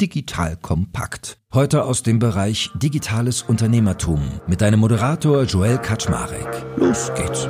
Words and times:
Digital 0.00 0.56
Kompakt. 0.56 1.38
Heute 1.54 1.84
aus 1.84 2.02
dem 2.02 2.18
Bereich 2.18 2.70
Digitales 2.74 3.40
Unternehmertum 3.40 4.20
mit 4.46 4.60
deinem 4.60 4.80
Moderator 4.80 5.44
Joel 5.44 5.78
Kaczmarek. 5.78 6.66
Los 6.76 7.10
geht's. 7.14 7.48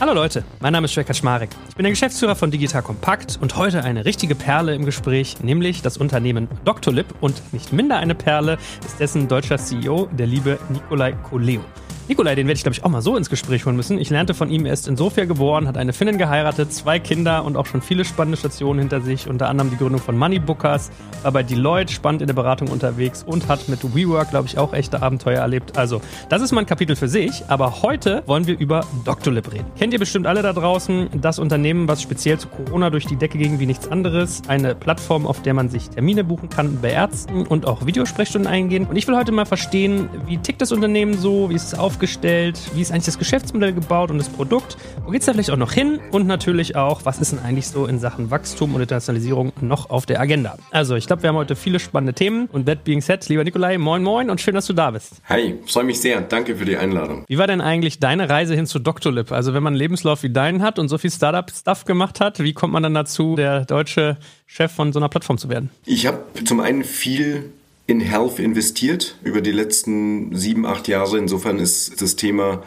Hallo 0.00 0.12
Leute, 0.12 0.44
mein 0.60 0.74
Name 0.74 0.84
ist 0.84 0.94
Joel 0.94 1.06
Kaczmarek. 1.06 1.48
Ich 1.70 1.74
bin 1.74 1.84
der 1.84 1.92
Geschäftsführer 1.92 2.36
von 2.36 2.50
Digital 2.50 2.82
Kompakt 2.82 3.38
und 3.40 3.56
heute 3.56 3.84
eine 3.84 4.04
richtige 4.04 4.34
Perle 4.34 4.74
im 4.74 4.84
Gespräch, 4.84 5.40
nämlich 5.42 5.80
das 5.80 5.96
Unternehmen 5.96 6.48
Doctolib 6.66 7.06
und 7.20 7.54
nicht 7.54 7.72
minder 7.72 7.96
eine 7.96 8.14
Perle 8.14 8.58
ist 8.84 9.00
dessen 9.00 9.28
deutscher 9.28 9.56
CEO, 9.56 10.10
der 10.12 10.26
liebe 10.26 10.58
Nikolai 10.68 11.12
Koleo. 11.12 11.64
Nikolai, 12.08 12.34
den 12.36 12.46
werde 12.46 12.56
ich, 12.56 12.62
glaube 12.62 12.74
ich, 12.74 12.84
auch 12.84 12.88
mal 12.88 13.02
so 13.02 13.18
ins 13.18 13.28
Gespräch 13.28 13.66
holen 13.66 13.76
müssen. 13.76 13.98
Ich 13.98 14.08
lernte 14.08 14.32
von 14.32 14.50
ihm, 14.50 14.64
er 14.64 14.72
ist 14.72 14.88
in 14.88 14.96
Sofia 14.96 15.26
geboren, 15.26 15.68
hat 15.68 15.76
eine 15.76 15.92
Finnin 15.92 16.16
geheiratet, 16.16 16.72
zwei 16.72 16.98
Kinder 16.98 17.44
und 17.44 17.54
auch 17.54 17.66
schon 17.66 17.82
viele 17.82 18.06
spannende 18.06 18.38
Stationen 18.38 18.80
hinter 18.80 19.02
sich, 19.02 19.28
unter 19.28 19.46
anderem 19.46 19.68
die 19.68 19.76
Gründung 19.76 20.00
von 20.00 20.16
Moneybookers, 20.16 20.90
war 21.22 21.32
bei 21.32 21.42
Deloitte 21.42 21.92
spannend 21.92 22.22
in 22.22 22.26
der 22.26 22.34
Beratung 22.34 22.68
unterwegs 22.68 23.22
und 23.22 23.48
hat 23.48 23.68
mit 23.68 23.94
WeWork, 23.94 24.30
glaube 24.30 24.48
ich, 24.48 24.56
auch 24.56 24.72
echte 24.72 25.02
Abenteuer 25.02 25.40
erlebt. 25.40 25.76
Also, 25.76 26.00
das 26.30 26.40
ist 26.40 26.52
mal 26.52 26.60
ein 26.60 26.66
Kapitel 26.66 26.96
für 26.96 27.08
sich, 27.08 27.44
aber 27.48 27.82
heute 27.82 28.22
wollen 28.24 28.46
wir 28.46 28.58
über 28.58 28.86
Doctolib 29.04 29.52
reden. 29.52 29.66
Kennt 29.78 29.92
ihr 29.92 29.98
bestimmt 29.98 30.26
alle 30.26 30.40
da 30.40 30.54
draußen, 30.54 31.10
das 31.20 31.38
Unternehmen, 31.38 31.88
was 31.88 32.00
speziell 32.00 32.38
zu 32.38 32.48
Corona 32.48 32.88
durch 32.88 33.04
die 33.04 33.16
Decke 33.16 33.36
ging 33.36 33.60
wie 33.60 33.66
nichts 33.66 33.86
anderes, 33.86 34.40
eine 34.48 34.74
Plattform, 34.74 35.26
auf 35.26 35.42
der 35.42 35.52
man 35.52 35.68
sich 35.68 35.90
Termine 35.90 36.24
buchen 36.24 36.48
kann 36.48 36.80
bei 36.80 36.90
Ärzten 36.90 37.46
und 37.46 37.66
auch 37.66 37.84
Videosprechstunden 37.84 38.50
eingehen. 38.50 38.86
Und 38.86 38.96
ich 38.96 39.06
will 39.06 39.14
heute 39.14 39.30
mal 39.30 39.44
verstehen, 39.44 40.08
wie 40.26 40.38
tickt 40.38 40.62
das 40.62 40.72
Unternehmen 40.72 41.12
so, 41.12 41.50
wie 41.50 41.54
ist 41.54 41.66
es 41.66 41.78
auf 41.78 41.97
aufgestellt? 41.98 42.60
Wie 42.74 42.80
ist 42.80 42.92
eigentlich 42.92 43.06
das 43.06 43.18
Geschäftsmodell 43.18 43.72
gebaut 43.72 44.12
und 44.12 44.18
das 44.18 44.28
Produkt? 44.28 44.76
Wo 45.04 45.10
geht 45.10 45.22
es 45.22 45.26
da 45.26 45.32
vielleicht 45.32 45.50
auch 45.50 45.56
noch 45.56 45.72
hin? 45.72 45.98
Und 46.12 46.28
natürlich 46.28 46.76
auch, 46.76 47.04
was 47.04 47.18
ist 47.18 47.32
denn 47.32 47.40
eigentlich 47.40 47.66
so 47.66 47.86
in 47.86 47.98
Sachen 47.98 48.30
Wachstum 48.30 48.72
und 48.76 48.80
Internationalisierung 48.80 49.52
noch 49.60 49.90
auf 49.90 50.06
der 50.06 50.20
Agenda? 50.20 50.56
Also, 50.70 50.94
ich 50.94 51.08
glaube, 51.08 51.22
wir 51.24 51.30
haben 51.30 51.36
heute 51.36 51.56
viele 51.56 51.80
spannende 51.80 52.14
Themen. 52.14 52.46
Und 52.52 52.66
that 52.66 52.84
being 52.84 53.00
said, 53.00 53.28
lieber 53.28 53.42
Nikolai, 53.42 53.78
moin 53.78 54.04
moin 54.04 54.30
und 54.30 54.40
schön, 54.40 54.54
dass 54.54 54.66
du 54.66 54.74
da 54.74 54.92
bist. 54.92 55.14
Hi, 55.28 55.56
freue 55.66 55.82
mich 55.82 56.00
sehr. 56.00 56.20
Danke 56.20 56.54
für 56.54 56.64
die 56.64 56.76
Einladung. 56.76 57.24
Wie 57.26 57.36
war 57.36 57.48
denn 57.48 57.60
eigentlich 57.60 57.98
deine 57.98 58.30
Reise 58.30 58.54
hin 58.54 58.66
zu 58.66 58.78
Doctolib? 58.78 59.32
Also, 59.32 59.52
wenn 59.52 59.64
man 59.64 59.72
einen 59.72 59.80
Lebenslauf 59.80 60.22
wie 60.22 60.30
deinen 60.30 60.62
hat 60.62 60.78
und 60.78 60.88
so 60.88 60.98
viel 60.98 61.10
Startup-Stuff 61.10 61.84
gemacht 61.84 62.20
hat, 62.20 62.38
wie 62.38 62.52
kommt 62.52 62.72
man 62.72 62.84
dann 62.84 62.94
dazu, 62.94 63.34
der 63.34 63.64
deutsche 63.64 64.18
Chef 64.46 64.70
von 64.70 64.92
so 64.92 65.00
einer 65.00 65.08
Plattform 65.08 65.36
zu 65.36 65.48
werden? 65.48 65.70
Ich 65.84 66.06
habe 66.06 66.20
zum 66.44 66.60
einen 66.60 66.84
viel 66.84 67.50
in 67.88 68.00
Health 68.00 68.38
investiert 68.38 69.16
über 69.24 69.40
die 69.40 69.50
letzten 69.50 70.36
sieben, 70.36 70.66
acht 70.66 70.86
Jahre. 70.88 71.18
Insofern 71.18 71.58
ist 71.58 72.00
das 72.02 72.16
Thema 72.16 72.62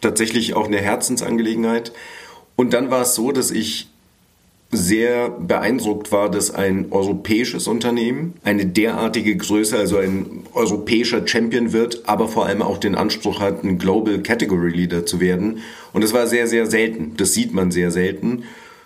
tatsächlich 0.00 0.54
auch 0.54 0.66
eine 0.66 0.78
Herzensangelegenheit. 0.78 1.92
Und 2.56 2.72
dann 2.72 2.90
war 2.90 3.02
es 3.02 3.14
so, 3.14 3.32
dass 3.32 3.50
ich 3.50 3.88
sehr 4.70 5.28
beeindruckt 5.28 6.10
war, 6.10 6.30
dass 6.30 6.50
ein 6.50 6.86
europäisches 6.90 7.68
Unternehmen 7.68 8.32
eine 8.44 8.64
derartige 8.64 9.36
Größe, 9.36 9.76
also 9.76 9.98
ein 9.98 10.44
europäischer 10.54 11.28
Champion 11.28 11.74
wird, 11.74 12.08
aber 12.08 12.26
vor 12.26 12.46
allem 12.46 12.62
auch 12.62 12.78
den 12.78 12.94
Anspruch 12.94 13.40
hat, 13.40 13.64
ein 13.64 13.76
Global 13.76 14.22
Category 14.22 14.70
Leader 14.70 15.04
zu 15.04 15.20
werden. 15.20 15.58
Und 15.92 16.02
das 16.02 16.14
war 16.14 16.26
sehr, 16.26 16.46
sehr 16.46 16.64
selten. 16.64 17.12
Das 17.18 17.34
sieht 17.34 17.52
man 17.52 17.70
sehr 17.70 17.90
selten. 17.90 18.44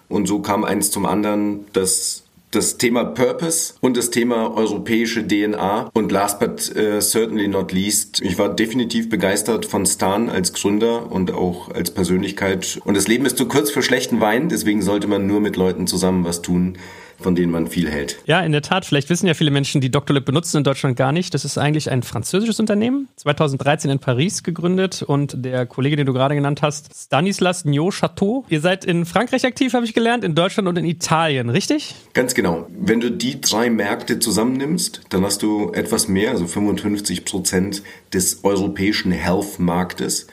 Und 0.08 0.26
so 0.26 0.40
kam 0.40 0.64
eins 0.64 0.90
zum 0.90 1.06
anderen, 1.06 1.64
dass 1.72 2.25
das 2.56 2.78
Thema 2.78 3.04
Purpose 3.04 3.74
und 3.80 3.98
das 3.98 4.10
Thema 4.10 4.56
europäische 4.56 5.26
DNA. 5.26 5.90
Und 5.92 6.10
last 6.10 6.40
but 6.40 6.72
uh, 6.74 7.00
certainly 7.00 7.48
not 7.48 7.70
least, 7.70 8.22
ich 8.22 8.38
war 8.38 8.48
definitiv 8.48 9.10
begeistert 9.10 9.66
von 9.66 9.84
Stan 9.84 10.30
als 10.30 10.54
Gründer 10.54 11.12
und 11.12 11.32
auch 11.32 11.68
als 11.68 11.90
Persönlichkeit. 11.90 12.80
Und 12.84 12.96
das 12.96 13.08
Leben 13.08 13.26
ist 13.26 13.36
zu 13.36 13.46
kurz 13.46 13.70
für 13.70 13.82
schlechten 13.82 14.20
Wein, 14.20 14.48
deswegen 14.48 14.80
sollte 14.80 15.06
man 15.06 15.26
nur 15.26 15.40
mit 15.40 15.56
Leuten 15.56 15.86
zusammen 15.86 16.24
was 16.24 16.40
tun, 16.40 16.78
von 17.20 17.34
denen 17.34 17.50
man 17.53 17.67
viel 17.67 17.91
hält. 17.91 18.19
Ja, 18.27 18.41
in 18.41 18.53
der 18.53 18.62
Tat. 18.62 18.84
Vielleicht 18.84 19.11
wissen 19.11 19.27
ja 19.27 19.34
viele 19.34 19.50
Menschen, 19.50 19.81
die 19.81 19.91
Doctolib 19.91 20.25
benutzen 20.25 20.59
in 20.59 20.65
Deutschland 20.65 20.97
gar 20.97 21.12
nicht. 21.12 21.34
Das 21.34 21.44
ist 21.44 21.59
eigentlich 21.59 21.91
ein 21.91 22.03
französisches 22.03 22.60
Unternehmen, 22.60 23.09
2013 23.16 23.91
in 23.91 23.99
Paris 23.99 24.43
gegründet 24.43 25.03
und 25.03 25.44
der 25.44 25.66
Kollege, 25.66 25.97
den 25.97 26.06
du 26.06 26.12
gerade 26.12 26.34
genannt 26.34 26.62
hast, 26.62 26.94
Stanislas 26.94 27.65
Nio-Chateau. 27.65 28.44
Ihr 28.49 28.60
seid 28.60 28.84
in 28.84 29.05
Frankreich 29.05 29.44
aktiv, 29.44 29.72
habe 29.75 29.84
ich 29.84 29.94
gelernt, 29.94 30.25
in 30.25 30.34
Deutschland 30.34 30.69
und 30.69 30.76
in 30.76 30.84
Italien, 30.84 31.49
richtig? 31.49 31.94
Ganz 32.12 32.34
genau. 32.34 32.66
Wenn 32.71 33.00
du 33.00 33.10
die 33.10 33.41
drei 33.41 33.71
Märkte 33.71 34.19
zusammennimmst, 34.19 35.03
dann 35.10 35.25
hast 35.25 35.43
du 35.43 35.72
etwas 35.72 36.09
mehr, 36.09 36.31
also 36.31 36.47
55 36.47 37.25
Prozent 37.25 37.82
des 38.12 38.44
europäischen 38.44 39.12
Health-Marktes. 39.12 40.26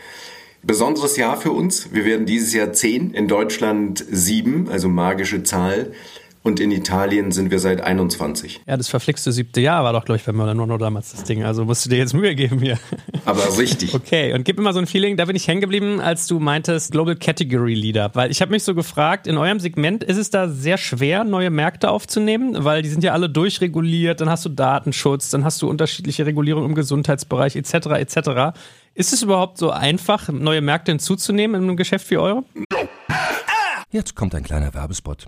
Besonderes 0.65 1.17
Jahr 1.17 1.35
für 1.35 1.51
uns. 1.51 1.93
Wir 1.93 2.05
werden 2.05 2.25
dieses 2.25 2.53
Jahr 2.53 2.71
zehn, 2.71 3.11
in 3.11 3.27
Deutschland 3.27 4.03
sieben, 4.09 4.69
also 4.69 4.87
magische 4.87 5.43
Zahl 5.43 5.91
und 6.43 6.59
in 6.59 6.71
Italien 6.71 7.31
sind 7.31 7.51
wir 7.51 7.59
seit 7.59 7.81
21. 7.81 8.61
Ja, 8.67 8.75
das 8.75 8.89
verflixte 8.89 9.31
siebte 9.31 9.61
Jahr 9.61 9.83
war 9.85 9.93
doch, 9.93 10.03
glaube 10.03 10.17
ich, 10.17 10.25
bei 10.25 10.33
Molano 10.33 10.77
damals 10.77 11.11
das 11.11 11.23
Ding. 11.23 11.43
Also 11.43 11.63
musst 11.63 11.85
du 11.85 11.89
dir 11.89 11.97
jetzt 11.97 12.13
Mühe 12.13 12.35
geben 12.35 12.59
hier. 12.59 12.77
Aber 13.25 13.57
richtig. 13.57 13.93
Okay, 13.93 14.33
und 14.33 14.43
gib 14.43 14.57
mir 14.57 14.63
mal 14.63 14.73
so 14.73 14.79
ein 14.79 14.85
Feeling, 14.85 15.15
da 15.15 15.23
bin 15.23 15.37
ich 15.37 15.47
hängen 15.47 15.61
geblieben, 15.61 16.01
als 16.01 16.27
du 16.27 16.39
meintest 16.39 16.91
Global 16.91 17.15
Category 17.15 17.73
Leader. 17.73 18.11
Weil 18.13 18.29
ich 18.29 18.41
habe 18.41 18.51
mich 18.51 18.63
so 18.63 18.75
gefragt, 18.75 19.25
in 19.25 19.37
eurem 19.37 19.61
Segment 19.61 20.03
ist 20.03 20.17
es 20.17 20.29
da 20.29 20.49
sehr 20.49 20.77
schwer, 20.77 21.23
neue 21.23 21.49
Märkte 21.49 21.89
aufzunehmen, 21.89 22.65
weil 22.65 22.81
die 22.81 22.89
sind 22.89 23.05
ja 23.05 23.13
alle 23.13 23.29
durchreguliert, 23.29 24.19
dann 24.19 24.29
hast 24.29 24.43
du 24.43 24.49
Datenschutz, 24.49 25.29
dann 25.29 25.45
hast 25.45 25.61
du 25.61 25.69
unterschiedliche 25.69 26.25
Regulierungen 26.25 26.69
im 26.69 26.75
Gesundheitsbereich 26.75 27.55
etc. 27.55 27.73
etc. 27.73 28.57
Ist 28.93 29.13
es 29.13 29.23
überhaupt 29.23 29.57
so 29.57 29.71
einfach, 29.71 30.27
neue 30.27 30.61
Märkte 30.61 30.91
hinzuzunehmen 30.91 31.55
in 31.61 31.69
einem 31.69 31.77
Geschäft 31.77 32.11
wie 32.11 32.17
eure? 32.17 32.43
Jetzt 33.91 34.15
kommt 34.15 34.35
ein 34.35 34.43
kleiner 34.43 34.73
Werbespot. 34.73 35.27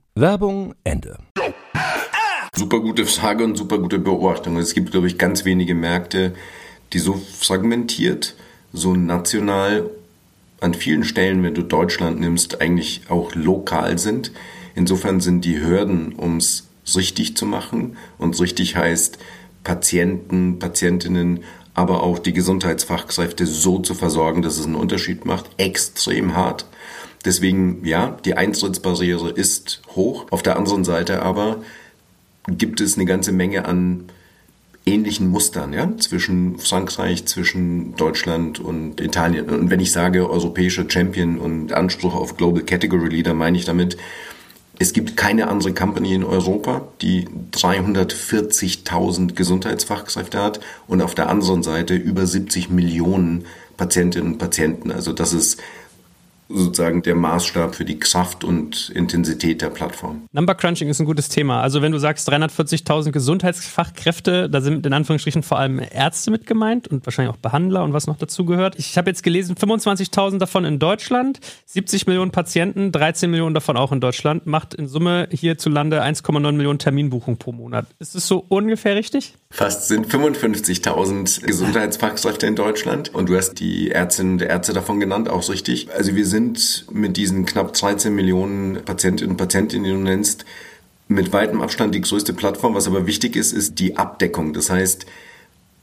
Werbung 0.15 0.75
Ende. 0.83 1.17
Super 2.53 2.81
gute 2.81 3.05
Frage 3.05 3.45
und 3.45 3.57
super 3.57 3.77
gute 3.77 3.97
Beobachtung. 3.97 4.57
Es 4.57 4.73
gibt, 4.73 4.91
glaube 4.91 5.07
ich, 5.07 5.17
ganz 5.17 5.45
wenige 5.45 5.73
Märkte, 5.73 6.33
die 6.91 6.99
so 6.99 7.13
fragmentiert, 7.13 8.35
so 8.73 8.93
national 8.93 9.89
an 10.59 10.73
vielen 10.73 11.05
Stellen, 11.05 11.43
wenn 11.43 11.53
du 11.53 11.61
Deutschland 11.61 12.19
nimmst, 12.19 12.59
eigentlich 12.59 13.03
auch 13.07 13.33
lokal 13.35 13.97
sind. 13.99 14.33
Insofern 14.75 15.21
sind 15.21 15.45
die 15.45 15.61
Hürden, 15.61 16.11
um 16.13 16.37
es 16.37 16.67
richtig 16.93 17.37
zu 17.37 17.45
machen, 17.45 17.95
und 18.17 18.37
richtig 18.41 18.75
heißt, 18.75 19.17
Patienten, 19.63 20.59
Patientinnen, 20.59 21.45
aber 21.73 22.03
auch 22.03 22.19
die 22.19 22.33
Gesundheitsfachkräfte 22.33 23.45
so 23.45 23.79
zu 23.79 23.93
versorgen, 23.93 24.41
dass 24.41 24.57
es 24.57 24.65
einen 24.65 24.75
Unterschied 24.75 25.23
macht, 25.23 25.49
extrem 25.55 26.35
hart. 26.35 26.65
Deswegen, 27.25 27.85
ja, 27.85 28.17
die 28.25 28.35
Eintrittsbarriere 28.35 29.29
ist 29.29 29.81
hoch. 29.95 30.25
Auf 30.31 30.43
der 30.43 30.57
anderen 30.57 30.83
Seite 30.83 31.21
aber 31.21 31.63
gibt 32.47 32.81
es 32.81 32.95
eine 32.95 33.05
ganze 33.05 33.31
Menge 33.31 33.65
an 33.65 34.05
ähnlichen 34.85 35.29
Mustern 35.29 35.73
ja, 35.73 35.95
zwischen 35.97 36.57
Frankreich, 36.57 37.25
zwischen 37.25 37.95
Deutschland 37.95 38.59
und 38.59 38.99
Italien. 38.99 39.49
Und 39.49 39.69
wenn 39.69 39.79
ich 39.79 39.91
sage 39.91 40.29
europäischer 40.29 40.85
Champion 40.89 41.37
und 41.37 41.73
Anspruch 41.73 42.15
auf 42.15 42.37
Global 42.37 42.63
Category 42.63 43.09
Leader, 43.09 43.35
meine 43.35 43.57
ich 43.57 43.65
damit, 43.65 43.97
es 44.79 44.93
gibt 44.93 45.15
keine 45.15 45.47
andere 45.47 45.73
Company 45.75 46.15
in 46.15 46.23
Europa, 46.23 46.87
die 47.01 47.27
340.000 47.51 49.35
Gesundheitsfachkräfte 49.35 50.41
hat 50.41 50.59
und 50.87 51.03
auf 51.03 51.13
der 51.13 51.29
anderen 51.29 51.61
Seite 51.61 51.93
über 51.93 52.25
70 52.25 52.71
Millionen 52.71 53.45
Patientinnen 53.77 54.33
und 54.33 54.37
Patienten. 54.39 54.91
Also 54.91 55.13
das 55.13 55.33
ist 55.33 55.61
sozusagen 56.53 57.01
der 57.01 57.15
Maßstab 57.15 57.75
für 57.75 57.85
die 57.85 57.99
Kraft 57.99 58.43
und 58.43 58.91
Intensität 58.95 59.61
der 59.61 59.69
Plattform. 59.69 60.23
Number 60.31 60.55
Crunching 60.55 60.89
ist 60.89 60.99
ein 60.99 61.05
gutes 61.05 61.29
Thema. 61.29 61.61
Also 61.61 61.81
wenn 61.81 61.91
du 61.91 61.97
sagst 61.97 62.29
340.000 62.29 63.11
Gesundheitsfachkräfte, 63.11 64.49
da 64.49 64.61
sind 64.61 64.85
in 64.85 64.93
Anführungsstrichen 64.93 65.43
vor 65.43 65.59
allem 65.59 65.79
Ärzte 65.79 66.31
mit 66.31 66.45
gemeint 66.45 66.87
und 66.87 67.05
wahrscheinlich 67.05 67.33
auch 67.33 67.39
Behandler 67.39 67.83
und 67.83 67.93
was 67.93 68.07
noch 68.07 68.17
dazu 68.17 68.45
gehört. 68.45 68.77
Ich 68.77 68.97
habe 68.97 69.09
jetzt 69.09 69.23
gelesen, 69.23 69.55
25.000 69.55 70.37
davon 70.37 70.65
in 70.65 70.79
Deutschland, 70.79 71.39
70 71.65 72.07
Millionen 72.07 72.31
Patienten, 72.31 72.91
13 72.91 73.29
Millionen 73.29 73.53
davon 73.53 73.77
auch 73.77 73.91
in 73.91 74.01
Deutschland, 74.01 74.45
macht 74.45 74.73
in 74.73 74.87
Summe 74.87 75.27
hierzulande 75.31 76.03
1,9 76.03 76.51
Millionen 76.51 76.79
Terminbuchungen 76.79 77.37
pro 77.37 77.51
Monat. 77.51 77.85
Ist 77.99 78.15
es 78.15 78.27
so 78.27 78.45
ungefähr 78.47 78.95
richtig? 78.95 79.35
Fast 79.49 79.87
sind 79.87 80.07
55.000 80.07 81.45
Gesundheitsfachkräfte 81.45 82.47
in 82.47 82.55
Deutschland 82.55 83.13
und 83.13 83.29
du 83.29 83.35
hast 83.35 83.55
die 83.55 83.91
Ärztinnen 83.91 84.33
und 84.33 84.41
Ärzte 84.41 84.73
davon 84.73 84.99
genannt, 84.99 85.29
auch 85.29 85.47
richtig. 85.49 85.89
Also 85.91 86.15
wir 86.15 86.25
sind 86.25 86.40
mit 86.91 87.17
diesen 87.17 87.45
knapp 87.45 87.73
13 87.73 88.13
Millionen 88.13 88.83
Patientinnen 88.83 89.31
und 89.31 89.37
Patienten, 89.37 89.83
die 89.83 89.91
du 89.91 89.97
nennst, 89.97 90.45
mit 91.07 91.33
weitem 91.33 91.61
Abstand 91.61 91.93
die 91.93 92.01
größte 92.01 92.33
Plattform. 92.33 92.73
Was 92.73 92.87
aber 92.87 93.05
wichtig 93.05 93.35
ist, 93.35 93.51
ist 93.51 93.79
die 93.79 93.97
Abdeckung. 93.97 94.53
Das 94.53 94.69
heißt, 94.69 95.05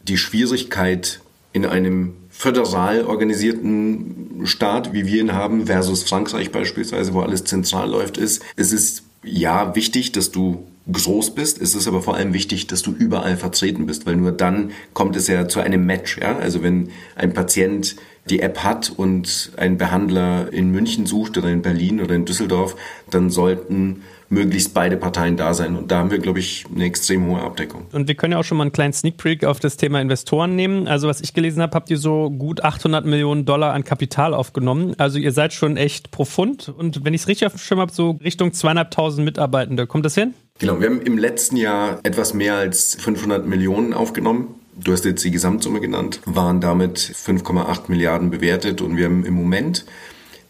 die 0.02 0.16
Schwierigkeit 0.16 1.20
in 1.52 1.66
einem 1.66 2.14
föderal 2.30 3.04
organisierten 3.04 4.42
Staat, 4.44 4.92
wie 4.92 5.06
wir 5.06 5.20
ihn 5.20 5.32
haben, 5.32 5.66
versus 5.66 6.04
Frankreich 6.04 6.52
beispielsweise, 6.52 7.12
wo 7.14 7.20
alles 7.20 7.44
zentral 7.44 7.90
läuft, 7.90 8.16
ist, 8.16 8.42
es 8.56 8.72
ist 8.72 9.02
ja 9.22 9.74
wichtig, 9.74 10.12
dass 10.12 10.30
du 10.30 10.66
groß 10.90 11.34
bist, 11.34 11.58
ist 11.58 11.74
es 11.74 11.86
aber 11.86 12.00
vor 12.00 12.14
allem 12.14 12.32
wichtig, 12.32 12.66
dass 12.66 12.82
du 12.82 12.92
überall 12.92 13.36
vertreten 13.36 13.86
bist, 13.86 14.06
weil 14.06 14.16
nur 14.16 14.32
dann 14.32 14.70
kommt 14.94 15.16
es 15.16 15.26
ja 15.26 15.48
zu 15.48 15.60
einem 15.60 15.84
Match. 15.84 16.18
Ja? 16.18 16.36
Also 16.38 16.62
wenn 16.62 16.90
ein 17.14 17.34
Patient 17.34 17.96
die 18.30 18.40
App 18.40 18.62
hat 18.64 18.92
und 18.94 19.52
ein 19.56 19.78
Behandler 19.78 20.52
in 20.52 20.70
München 20.70 21.06
sucht 21.06 21.38
oder 21.38 21.48
in 21.48 21.62
Berlin 21.62 22.00
oder 22.00 22.14
in 22.14 22.24
Düsseldorf, 22.24 22.76
dann 23.10 23.30
sollten 23.30 24.02
möglichst 24.30 24.74
beide 24.74 24.96
Parteien 24.96 25.36
da 25.36 25.54
sein. 25.54 25.76
Und 25.76 25.90
da 25.90 25.98
haben 25.98 26.10
wir, 26.10 26.18
glaube 26.18 26.38
ich, 26.38 26.66
eine 26.74 26.84
extrem 26.84 27.26
hohe 27.26 27.40
Abdeckung. 27.40 27.86
Und 27.92 28.08
wir 28.08 28.14
können 28.14 28.32
ja 28.32 28.38
auch 28.38 28.44
schon 28.44 28.58
mal 28.58 28.64
einen 28.64 28.72
kleinen 28.72 28.92
Sneak 28.92 29.16
Peek 29.16 29.44
auf 29.44 29.58
das 29.58 29.76
Thema 29.76 30.00
Investoren 30.00 30.54
nehmen. 30.54 30.86
Also 30.86 31.08
was 31.08 31.20
ich 31.20 31.32
gelesen 31.32 31.62
habe, 31.62 31.74
habt 31.74 31.90
ihr 31.90 31.98
so 31.98 32.30
gut 32.30 32.62
800 32.62 33.06
Millionen 33.06 33.44
Dollar 33.44 33.72
an 33.72 33.84
Kapital 33.84 34.34
aufgenommen. 34.34 34.94
Also 34.98 35.18
ihr 35.18 35.32
seid 35.32 35.52
schon 35.52 35.76
echt 35.76 36.10
profund. 36.10 36.68
Und 36.68 37.04
wenn 37.04 37.14
ich 37.14 37.22
es 37.22 37.28
richtig 37.28 37.46
auf 37.46 37.52
dem 37.54 37.58
Schirm 37.58 37.80
habe, 37.80 37.92
so 37.92 38.18
Richtung 38.22 38.52
zweieinhalbtausend 38.52 39.24
Mitarbeitende. 39.24 39.86
Kommt 39.86 40.04
das 40.04 40.14
hin? 40.14 40.34
Genau, 40.58 40.80
wir 40.80 40.88
haben 40.88 41.00
im 41.00 41.16
letzten 41.16 41.56
Jahr 41.56 42.00
etwas 42.02 42.34
mehr 42.34 42.54
als 42.54 42.96
500 43.00 43.46
Millionen 43.46 43.94
aufgenommen. 43.94 44.57
Du 44.80 44.92
hast 44.92 45.04
jetzt 45.04 45.24
die 45.24 45.32
Gesamtsumme 45.32 45.80
genannt, 45.80 46.20
waren 46.24 46.60
damit 46.60 46.98
5,8 46.98 47.82
Milliarden 47.88 48.30
bewertet 48.30 48.80
und 48.80 48.96
wir 48.96 49.06
haben 49.06 49.24
im 49.24 49.34
Moment 49.34 49.84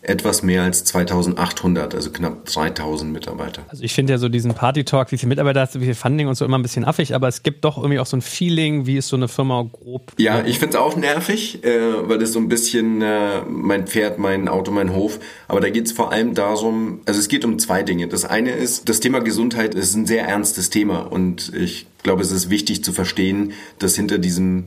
etwas 0.00 0.42
mehr 0.42 0.62
als 0.62 0.84
2800, 0.84 1.94
also 1.94 2.10
knapp 2.10 2.44
3000 2.46 3.12
Mitarbeiter. 3.12 3.62
Also 3.68 3.82
ich 3.82 3.92
finde 3.92 4.12
ja 4.12 4.18
so 4.18 4.28
diesen 4.28 4.54
Party-Talk, 4.54 5.10
wie 5.10 5.18
viele 5.18 5.28
Mitarbeiter 5.28 5.60
hast 5.60 5.74
du, 5.74 5.80
wie 5.80 5.86
viel 5.86 5.94
Funding 5.94 6.28
und 6.28 6.36
so 6.36 6.44
immer 6.44 6.56
ein 6.56 6.62
bisschen 6.62 6.84
affig, 6.84 7.14
aber 7.14 7.26
es 7.26 7.42
gibt 7.42 7.64
doch 7.64 7.76
irgendwie 7.78 7.98
auch 7.98 8.06
so 8.06 8.16
ein 8.16 8.22
Feeling, 8.22 8.86
wie 8.86 8.96
ist 8.96 9.08
so 9.08 9.16
eine 9.16 9.26
Firma 9.26 9.68
grob. 9.70 10.12
Ja, 10.16 10.44
ich 10.44 10.60
finde 10.60 10.76
es 10.76 10.80
auch 10.80 10.96
nervig, 10.96 11.64
äh, 11.64 12.08
weil 12.08 12.18
das 12.18 12.32
so 12.32 12.38
ein 12.38 12.48
bisschen 12.48 13.02
äh, 13.02 13.42
mein 13.48 13.86
Pferd, 13.86 14.18
mein 14.18 14.48
Auto, 14.48 14.70
mein 14.70 14.94
Hof, 14.94 15.18
aber 15.48 15.60
da 15.60 15.68
geht 15.68 15.86
es 15.86 15.92
vor 15.92 16.12
allem 16.12 16.34
darum, 16.34 17.00
also 17.04 17.18
es 17.18 17.28
geht 17.28 17.44
um 17.44 17.58
zwei 17.58 17.82
Dinge. 17.82 18.06
Das 18.06 18.24
eine 18.24 18.52
ist, 18.52 18.88
das 18.88 19.00
Thema 19.00 19.18
Gesundheit 19.18 19.74
ist 19.74 19.94
ein 19.96 20.06
sehr 20.06 20.26
ernstes 20.26 20.70
Thema 20.70 21.00
und 21.00 21.52
ich 21.54 21.86
glaube, 22.04 22.22
es 22.22 22.30
ist 22.30 22.50
wichtig 22.50 22.84
zu 22.84 22.92
verstehen, 22.92 23.52
dass 23.80 23.96
hinter 23.96 24.18
diesem 24.18 24.66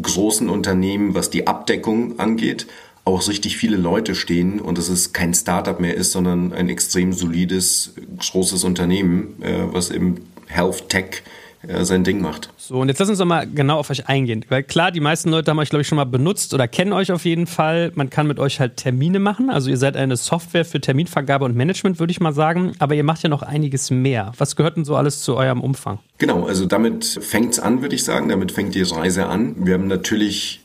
großen 0.00 0.48
Unternehmen, 0.48 1.14
was 1.14 1.30
die 1.30 1.46
Abdeckung 1.46 2.18
angeht, 2.18 2.66
auch 3.10 3.28
richtig 3.28 3.56
viele 3.56 3.76
Leute 3.76 4.14
stehen 4.14 4.60
und 4.60 4.78
dass 4.78 4.88
es 4.88 5.12
kein 5.12 5.34
Startup 5.34 5.78
mehr 5.78 5.94
ist, 5.94 6.12
sondern 6.12 6.52
ein 6.52 6.68
extrem 6.68 7.12
solides, 7.12 7.94
großes 8.18 8.64
Unternehmen, 8.64 9.42
äh, 9.42 9.72
was 9.72 9.90
im 9.90 10.18
Health 10.46 10.88
Tech 10.88 11.22
äh, 11.66 11.84
sein 11.84 12.04
Ding 12.04 12.22
macht. 12.22 12.48
So, 12.56 12.80
und 12.80 12.88
jetzt 12.88 12.98
lass 13.00 13.10
uns 13.10 13.18
doch 13.18 13.26
mal 13.26 13.46
genau 13.46 13.78
auf 13.78 13.90
euch 13.90 14.08
eingehen. 14.08 14.44
Weil 14.48 14.62
klar, 14.62 14.90
die 14.90 15.00
meisten 15.00 15.28
Leute 15.28 15.50
haben 15.50 15.58
euch, 15.58 15.68
glaube 15.68 15.82
ich, 15.82 15.88
schon 15.88 15.96
mal 15.96 16.04
benutzt 16.04 16.54
oder 16.54 16.66
kennen 16.66 16.92
euch 16.92 17.12
auf 17.12 17.24
jeden 17.26 17.46
Fall. 17.46 17.92
Man 17.94 18.08
kann 18.08 18.26
mit 18.26 18.38
euch 18.38 18.60
halt 18.60 18.78
Termine 18.78 19.18
machen. 19.18 19.50
Also 19.50 19.68
ihr 19.68 19.76
seid 19.76 19.96
eine 19.96 20.16
Software 20.16 20.64
für 20.64 20.80
Terminvergabe 20.80 21.44
und 21.44 21.54
Management, 21.54 21.98
würde 21.98 22.12
ich 22.12 22.20
mal 22.20 22.32
sagen. 22.32 22.72
Aber 22.78 22.94
ihr 22.94 23.04
macht 23.04 23.22
ja 23.22 23.28
noch 23.28 23.42
einiges 23.42 23.90
mehr. 23.90 24.32
Was 24.38 24.56
gehört 24.56 24.76
denn 24.76 24.86
so 24.86 24.96
alles 24.96 25.22
zu 25.22 25.36
eurem 25.36 25.60
Umfang? 25.60 25.98
Genau, 26.16 26.46
also 26.46 26.64
damit 26.64 27.04
fängt 27.04 27.52
es 27.52 27.60
an, 27.60 27.82
würde 27.82 27.94
ich 27.94 28.04
sagen. 28.04 28.30
Damit 28.30 28.52
fängt 28.52 28.74
die 28.74 28.82
Reise 28.82 29.26
an. 29.26 29.54
Wir 29.58 29.74
haben 29.74 29.86
natürlich 29.86 30.59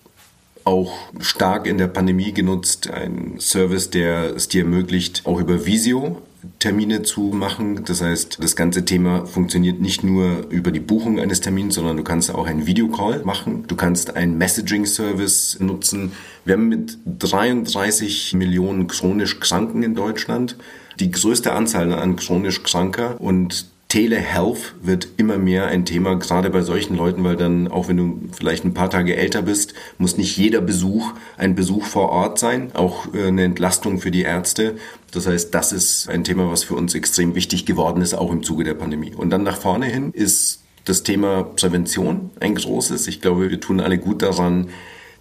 auch 0.65 0.93
stark 1.19 1.67
in 1.67 1.77
der 1.77 1.87
Pandemie 1.87 2.33
genutzt. 2.33 2.89
Ein 2.89 3.35
Service, 3.39 3.89
der 3.89 4.35
es 4.35 4.47
dir 4.49 4.63
ermöglicht, 4.63 5.21
auch 5.25 5.39
über 5.39 5.65
Visio 5.65 6.21
Termine 6.59 7.01
zu 7.03 7.21
machen. 7.21 7.85
Das 7.85 8.01
heißt, 8.01 8.37
das 8.41 8.55
ganze 8.55 8.85
Thema 8.85 9.25
funktioniert 9.25 9.79
nicht 9.79 10.03
nur 10.03 10.47
über 10.49 10.71
die 10.71 10.79
Buchung 10.79 11.19
eines 11.19 11.41
Termins, 11.41 11.75
sondern 11.75 11.97
du 11.97 12.03
kannst 12.03 12.33
auch 12.33 12.47
einen 12.47 12.65
Videocall 12.65 13.23
machen. 13.23 13.65
Du 13.67 13.75
kannst 13.75 14.15
einen 14.15 14.37
Messaging-Service 14.37 15.57
nutzen. 15.59 16.11
Wir 16.43 16.53
haben 16.53 16.69
mit 16.69 16.97
33 17.05 18.33
Millionen 18.33 18.87
chronisch 18.87 19.39
Kranken 19.39 19.83
in 19.83 19.95
Deutschland 19.95 20.55
die 20.99 21.11
größte 21.11 21.51
Anzahl 21.51 21.93
an 21.93 22.15
chronisch 22.15 22.63
Kranker 22.63 23.19
und 23.19 23.65
Telehealth 23.87 24.75
wird 24.81 25.07
immer 25.17 25.37
mehr 25.37 25.67
ein 25.67 25.85
Thema, 25.85 26.15
gerade 26.15 26.49
bei 26.49 26.61
solchen 26.61 26.97
Leuten, 26.97 27.23
weil 27.23 27.35
dann, 27.35 27.67
auch 27.67 27.87
wenn 27.87 27.97
du 27.97 28.19
vielleicht 28.33 28.65
ein 28.65 28.73
paar 28.73 28.89
Tage 28.89 29.15
älter 29.15 29.43
bist, 29.43 29.73
muss 29.97 30.17
nicht 30.17 30.35
jeder 30.37 30.59
Besuch 30.59 31.13
ein 31.37 31.55
Besuch 31.55 31.85
vor 31.85 32.09
Ort 32.09 32.39
sein, 32.39 32.71
auch 32.73 33.13
äh, 33.13 33.27
eine 33.27 33.43
Entlastung 33.43 33.99
für 33.99 34.11
die 34.11 34.23
Ärzte. 34.23 34.75
Das 35.11 35.27
heißt, 35.27 35.53
das 35.53 35.71
ist 35.71 36.09
ein 36.09 36.23
Thema, 36.23 36.51
was 36.51 36.63
für 36.63 36.75
uns 36.75 36.95
extrem 36.95 37.35
wichtig 37.35 37.65
geworden 37.65 38.01
ist, 38.01 38.15
auch 38.15 38.31
im 38.31 38.43
Zuge 38.43 38.63
der 38.63 38.73
Pandemie. 38.73 39.13
Und 39.15 39.29
dann 39.29 39.43
nach 39.43 39.57
vorne 39.57 39.85
hin 39.85 40.11
ist 40.13 40.61
das 40.83 41.03
Thema 41.03 41.43
Prävention 41.43 42.31
ein 42.39 42.55
großes. 42.55 43.07
Ich 43.07 43.21
glaube, 43.21 43.49
wir 43.49 43.59
tun 43.59 43.79
alle 43.79 43.97
gut 43.97 44.21
daran, 44.21 44.69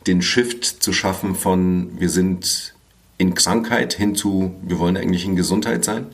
den 0.07 0.23
Shift 0.23 0.65
zu 0.65 0.93
schaffen 0.93 1.35
von 1.35 1.93
wir 1.99 2.11
sind 2.11 2.75
in 3.17 3.35
Krankheit 3.35 3.95
hin 3.95 4.15
zu 4.15 4.55
wir 4.63 4.79
wollen 4.79 4.97
eigentlich 4.97 5.25
in 5.25 5.37
Gesundheit 5.37 5.85
sein. 5.85 6.07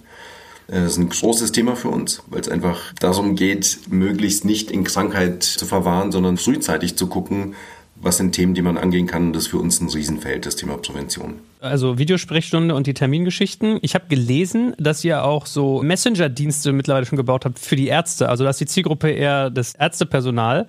Äh, 0.71 0.83
das 0.83 0.93
ist 0.93 0.99
ein 0.99 1.09
großes 1.09 1.53
Thema 1.53 1.77
für 1.77 1.89
uns, 1.89 2.23
weil 2.29 2.41
es 2.41 2.49
einfach 2.49 2.95
darum 3.01 3.35
geht, 3.35 3.81
möglichst 3.91 4.45
nicht 4.45 4.71
in 4.71 4.85
Krankheit 4.85 5.43
zu 5.43 5.67
verwahren, 5.67 6.13
sondern 6.13 6.37
frühzeitig 6.37 6.97
zu 6.97 7.09
gucken, 7.09 7.55
was 8.03 8.17
sind 8.17 8.33
Themen, 8.33 8.55
die 8.55 8.63
man 8.63 8.79
angehen 8.79 9.07
kann. 9.07 9.33
Das 9.33 9.45
ist 9.45 9.49
für 9.49 9.59
uns 9.59 9.81
ein 9.81 9.89
Riesenfeld, 9.89 10.47
das 10.47 10.57
Thema 10.57 10.79
Prävention. 10.79 11.41
Also 11.61 11.99
Videosprechstunde 11.99 12.75
und 12.75 12.87
die 12.87 12.95
Termingeschichten. 12.95 13.79
Ich 13.83 13.95
habe 13.95 14.07
gelesen, 14.09 14.75
dass 14.79 15.05
ihr 15.05 15.23
auch 15.25 15.45
so 15.45 15.83
Messenger-Dienste 15.83 16.73
mittlerweile 16.73 17.05
schon 17.05 17.19
gebaut 17.19 17.45
habt 17.45 17.59
für 17.59 17.77
die 17.77 17.89
Ärzte. 17.89 18.31
Also 18.31 18.45
dass 18.45 18.57
die 18.57 18.65
Zielgruppe 18.65 19.11
eher 19.11 19.51
das 19.51 19.75
Ärztepersonal. 19.75 20.67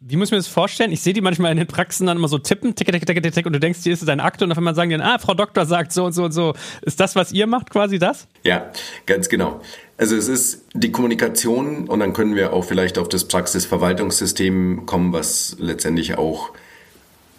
Wie 0.00 0.16
muss 0.16 0.28
ich 0.28 0.32
mir 0.32 0.38
das 0.38 0.48
vorstellen? 0.48 0.92
Ich 0.92 1.00
sehe 1.00 1.14
die 1.14 1.20
manchmal 1.20 1.50
in 1.52 1.56
den 1.56 1.66
Praxen 1.66 2.06
dann 2.06 2.18
immer 2.18 2.28
so 2.28 2.38
tippen, 2.38 2.74
tick, 2.74 2.90
tick, 2.92 3.06
tick, 3.06 3.32
tick, 3.32 3.46
und 3.46 3.52
du 3.52 3.60
denkst, 3.60 3.80
hier 3.82 3.92
ist 3.92 4.06
dein 4.06 4.20
Akte 4.20 4.44
und 4.44 4.52
auf 4.52 4.58
einmal 4.58 4.74
sagen 4.74 4.90
die 4.90 4.96
dann, 4.96 5.06
ah, 5.06 5.18
Frau 5.18 5.34
Doktor 5.34 5.64
sagt 5.64 5.92
so 5.92 6.04
und 6.04 6.12
so 6.12 6.24
und 6.24 6.32
so. 6.32 6.54
Ist 6.82 7.00
das, 7.00 7.16
was 7.16 7.32
ihr 7.32 7.46
macht, 7.46 7.70
quasi 7.70 7.98
das? 7.98 8.26
Ja, 8.42 8.70
ganz 9.06 9.28
genau. 9.28 9.62
Also 9.96 10.16
es 10.16 10.28
ist 10.28 10.64
die 10.74 10.92
Kommunikation 10.92 11.88
und 11.88 12.00
dann 12.00 12.12
können 12.12 12.34
wir 12.34 12.52
auch 12.52 12.64
vielleicht 12.64 12.98
auf 12.98 13.08
das 13.08 13.26
Praxisverwaltungssystem 13.28 14.84
kommen, 14.84 15.12
was 15.12 15.56
letztendlich 15.58 16.18
auch, 16.18 16.50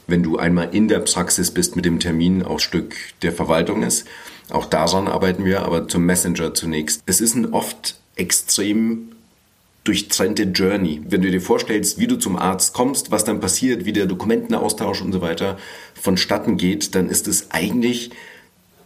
wenn 0.07 0.23
du 0.23 0.37
einmal 0.37 0.73
in 0.73 0.87
der 0.87 0.99
Praxis 0.99 1.51
bist 1.51 1.75
mit 1.75 1.85
dem 1.85 1.99
Termin, 1.99 2.43
auch 2.43 2.59
Stück 2.59 2.95
der 3.21 3.33
Verwaltung 3.33 3.83
ist. 3.83 4.07
Auch 4.49 4.65
daran 4.65 5.07
arbeiten 5.07 5.45
wir, 5.45 5.63
aber 5.63 5.87
zum 5.87 6.05
Messenger 6.05 6.53
zunächst. 6.53 7.03
Es 7.05 7.21
ist 7.21 7.35
ein 7.35 7.53
oft 7.53 7.97
extrem 8.15 9.14
durchtrennte 9.85 10.43
Journey. 10.43 11.01
Wenn 11.07 11.21
du 11.21 11.31
dir 11.31 11.41
vorstellst, 11.41 11.99
wie 11.99 12.07
du 12.07 12.17
zum 12.17 12.35
Arzt 12.35 12.73
kommst, 12.73 13.11
was 13.11 13.23
dann 13.23 13.39
passiert, 13.39 13.85
wie 13.85 13.93
der 13.93 14.07
Dokumentenaustausch 14.07 15.01
und 15.01 15.13
so 15.13 15.21
weiter 15.21 15.57
vonstatten 15.93 16.57
geht, 16.57 16.95
dann 16.95 17.09
ist 17.09 17.27
es 17.27 17.51
eigentlich 17.51 18.09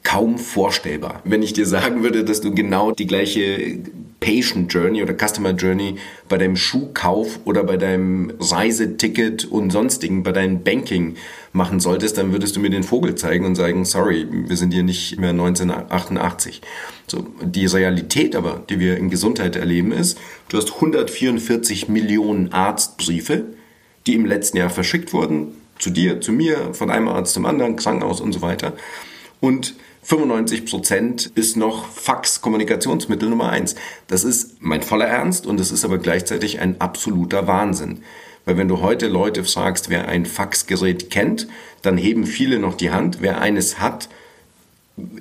kaum 0.03 0.37
vorstellbar. 0.37 1.21
Wenn 1.23 1.41
ich 1.41 1.53
dir 1.53 1.65
sagen 1.65 2.03
würde, 2.03 2.23
dass 2.23 2.41
du 2.41 2.53
genau 2.53 2.91
die 2.91 3.07
gleiche 3.07 3.79
Patient 4.19 4.71
Journey 4.73 5.01
oder 5.01 5.13
Customer 5.13 5.51
Journey 5.51 5.95
bei 6.27 6.37
deinem 6.37 6.55
Schuhkauf 6.55 7.39
oder 7.45 7.63
bei 7.63 7.77
deinem 7.77 8.33
Reiseticket 8.39 9.45
und 9.45 9.71
sonstigen, 9.71 10.23
bei 10.23 10.31
deinem 10.31 10.63
Banking 10.63 11.15
machen 11.53 11.79
solltest, 11.79 12.17
dann 12.17 12.31
würdest 12.31 12.55
du 12.55 12.59
mir 12.59 12.69
den 12.69 12.83
Vogel 12.83 13.15
zeigen 13.15 13.45
und 13.45 13.55
sagen, 13.55 13.85
sorry, 13.85 14.27
wir 14.29 14.57
sind 14.57 14.73
hier 14.73 14.83
nicht 14.83 15.19
mehr 15.19 15.29
1988. 15.29 16.61
So, 17.07 17.25
die 17.41 17.65
Realität 17.65 18.35
aber, 18.35 18.63
die 18.69 18.79
wir 18.79 18.97
in 18.97 19.09
Gesundheit 19.09 19.55
erleben, 19.55 19.91
ist, 19.91 20.19
du 20.49 20.57
hast 20.57 20.73
144 20.75 21.87
Millionen 21.87 22.51
Arztbriefe, 22.51 23.45
die 24.05 24.15
im 24.15 24.25
letzten 24.25 24.57
Jahr 24.57 24.69
verschickt 24.69 25.13
wurden, 25.13 25.53
zu 25.79 25.89
dir, 25.89 26.19
zu 26.19 26.33
mir, 26.33 26.73
von 26.73 26.91
einem 26.91 27.07
Arzt 27.07 27.33
zum 27.33 27.45
anderen, 27.45 27.77
Krankenhaus 27.77 28.19
und 28.19 28.33
so 28.33 28.41
weiter. 28.41 28.73
Und 29.39 29.75
95 30.09 30.65
Prozent 30.65 31.31
ist 31.35 31.55
noch 31.55 31.85
Fax 31.87 32.41
Kommunikationsmittel 32.41 33.29
Nummer 33.29 33.49
eins. 33.49 33.75
Das 34.07 34.23
ist 34.23 34.55
mein 34.59 34.81
voller 34.81 35.05
Ernst 35.05 35.45
und 35.45 35.59
es 35.59 35.71
ist 35.71 35.85
aber 35.85 35.99
gleichzeitig 35.99 36.59
ein 36.59 36.81
absoluter 36.81 37.45
Wahnsinn. 37.45 37.99
Weil 38.43 38.57
wenn 38.57 38.67
du 38.67 38.81
heute 38.81 39.07
Leute 39.07 39.43
fragst, 39.43 39.91
wer 39.91 40.07
ein 40.07 40.25
Faxgerät 40.25 41.11
kennt, 41.11 41.47
dann 41.83 41.95
heben 41.95 42.25
viele 42.25 42.57
noch 42.57 42.73
die 42.73 42.89
Hand. 42.89 43.19
Wer 43.21 43.39
eines 43.39 43.79
hat, 43.79 44.09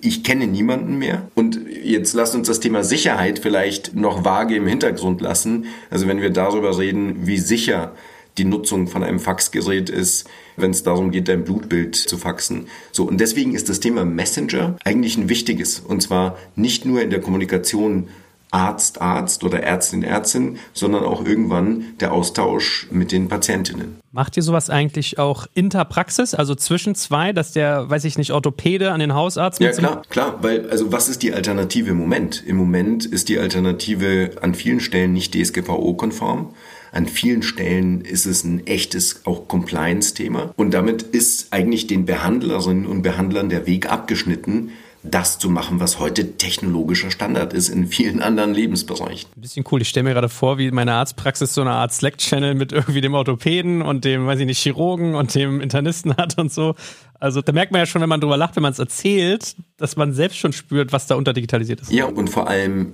ich 0.00 0.24
kenne 0.24 0.46
niemanden 0.46 0.96
mehr. 0.96 1.28
Und 1.34 1.60
jetzt 1.84 2.14
lasst 2.14 2.34
uns 2.34 2.48
das 2.48 2.60
Thema 2.60 2.82
Sicherheit 2.82 3.40
vielleicht 3.40 3.94
noch 3.94 4.24
vage 4.24 4.56
im 4.56 4.66
Hintergrund 4.66 5.20
lassen. 5.20 5.66
Also 5.90 6.08
wenn 6.08 6.22
wir 6.22 6.30
darüber 6.30 6.78
reden, 6.78 7.26
wie 7.26 7.36
sicher 7.36 7.92
die 8.38 8.46
Nutzung 8.46 8.88
von 8.88 9.04
einem 9.04 9.20
Faxgerät 9.20 9.90
ist, 9.90 10.26
wenn 10.60 10.70
es 10.70 10.82
darum 10.82 11.10
geht, 11.10 11.28
dein 11.28 11.44
Blutbild 11.44 11.96
zu 11.96 12.18
faxen. 12.18 12.66
So, 12.92 13.04
und 13.04 13.20
deswegen 13.20 13.54
ist 13.54 13.68
das 13.68 13.80
Thema 13.80 14.04
Messenger 14.04 14.76
eigentlich 14.84 15.16
ein 15.16 15.28
wichtiges. 15.28 15.80
Und 15.80 16.02
zwar 16.02 16.36
nicht 16.56 16.84
nur 16.84 17.02
in 17.02 17.10
der 17.10 17.20
Kommunikation 17.20 18.08
Arzt, 18.50 19.02
Arzt 19.02 19.44
oder 19.44 19.62
Ärztin, 19.62 20.02
Ärztin, 20.02 20.58
sondern 20.72 21.04
auch 21.04 21.24
irgendwann 21.24 21.96
der 22.00 22.12
Austausch 22.12 22.86
mit 22.90 23.12
den 23.12 23.28
Patientinnen. 23.28 24.00
Macht 24.10 24.36
ihr 24.38 24.42
sowas 24.42 24.70
eigentlich 24.70 25.18
auch 25.18 25.46
interpraxis, 25.52 26.34
also 26.34 26.54
zwischen 26.54 26.94
zwei, 26.94 27.32
dass 27.32 27.52
der, 27.52 27.90
weiß 27.90 28.04
ich 28.04 28.16
nicht, 28.16 28.32
Orthopäde 28.32 28.92
an 28.92 29.00
den 29.00 29.12
Hausarzt 29.12 29.60
Ja, 29.60 29.72
klar, 29.72 30.02
klar, 30.08 30.38
weil, 30.40 30.68
also 30.70 30.90
was 30.92 31.10
ist 31.10 31.22
die 31.22 31.34
Alternative 31.34 31.90
im 31.90 31.98
Moment? 31.98 32.42
Im 32.46 32.56
Moment 32.56 33.04
ist 33.04 33.28
die 33.28 33.38
Alternative 33.38 34.30
an 34.40 34.54
vielen 34.54 34.80
Stellen 34.80 35.12
nicht 35.12 35.34
DSGVO-konform. 35.34 36.54
An 36.92 37.06
vielen 37.06 37.42
Stellen 37.42 38.00
ist 38.00 38.26
es 38.26 38.44
ein 38.44 38.66
echtes 38.66 39.26
auch 39.26 39.48
Compliance-Thema. 39.48 40.52
Und 40.56 40.72
damit 40.72 41.02
ist 41.02 41.52
eigentlich 41.52 41.86
den 41.86 42.04
Behandlerinnen 42.04 42.86
und 42.86 43.02
Behandlern 43.02 43.48
der 43.48 43.66
Weg 43.66 43.90
abgeschnitten, 43.90 44.70
das 45.02 45.38
zu 45.38 45.48
machen, 45.48 45.80
was 45.80 46.00
heute 46.00 46.36
technologischer 46.36 47.10
Standard 47.10 47.52
ist 47.52 47.68
in 47.68 47.86
vielen 47.86 48.20
anderen 48.20 48.52
Lebensbereichen. 48.52 49.30
Ein 49.36 49.40
bisschen 49.40 49.64
cool. 49.70 49.80
Ich 49.80 49.88
stelle 49.88 50.04
mir 50.04 50.12
gerade 50.12 50.28
vor, 50.28 50.58
wie 50.58 50.70
meine 50.70 50.94
Arztpraxis 50.94 51.54
so 51.54 51.60
eine 51.60 51.70
Art 51.70 51.92
Slack-Channel 51.92 52.54
mit 52.54 52.72
irgendwie 52.72 53.00
dem 53.00 53.14
Orthopäden 53.14 53.82
und 53.82 54.04
dem, 54.04 54.26
weiß 54.26 54.40
ich 54.40 54.46
nicht, 54.46 54.58
Chirurgen 54.58 55.14
und 55.14 55.34
dem 55.34 55.60
Internisten 55.60 56.16
hat 56.16 56.38
und 56.38 56.52
so. 56.52 56.74
Also 57.20 57.42
da 57.42 57.52
merkt 57.52 57.72
man 57.72 57.80
ja 57.80 57.86
schon, 57.86 58.02
wenn 58.02 58.08
man 58.08 58.20
drüber 58.20 58.36
lacht, 58.36 58.56
wenn 58.56 58.62
man 58.62 58.72
es 58.72 58.78
erzählt, 58.78 59.56
dass 59.76 59.96
man 59.96 60.14
selbst 60.14 60.38
schon 60.38 60.52
spürt, 60.52 60.92
was 60.92 61.06
da 61.06 61.14
unterdigitalisiert 61.14 61.80
ist. 61.80 61.92
Ja, 61.92 62.06
und 62.06 62.28
vor 62.28 62.48
allem 62.48 62.92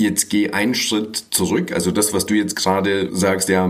jetzt 0.00 0.30
geh 0.30 0.50
einen 0.50 0.74
Schritt 0.74 1.24
zurück. 1.30 1.72
Also 1.72 1.90
das, 1.90 2.12
was 2.12 2.26
du 2.26 2.34
jetzt 2.34 2.56
gerade 2.56 3.14
sagst, 3.14 3.48
ja, 3.48 3.68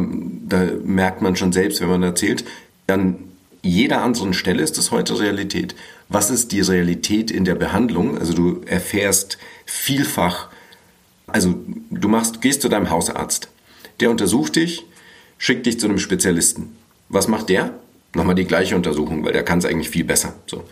da 0.48 0.68
merkt 0.84 1.22
man 1.22 1.36
schon 1.36 1.52
selbst, 1.52 1.80
wenn 1.80 1.88
man 1.88 2.02
erzählt. 2.02 2.44
An 2.86 3.16
jeder 3.62 4.02
anderen 4.02 4.32
Stelle 4.32 4.62
ist 4.62 4.78
das 4.78 4.90
heute 4.90 5.18
Realität 5.18 5.74
was 6.10 6.28
ist 6.30 6.52
die 6.52 6.60
Realität 6.60 7.30
in 7.30 7.44
der 7.44 7.54
Behandlung? 7.54 8.18
Also 8.18 8.34
du 8.34 8.62
erfährst 8.66 9.38
vielfach, 9.64 10.50
also 11.28 11.54
du 11.90 12.08
machst, 12.08 12.42
gehst 12.42 12.62
zu 12.62 12.68
deinem 12.68 12.90
Hausarzt, 12.90 13.48
der 14.00 14.10
untersucht 14.10 14.56
dich, 14.56 14.84
schickt 15.38 15.66
dich 15.66 15.78
zu 15.78 15.86
einem 15.86 16.00
Spezialisten. 16.00 16.76
Was 17.08 17.28
macht 17.28 17.48
der? 17.48 17.74
Nochmal 18.12 18.34
die 18.34 18.44
gleiche 18.44 18.74
Untersuchung, 18.74 19.24
weil 19.24 19.32
der 19.32 19.44
kann 19.44 19.60
es 19.60 19.64
eigentlich 19.64 19.88
viel 19.88 20.02
besser. 20.02 20.34
So. 20.46 20.64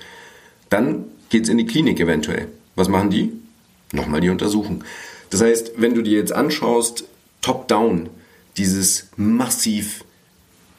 Dann 0.71 1.05
geht's 1.31 1.49
in 1.49 1.57
die 1.57 1.67
Klinik 1.67 2.01
eventuell. 2.01 2.49
Was 2.75 2.89
machen 2.89 3.11
die? 3.11 3.33
Nochmal 3.93 4.21
die 4.21 4.31
Untersuchung. 4.31 4.83
Das 5.31 5.43
heißt, 5.43 5.73
wenn 5.77 5.95
du 5.95 6.03
dir 6.03 6.19
jetzt 6.19 6.33
anschaust, 6.33 7.05
top-down, 7.41 8.09
dieses 8.57 9.09
massiv 9.17 10.05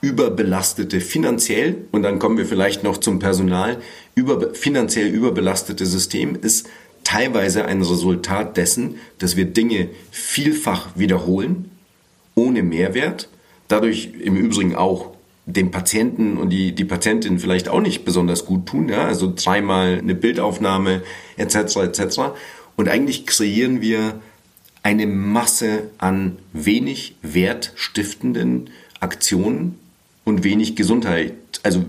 überbelastete 0.01 1.01
finanziell, 1.01 1.86
und 1.91 2.03
dann 2.03 2.20
kommen 2.20 2.38
wir 2.38 2.46
vielleicht 2.46 2.84
noch 2.84 2.98
zum 2.98 3.20
Personal, 3.20 3.77
über, 4.15 4.53
finanziell 4.53 5.08
überbelastete 5.08 5.86
System 5.86 6.38
ist 6.41 6.68
teilweise 7.03 7.65
ein 7.65 7.82
Resultat 7.82 8.58
dessen, 8.58 8.96
dass 9.18 9.36
wir 9.36 9.46
Dinge 9.46 9.89
vielfach 10.12 10.89
wiederholen, 10.96 11.72
ohne 12.36 12.63
Mehrwert, 12.63 13.29
dadurch 13.68 14.10
im 14.22 14.36
Übrigen 14.36 14.75
auch 14.75 15.12
dem 15.46 15.72
Patienten 15.72 16.38
und 16.38 16.51
die, 16.51 16.74
die 16.74 16.86
Patientin 16.86 17.39
vielleicht 17.39 17.70
auch 17.70 17.82
nicht 17.82 18.06
besonders 18.06 18.46
gut 18.46 18.68
tun, 18.68 18.89
ja, 18.89 19.06
also 19.06 19.34
dreimal 19.36 19.98
eine 19.98 20.15
Bildaufnahme 20.15 21.01
etc. 21.38 21.77
etc. 21.77 22.20
Und 22.75 22.88
eigentlich 22.88 23.25
kreieren 23.25 23.82
wir 23.82 24.22
eine 24.84 25.08
Masse 25.08 25.84
an 25.98 26.38
wenig 26.54 27.16
wertstiftenden 27.22 28.70
Aktionen 29.00 29.80
und 30.26 30.44
wenig 30.44 30.76
Gesundheit, 30.76 31.34
also 31.64 31.84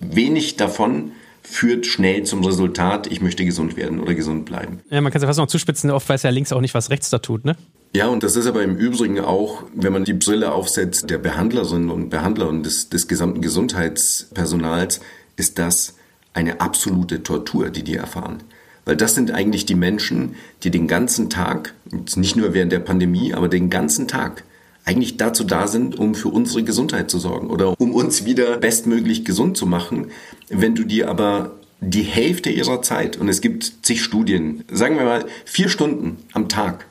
wenig 0.00 0.56
davon 0.56 1.12
führt 1.42 1.86
schnell 1.86 2.22
zum 2.22 2.44
Resultat, 2.44 3.10
ich 3.10 3.20
möchte 3.20 3.44
gesund 3.44 3.76
werden 3.76 4.00
oder 4.00 4.14
gesund 4.14 4.44
bleiben. 4.44 4.80
Ja, 4.90 5.00
man 5.00 5.12
kann 5.12 5.18
es 5.18 5.22
ja 5.22 5.28
fast 5.28 5.38
noch 5.38 5.48
zuspitzen, 5.48 5.90
oft 5.90 6.08
weiß 6.08 6.22
ja 6.22 6.30
links 6.30 6.52
auch 6.52 6.60
nicht, 6.60 6.74
was 6.74 6.90
rechts 6.90 7.10
da 7.10 7.18
tut, 7.18 7.44
ne? 7.44 7.56
Ja, 7.94 8.06
und 8.06 8.22
das 8.22 8.36
ist 8.36 8.46
aber 8.46 8.62
im 8.62 8.76
Übrigen 8.76 9.20
auch, 9.20 9.64
wenn 9.74 9.92
man 9.92 10.04
die 10.04 10.14
Brille 10.14 10.52
aufsetzt 10.52 11.10
der 11.10 11.18
Behandlerinnen 11.18 11.90
und 11.90 12.08
Behandler 12.08 12.48
und 12.48 12.64
des, 12.64 12.88
des 12.88 13.06
gesamten 13.06 13.42
Gesundheitspersonals, 13.42 15.00
ist 15.36 15.58
das 15.58 15.96
eine 16.32 16.62
absolute 16.62 17.22
Tortur, 17.22 17.68
die 17.68 17.82
die 17.82 17.96
erfahren. 17.96 18.42
Weil 18.84 18.96
das 18.96 19.14
sind 19.14 19.30
eigentlich 19.30 19.64
die 19.66 19.74
Menschen, 19.74 20.34
die 20.62 20.70
den 20.70 20.88
ganzen 20.88 21.30
Tag, 21.30 21.74
nicht 22.16 22.36
nur 22.36 22.52
während 22.54 22.72
der 22.72 22.80
Pandemie, 22.80 23.32
aber 23.34 23.48
den 23.48 23.70
ganzen 23.70 24.08
Tag 24.08 24.44
eigentlich 24.84 25.16
dazu 25.16 25.44
da 25.44 25.68
sind, 25.68 25.98
um 25.98 26.14
für 26.14 26.28
unsere 26.28 26.64
Gesundheit 26.64 27.10
zu 27.10 27.18
sorgen 27.18 27.50
oder 27.50 27.80
um 27.80 27.92
uns 27.92 28.24
wieder 28.24 28.56
bestmöglich 28.58 29.24
gesund 29.24 29.56
zu 29.56 29.66
machen. 29.66 30.08
Wenn 30.48 30.74
du 30.74 30.84
dir 30.84 31.08
aber 31.08 31.52
die 31.80 32.02
Hälfte 32.02 32.50
ihrer 32.50 32.82
Zeit, 32.82 33.16
und 33.16 33.28
es 33.28 33.40
gibt 33.40 33.72
zig 33.82 34.02
Studien, 34.02 34.64
sagen 34.70 34.96
wir 34.96 35.04
mal 35.04 35.26
vier 35.44 35.68
Stunden 35.68 36.16
am 36.32 36.48
Tag, 36.48 36.86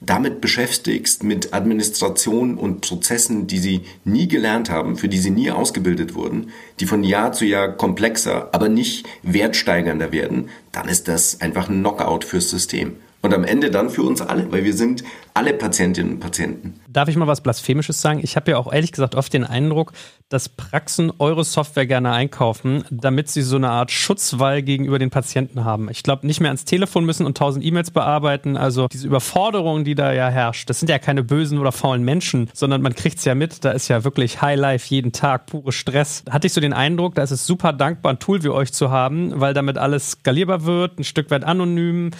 damit 0.00 0.40
beschäftigst 0.40 1.22
mit 1.22 1.54
Administration 1.54 2.58
und 2.58 2.82
Prozessen, 2.82 3.46
die 3.46 3.58
sie 3.58 3.82
nie 4.04 4.28
gelernt 4.28 4.70
haben, 4.70 4.96
für 4.96 5.08
die 5.08 5.18
sie 5.18 5.30
nie 5.30 5.50
ausgebildet 5.50 6.14
wurden, 6.14 6.50
die 6.80 6.86
von 6.86 7.02
Jahr 7.02 7.32
zu 7.32 7.44
Jahr 7.44 7.68
komplexer, 7.72 8.50
aber 8.52 8.68
nicht 8.68 9.06
wertsteigernder 9.22 10.12
werden, 10.12 10.50
dann 10.72 10.88
ist 10.88 11.08
das 11.08 11.40
einfach 11.40 11.68
ein 11.68 11.80
Knockout 11.80 12.24
fürs 12.24 12.50
System. 12.50 12.96
Und 13.26 13.34
am 13.34 13.42
Ende 13.42 13.72
dann 13.72 13.90
für 13.90 14.04
uns 14.04 14.22
alle, 14.22 14.52
weil 14.52 14.62
wir 14.62 14.72
sind 14.72 15.02
alle 15.34 15.52
Patientinnen 15.52 16.12
und 16.12 16.20
Patienten. 16.20 16.74
Darf 16.86 17.08
ich 17.08 17.16
mal 17.16 17.26
was 17.26 17.40
Blasphemisches 17.40 18.00
sagen? 18.00 18.20
Ich 18.22 18.36
habe 18.36 18.52
ja 18.52 18.56
auch 18.56 18.72
ehrlich 18.72 18.92
gesagt 18.92 19.16
oft 19.16 19.32
den 19.32 19.42
Eindruck, 19.42 19.90
dass 20.28 20.48
Praxen 20.48 21.12
eure 21.18 21.42
Software 21.42 21.86
gerne 21.86 22.12
einkaufen, 22.12 22.84
damit 22.88 23.28
sie 23.28 23.42
so 23.42 23.56
eine 23.56 23.68
Art 23.68 23.90
Schutzwall 23.90 24.62
gegenüber 24.62 25.00
den 25.00 25.10
Patienten 25.10 25.64
haben. 25.64 25.90
Ich 25.90 26.04
glaube, 26.04 26.24
nicht 26.24 26.38
mehr 26.38 26.50
ans 26.50 26.66
Telefon 26.66 27.04
müssen 27.04 27.26
und 27.26 27.36
tausend 27.36 27.64
E-Mails 27.64 27.90
bearbeiten. 27.90 28.56
Also 28.56 28.86
diese 28.86 29.08
Überforderung, 29.08 29.82
die 29.82 29.96
da 29.96 30.12
ja 30.12 30.28
herrscht, 30.28 30.70
das 30.70 30.78
sind 30.78 30.88
ja 30.88 31.00
keine 31.00 31.24
bösen 31.24 31.58
oder 31.58 31.72
faulen 31.72 32.04
Menschen, 32.04 32.48
sondern 32.54 32.80
man 32.80 32.94
kriegt 32.94 33.18
es 33.18 33.24
ja 33.24 33.34
mit. 33.34 33.64
Da 33.64 33.72
ist 33.72 33.88
ja 33.88 34.04
wirklich 34.04 34.40
High 34.40 34.56
Life 34.60 34.86
jeden 34.88 35.10
Tag, 35.10 35.46
pure 35.46 35.72
Stress. 35.72 36.22
Hatte 36.30 36.46
ich 36.46 36.52
so 36.52 36.60
den 36.60 36.72
Eindruck, 36.72 37.16
da 37.16 37.24
ist 37.24 37.32
es 37.32 37.44
super 37.44 37.72
dankbar, 37.72 38.12
ein 38.12 38.20
Tool 38.20 38.44
wie 38.44 38.50
euch 38.50 38.72
zu 38.72 38.92
haben, 38.92 39.40
weil 39.40 39.52
damit 39.52 39.78
alles 39.78 40.12
skalierbar 40.12 40.64
wird, 40.64 41.00
ein 41.00 41.04
Stück 41.04 41.32
weit 41.32 41.42
anonym 41.42 42.12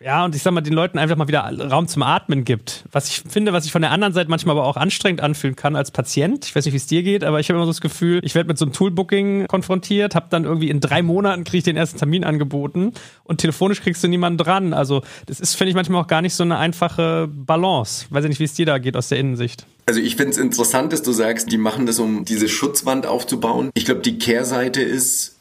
ja, 0.00 0.24
und 0.24 0.34
ich 0.34 0.42
sag 0.42 0.52
mal, 0.52 0.60
den 0.60 0.72
Leuten 0.72 0.98
einfach 0.98 1.16
mal 1.16 1.28
wieder 1.28 1.40
Raum 1.70 1.88
zum 1.88 2.02
Atmen 2.02 2.44
gibt. 2.44 2.84
Was 2.92 3.08
ich 3.08 3.22
finde, 3.28 3.52
was 3.52 3.64
ich 3.64 3.72
von 3.72 3.82
der 3.82 3.90
anderen 3.90 4.12
Seite 4.12 4.30
manchmal 4.30 4.56
aber 4.56 4.66
auch 4.66 4.76
anstrengend 4.76 5.20
anfühlen 5.20 5.56
kann 5.56 5.74
als 5.74 5.90
Patient. 5.90 6.44
Ich 6.46 6.54
weiß 6.54 6.64
nicht, 6.64 6.72
wie 6.72 6.78
es 6.78 6.86
dir 6.86 7.02
geht, 7.02 7.24
aber 7.24 7.40
ich 7.40 7.48
habe 7.48 7.56
immer 7.56 7.66
so 7.66 7.72
das 7.72 7.80
Gefühl, 7.80 8.20
ich 8.22 8.34
werde 8.34 8.48
mit 8.48 8.58
so 8.58 8.64
einem 8.64 8.72
Toolbooking 8.72 9.46
konfrontiert, 9.48 10.14
habe 10.14 10.26
dann 10.30 10.44
irgendwie 10.44 10.70
in 10.70 10.80
drei 10.80 11.02
Monaten 11.02 11.44
kriege 11.44 11.58
ich 11.58 11.64
den 11.64 11.76
ersten 11.76 11.98
Termin 11.98 12.24
angeboten 12.24 12.92
und 13.24 13.40
telefonisch 13.40 13.80
kriegst 13.80 14.04
du 14.04 14.08
niemanden 14.08 14.38
dran. 14.38 14.72
Also 14.72 15.02
das 15.26 15.40
ist, 15.40 15.56
finde 15.56 15.70
ich, 15.70 15.74
manchmal 15.74 16.02
auch 16.02 16.08
gar 16.08 16.22
nicht 16.22 16.34
so 16.34 16.44
eine 16.44 16.58
einfache 16.58 17.28
Balance. 17.28 18.06
Weiß 18.10 18.24
ich 18.24 18.28
nicht, 18.28 18.40
wie 18.40 18.44
es 18.44 18.54
dir 18.54 18.66
da 18.66 18.78
geht 18.78 18.96
aus 18.96 19.08
der 19.08 19.18
Innensicht. 19.18 19.66
Also 19.86 20.00
ich 20.00 20.16
finde 20.16 20.30
es 20.30 20.38
interessant, 20.38 20.92
dass 20.92 21.02
du 21.02 21.12
sagst, 21.12 21.50
die 21.50 21.58
machen 21.58 21.86
das, 21.86 21.98
um 21.98 22.24
diese 22.24 22.48
Schutzwand 22.48 23.06
aufzubauen. 23.06 23.70
Ich 23.74 23.84
glaube, 23.84 24.02
die 24.02 24.18
Kehrseite 24.18 24.82
ist, 24.82 25.36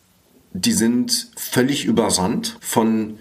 die 0.54 0.72
sind 0.72 1.28
völlig 1.36 1.86
überrannt 1.86 2.58
von 2.62 3.18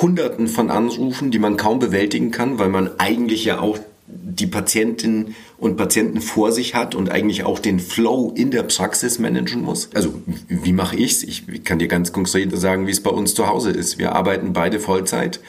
Hunderten 0.00 0.48
von 0.48 0.70
Anrufen, 0.70 1.30
die 1.30 1.38
man 1.38 1.56
kaum 1.56 1.78
bewältigen 1.78 2.30
kann, 2.30 2.58
weil 2.58 2.68
man 2.68 2.98
eigentlich 2.98 3.44
ja 3.44 3.60
auch 3.60 3.78
die 4.06 4.46
Patientinnen 4.46 5.34
und 5.58 5.76
Patienten 5.76 6.20
vor 6.20 6.52
sich 6.52 6.74
hat 6.74 6.94
und 6.94 7.10
eigentlich 7.10 7.44
auch 7.44 7.58
den 7.58 7.80
Flow 7.80 8.32
in 8.34 8.50
der 8.50 8.62
Praxis 8.62 9.18
managen 9.18 9.62
muss. 9.62 9.90
Also 9.94 10.14
wie 10.48 10.72
mache 10.72 10.96
ich's? 10.96 11.22
Ich 11.22 11.64
kann 11.64 11.78
dir 11.78 11.88
ganz 11.88 12.12
konkret 12.12 12.56
sagen, 12.56 12.86
wie 12.86 12.90
es 12.90 13.02
bei 13.02 13.10
uns 13.10 13.34
zu 13.34 13.48
Hause 13.48 13.70
ist. 13.70 13.98
Wir 13.98 14.14
arbeiten 14.14 14.52
beide 14.52 14.80
Vollzeit. 14.80 15.40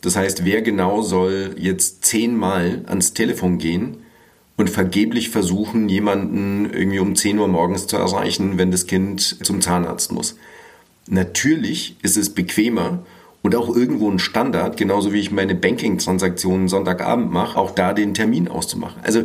Das 0.00 0.16
heißt, 0.16 0.44
wer 0.44 0.62
genau 0.62 1.02
soll 1.02 1.54
jetzt 1.56 2.04
zehnmal 2.04 2.82
ans 2.86 3.14
Telefon 3.14 3.58
gehen 3.58 3.98
und 4.56 4.68
vergeblich 4.68 5.30
versuchen, 5.30 5.88
jemanden 5.88 6.68
irgendwie 6.70 6.98
um 6.98 7.14
10 7.14 7.38
Uhr 7.38 7.48
morgens 7.48 7.86
zu 7.86 7.96
erreichen, 7.96 8.58
wenn 8.58 8.72
das 8.72 8.86
Kind 8.86 9.38
zum 9.44 9.60
Zahnarzt 9.60 10.12
muss? 10.12 10.36
Natürlich 11.08 11.96
ist 12.02 12.16
es 12.16 12.30
bequemer, 12.30 13.04
und 13.42 13.56
auch 13.56 13.74
irgendwo 13.74 14.10
ein 14.10 14.18
Standard, 14.18 14.76
genauso 14.76 15.12
wie 15.12 15.20
ich 15.20 15.30
meine 15.30 15.54
Banking-Transaktionen 15.54 16.68
Sonntagabend 16.68 17.32
mache, 17.32 17.58
auch 17.58 17.72
da 17.72 17.92
den 17.92 18.14
Termin 18.14 18.48
auszumachen. 18.48 19.02
Also 19.02 19.24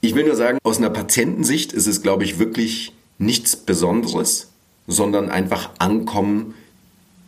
ich 0.00 0.14
will 0.14 0.24
nur 0.24 0.36
sagen, 0.36 0.58
aus 0.64 0.78
einer 0.78 0.90
Patientensicht 0.90 1.72
ist 1.72 1.86
es, 1.86 2.02
glaube 2.02 2.24
ich, 2.24 2.38
wirklich 2.38 2.92
nichts 3.18 3.56
Besonderes, 3.56 4.50
sondern 4.86 5.30
einfach 5.30 5.70
ankommen 5.78 6.54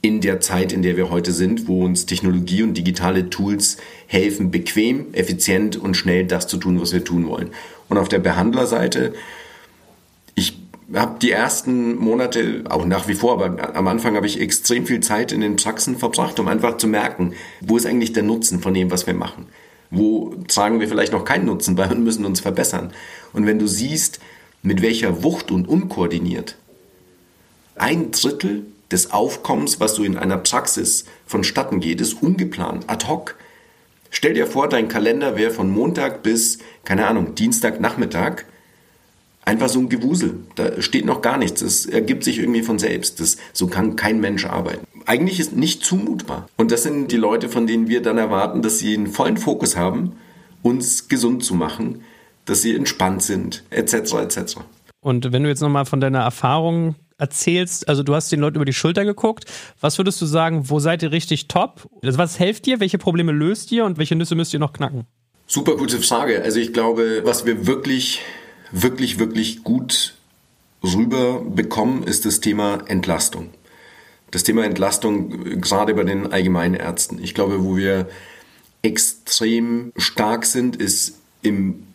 in 0.02 0.21
der 0.21 0.40
Zeit, 0.40 0.73
in 0.73 0.83
der 0.83 0.97
wir 0.97 1.11
heute 1.11 1.33
sind, 1.33 1.68
wo 1.68 1.85
uns 1.85 2.06
Technologie 2.06 2.62
und 2.62 2.75
digitale 2.75 3.30
Tools 3.30 3.78
helfen, 4.06 4.50
bequem, 4.50 5.06
effizient 5.14 5.76
und 5.76 5.97
schnell 5.97 6.26
das 6.26 6.47
zu 6.47 6.59
tun, 6.59 6.80
was 6.80 6.92
wir 6.92 7.02
tun 7.02 7.26
wollen. 7.26 7.50
Und 7.88 7.99
auf 7.99 8.09
der 8.09 8.18
Behandlerseite, 8.18 9.14
ich 10.35 10.65
habe 10.95 11.19
die 11.21 11.31
ersten 11.31 11.97
Monate, 11.97 12.64
auch 12.69 12.85
nach 12.85 13.09
wie 13.09 13.14
vor, 13.14 13.33
aber 13.33 13.75
am 13.75 13.88
Anfang 13.88 14.14
habe 14.14 14.26
ich 14.26 14.40
extrem 14.40 14.87
viel 14.87 15.00
Zeit 15.00 15.33
in 15.33 15.40
den 15.40 15.57
Praxen 15.57 15.99
verbracht, 15.99 16.38
um 16.38 16.49
einfach 16.49 16.76
zu 16.76 16.87
merken, 16.87 17.35
wo 17.61 17.76
ist 17.76 17.87
eigentlich 17.87 18.12
der 18.12 18.23
Nutzen 18.23 18.61
von 18.61 18.75
dem, 18.75 18.90
was 18.90 19.07
wir 19.07 19.14
machen. 19.14 19.47
Wo 19.90 20.35
tragen 20.49 20.81
wir 20.81 20.88
vielleicht 20.88 21.12
noch 21.12 21.25
keinen 21.25 21.47
Nutzen 21.47 21.76
bei 21.76 21.88
und 21.88 22.05
müssen 22.05 22.25
uns 22.25 22.40
verbessern. 22.40 22.93
Und 23.33 23.47
wenn 23.47 23.59
du 23.59 23.66
siehst, 23.66 24.21
mit 24.62 24.83
welcher 24.83 25.23
Wucht 25.23 25.50
und 25.50 25.69
unkoordiniert 25.69 26.57
ein 27.76 28.11
Drittel 28.11 28.66
des 28.90 29.12
Aufkommens, 29.12 29.81
was 29.81 29.95
du 29.95 30.05
in 30.05 30.16
einer 30.16 30.38
Praxis 30.38 31.05
vonstatten 31.26 31.81
geht, 31.81 32.00
ist 32.00 32.23
ungeplant, 32.23 32.88
ad 32.88 33.07
hoc. 33.07 33.37
Stell 34.11 34.35
dir 34.35 34.47
vor, 34.47 34.69
dein 34.69 34.88
Kalender 34.88 35.37
wäre 35.37 35.50
von 35.50 35.71
Montag 35.71 36.23
bis, 36.23 36.59
keine 36.85 37.07
Ahnung, 37.07 37.35
Dienstagnachmittag 37.35 38.45
einfach 39.46 39.70
so 39.70 39.78
ein 39.78 39.88
Gewusel. 39.88 40.34
Da 40.56 40.82
steht 40.82 41.06
noch 41.06 41.22
gar 41.22 41.38
nichts. 41.38 41.62
Es 41.62 41.86
ergibt 41.86 42.24
sich 42.24 42.38
irgendwie 42.38 42.62
von 42.62 42.78
selbst. 42.78 43.20
Das, 43.20 43.38
so 43.54 43.68
kann 43.68 43.96
kein 43.96 44.20
Mensch 44.20 44.44
arbeiten. 44.44 44.86
Eigentlich 45.06 45.40
ist 45.40 45.56
nicht 45.56 45.84
zumutbar. 45.84 46.48
Und 46.56 46.70
das 46.72 46.82
sind 46.82 47.10
die 47.10 47.16
Leute, 47.16 47.48
von 47.48 47.66
denen 47.66 47.88
wir 47.88 48.02
dann 48.02 48.18
erwarten, 48.18 48.60
dass 48.60 48.80
sie 48.80 48.94
einen 48.94 49.06
vollen 49.06 49.38
Fokus 49.38 49.76
haben, 49.76 50.16
uns 50.62 51.08
gesund 51.08 51.44
zu 51.44 51.54
machen, 51.54 52.02
dass 52.44 52.60
sie 52.60 52.74
entspannt 52.74 53.22
sind, 53.22 53.62
etc. 53.70 53.94
etc. 54.14 54.56
Und 55.00 55.32
wenn 55.32 55.44
du 55.44 55.48
jetzt 55.48 55.60
nochmal 55.60 55.86
von 55.86 56.00
deiner 56.00 56.20
Erfahrung 56.20 56.96
erzählst, 57.18 57.88
also 57.88 58.02
du 58.02 58.14
hast 58.14 58.30
den 58.30 58.40
Leuten 58.40 58.56
über 58.56 58.64
die 58.64 58.72
Schulter 58.72 59.04
geguckt, 59.04 59.44
was 59.80 59.96
würdest 59.96 60.20
du 60.20 60.26
sagen, 60.26 60.68
wo 60.68 60.80
seid 60.80 61.02
ihr 61.02 61.12
richtig 61.12 61.48
top? 61.48 61.88
Also 62.02 62.18
was 62.18 62.36
hilft 62.36 62.66
dir, 62.66 62.80
welche 62.80 62.98
Probleme 62.98 63.32
löst 63.32 63.70
ihr 63.72 63.84
und 63.84 63.96
welche 63.96 64.16
Nüsse 64.16 64.34
müsst 64.34 64.52
ihr 64.52 64.60
noch 64.60 64.72
knacken? 64.72 65.06
Super 65.46 65.76
gute 65.76 65.98
Frage. 65.98 66.42
Also 66.42 66.58
ich 66.58 66.72
glaube, 66.72 67.22
was 67.24 67.46
wir 67.46 67.66
wirklich 67.66 68.22
wirklich, 68.83 69.18
wirklich 69.18 69.64
gut 69.64 70.14
rüberbekommen, 70.83 72.04
ist 72.04 72.25
das 72.25 72.40
Thema 72.40 72.85
Entlastung. 72.87 73.50
Das 74.30 74.42
Thema 74.42 74.64
Entlastung 74.64 75.61
gerade 75.61 75.95
bei 75.95 76.04
den 76.04 76.33
Allgemeinärzten. 76.33 77.23
Ich 77.23 77.35
glaube, 77.35 77.64
wo 77.64 77.76
wir 77.76 78.09
extrem 78.83 79.92
stark 79.97 80.45
sind, 80.45 80.76
ist 80.76 81.18
im 81.42 81.87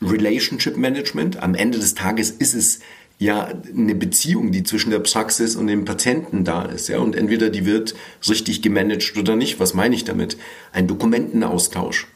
Relationship 0.00 0.76
Management. 0.76 1.42
Am 1.42 1.54
Ende 1.54 1.78
des 1.78 1.94
Tages 1.94 2.30
ist 2.30 2.54
es 2.54 2.80
ja 3.18 3.52
eine 3.76 3.94
Beziehung, 3.94 4.50
die 4.50 4.64
zwischen 4.64 4.90
der 4.90 4.98
Praxis 4.98 5.54
und 5.54 5.66
dem 5.68 5.84
Patienten 5.84 6.44
da 6.44 6.64
ist. 6.64 6.88
Ja? 6.88 6.98
Und 6.98 7.14
entweder 7.14 7.50
die 7.50 7.66
wird 7.66 7.94
richtig 8.28 8.62
gemanagt 8.62 9.16
oder 9.16 9.36
nicht. 9.36 9.60
Was 9.60 9.74
meine 9.74 9.94
ich 9.94 10.04
damit? 10.04 10.36
Ein 10.72 10.88
Dokumentenaustausch. 10.88 12.08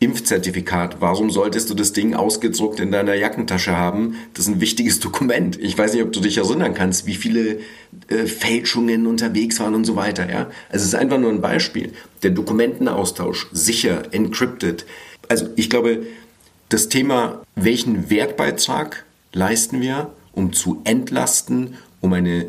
Impfzertifikat. 0.00 0.96
Warum 1.00 1.30
solltest 1.30 1.70
du 1.70 1.74
das 1.74 1.92
Ding 1.92 2.14
ausgedruckt 2.14 2.80
in 2.80 2.90
deiner 2.90 3.14
Jackentasche 3.14 3.76
haben? 3.76 4.16
Das 4.34 4.46
ist 4.46 4.54
ein 4.54 4.60
wichtiges 4.60 5.00
Dokument. 5.00 5.58
Ich 5.60 5.76
weiß 5.76 5.94
nicht, 5.94 6.02
ob 6.02 6.12
du 6.12 6.20
dich 6.20 6.38
erinnern 6.38 6.74
kannst, 6.74 7.06
wie 7.06 7.14
viele 7.14 7.60
äh, 8.08 8.26
Fälschungen 8.26 9.06
unterwegs 9.06 9.60
waren 9.60 9.74
und 9.74 9.84
so 9.84 9.96
weiter. 9.96 10.28
Ja? 10.28 10.50
Also 10.68 10.82
es 10.82 10.84
ist 10.84 10.94
einfach 10.94 11.18
nur 11.18 11.30
ein 11.30 11.40
Beispiel. 11.40 11.92
Der 12.22 12.30
Dokumentenaustausch, 12.30 13.48
sicher, 13.52 14.12
encrypted. 14.12 14.84
Also 15.28 15.48
ich 15.56 15.70
glaube, 15.70 16.04
das 16.68 16.88
Thema, 16.88 17.42
welchen 17.54 18.10
Wertbeitrag 18.10 19.04
leisten 19.32 19.80
wir, 19.80 20.10
um 20.32 20.52
zu 20.52 20.80
entlasten, 20.84 21.76
um 22.00 22.12
eine 22.12 22.46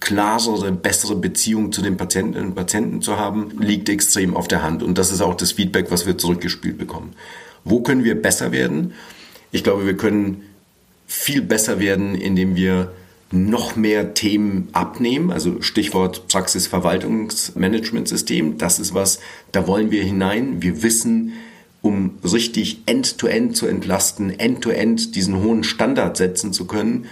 klarere, 0.00 0.72
bessere 0.72 1.16
Beziehung 1.16 1.72
zu 1.72 1.82
den 1.82 1.96
Patienten 1.96 2.38
und 2.38 2.54
Patienten 2.54 3.02
zu 3.02 3.16
haben, 3.16 3.52
liegt 3.58 3.88
extrem 3.88 4.36
auf 4.36 4.48
der 4.48 4.62
Hand. 4.62 4.82
Und 4.82 4.98
das 4.98 5.10
ist 5.10 5.20
auch 5.20 5.34
das 5.34 5.52
Feedback, 5.52 5.90
was 5.90 6.06
wir 6.06 6.18
zurückgespielt 6.18 6.78
bekommen. 6.78 7.14
Wo 7.64 7.80
können 7.80 8.04
wir 8.04 8.20
besser 8.20 8.52
werden? 8.52 8.92
Ich 9.50 9.64
glaube, 9.64 9.86
wir 9.86 9.96
können 9.96 10.42
viel 11.06 11.42
besser 11.42 11.80
werden, 11.80 12.14
indem 12.14 12.54
wir 12.54 12.92
noch 13.30 13.76
mehr 13.76 14.14
Themen 14.14 14.68
abnehmen, 14.72 15.30
also 15.30 15.60
Stichwort 15.60 16.28
Praxisverwaltungsmanagementsystem. 16.28 18.56
Das 18.58 18.78
ist 18.78 18.94
was, 18.94 19.20
da 19.52 19.66
wollen 19.66 19.90
wir 19.90 20.02
hinein. 20.02 20.62
Wir 20.62 20.82
wissen, 20.82 21.34
um 21.82 22.14
richtig 22.24 22.78
end-to-end 22.86 23.50
-end 23.50 23.54
zu 23.54 23.66
entlasten, 23.66 24.30
end-to-end 24.30 25.00
-end 25.00 25.14
diesen 25.14 25.42
hohen 25.42 25.62
Standard 25.64 26.16
setzen 26.16 26.54
zu 26.54 26.66
können, 26.66 27.04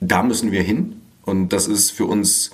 da 0.00 0.22
müssen 0.22 0.52
wir 0.52 0.62
hin. 0.62 0.97
Und 1.28 1.52
das 1.52 1.68
ist 1.68 1.92
für 1.92 2.06
uns 2.06 2.50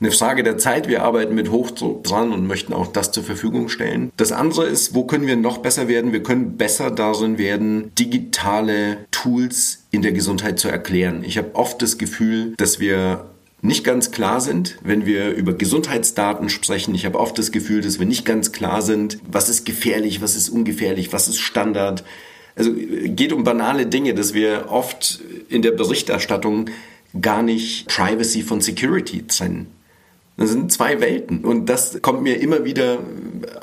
eine 0.00 0.10
Frage 0.10 0.42
der 0.42 0.58
Zeit. 0.58 0.88
Wir 0.88 1.02
arbeiten 1.02 1.34
mit 1.34 1.50
Hochdruck 1.50 2.02
dran 2.02 2.32
und 2.32 2.46
möchten 2.46 2.72
auch 2.72 2.88
das 2.88 3.12
zur 3.12 3.22
Verfügung 3.22 3.68
stellen. 3.68 4.10
Das 4.16 4.32
andere 4.32 4.66
ist, 4.66 4.94
wo 4.94 5.04
können 5.04 5.26
wir 5.26 5.36
noch 5.36 5.58
besser 5.58 5.88
werden? 5.88 6.12
Wir 6.12 6.22
können 6.22 6.56
besser 6.56 6.90
darin 6.90 7.38
werden, 7.38 7.92
digitale 7.96 9.06
Tools 9.12 9.84
in 9.92 10.02
der 10.02 10.12
Gesundheit 10.12 10.58
zu 10.58 10.68
erklären. 10.68 11.22
Ich 11.24 11.38
habe 11.38 11.54
oft 11.54 11.80
das 11.82 11.98
Gefühl, 11.98 12.54
dass 12.56 12.80
wir 12.80 13.26
nicht 13.64 13.84
ganz 13.84 14.10
klar 14.10 14.40
sind, 14.40 14.76
wenn 14.82 15.06
wir 15.06 15.30
über 15.30 15.52
Gesundheitsdaten 15.52 16.48
sprechen. 16.48 16.96
Ich 16.96 17.06
habe 17.06 17.20
oft 17.20 17.38
das 17.38 17.52
Gefühl, 17.52 17.80
dass 17.80 18.00
wir 18.00 18.06
nicht 18.06 18.24
ganz 18.24 18.50
klar 18.50 18.82
sind, 18.82 19.20
was 19.30 19.48
ist 19.48 19.64
gefährlich, 19.64 20.20
was 20.20 20.34
ist 20.34 20.48
ungefährlich, 20.48 21.12
was 21.12 21.28
ist 21.28 21.38
Standard. 21.38 22.02
Also 22.56 22.72
geht 22.74 23.32
um 23.32 23.44
banale 23.44 23.86
Dinge, 23.86 24.14
dass 24.14 24.34
wir 24.34 24.66
oft 24.68 25.20
in 25.48 25.62
der 25.62 25.70
Berichterstattung 25.70 26.70
gar 27.20 27.42
nicht 27.42 27.88
Privacy 27.88 28.42
von 28.42 28.60
Security 28.60 29.26
trennen. 29.26 29.68
Das 30.36 30.50
sind 30.50 30.72
zwei 30.72 31.00
Welten. 31.00 31.44
Und 31.44 31.66
das 31.66 32.00
kommt 32.00 32.22
mir 32.22 32.40
immer 32.40 32.64
wieder 32.64 33.00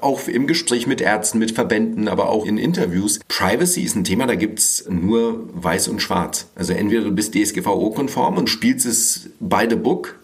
auch 0.01 0.27
im 0.27 0.45
Gespräch 0.45 0.85
mit 0.85 1.01
Ärzten, 1.01 1.39
mit 1.39 1.51
Verbänden, 1.51 2.07
aber 2.07 2.29
auch 2.29 2.45
in 2.45 2.57
Interviews. 2.57 3.19
Privacy 3.27 3.81
ist 3.81 3.95
ein 3.95 4.03
Thema, 4.03 4.27
da 4.27 4.35
gibt's 4.35 4.85
nur 4.87 5.49
weiß 5.53 5.87
und 5.87 6.01
schwarz. 6.01 6.47
Also 6.55 6.73
entweder 6.73 7.03
du 7.03 7.11
bist 7.11 7.33
DSGVO-konform 7.33 8.37
und 8.37 8.49
spielst 8.49 8.85
es 8.85 9.29
by 9.39 9.65
the 9.69 9.75
book 9.75 10.15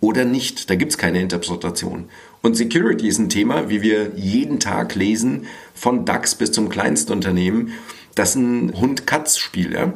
oder 0.00 0.24
nicht. 0.24 0.70
Da 0.70 0.76
gibt's 0.76 0.98
keine 0.98 1.20
Interpretation. 1.20 2.04
Und 2.42 2.56
Security 2.56 3.08
ist 3.08 3.18
ein 3.18 3.28
Thema, 3.28 3.68
wie 3.68 3.82
wir 3.82 4.12
jeden 4.16 4.60
Tag 4.60 4.94
lesen, 4.94 5.46
von 5.74 6.04
DAX 6.04 6.34
bis 6.36 6.52
zum 6.52 6.68
Kleinstunternehmen. 6.68 7.72
Das 8.14 8.30
ist 8.30 8.36
ein 8.36 8.72
Hund-Katz-Spiel. 8.78 9.72
Ja? 9.72 9.92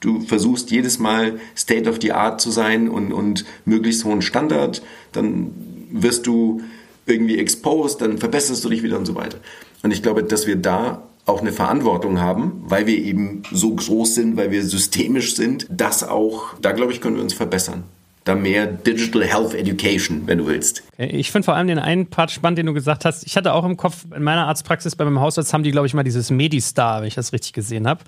Du 0.00 0.20
versuchst 0.20 0.70
jedes 0.70 0.98
Mal 0.98 1.38
State 1.56 1.88
of 1.88 1.98
the 2.00 2.12
Art 2.12 2.40
zu 2.40 2.50
sein 2.50 2.88
und, 2.88 3.12
und 3.12 3.44
möglichst 3.64 4.04
hohen 4.04 4.22
Standard, 4.22 4.82
dann 5.12 5.52
wirst 5.92 6.26
du 6.26 6.62
irgendwie 7.06 7.38
exposed, 7.38 8.00
dann 8.00 8.18
verbesserst 8.18 8.64
du 8.64 8.70
dich 8.70 8.82
wieder 8.82 8.98
und 8.98 9.06
so 9.06 9.14
weiter. 9.14 9.38
Und 9.82 9.92
ich 9.92 10.02
glaube, 10.02 10.24
dass 10.24 10.46
wir 10.46 10.56
da 10.56 11.02
auch 11.26 11.40
eine 11.40 11.52
Verantwortung 11.52 12.20
haben, 12.20 12.62
weil 12.64 12.86
wir 12.86 12.98
eben 12.98 13.42
so 13.52 13.74
groß 13.74 14.14
sind, 14.14 14.36
weil 14.36 14.50
wir 14.50 14.64
systemisch 14.64 15.36
sind, 15.36 15.66
das 15.70 16.02
auch, 16.02 16.54
da 16.60 16.72
glaube 16.72 16.92
ich, 16.92 17.00
können 17.00 17.16
wir 17.16 17.22
uns 17.22 17.34
verbessern. 17.34 17.84
Da 18.24 18.34
mehr 18.34 18.66
Digital 18.66 19.24
Health 19.24 19.54
Education, 19.54 20.22
wenn 20.26 20.38
du 20.38 20.46
willst. 20.46 20.82
Ich 20.98 21.30
finde 21.30 21.46
vor 21.46 21.54
allem 21.54 21.68
den 21.68 21.78
einen 21.78 22.06
Part 22.06 22.30
spannend, 22.30 22.58
den 22.58 22.66
du 22.66 22.74
gesagt 22.74 23.06
hast. 23.06 23.26
Ich 23.26 23.36
hatte 23.36 23.54
auch 23.54 23.64
im 23.64 23.78
Kopf, 23.78 24.04
in 24.14 24.22
meiner 24.22 24.46
Arztpraxis 24.46 24.94
bei 24.94 25.04
meinem 25.04 25.20
Hausarzt 25.20 25.54
haben 25.54 25.62
die, 25.62 25.70
glaube 25.70 25.86
ich, 25.86 25.94
mal 25.94 26.02
dieses 26.02 26.30
Medistar, 26.30 27.00
wenn 27.00 27.08
ich 27.08 27.14
das 27.14 27.32
richtig 27.32 27.54
gesehen 27.54 27.86
habe 27.86 28.02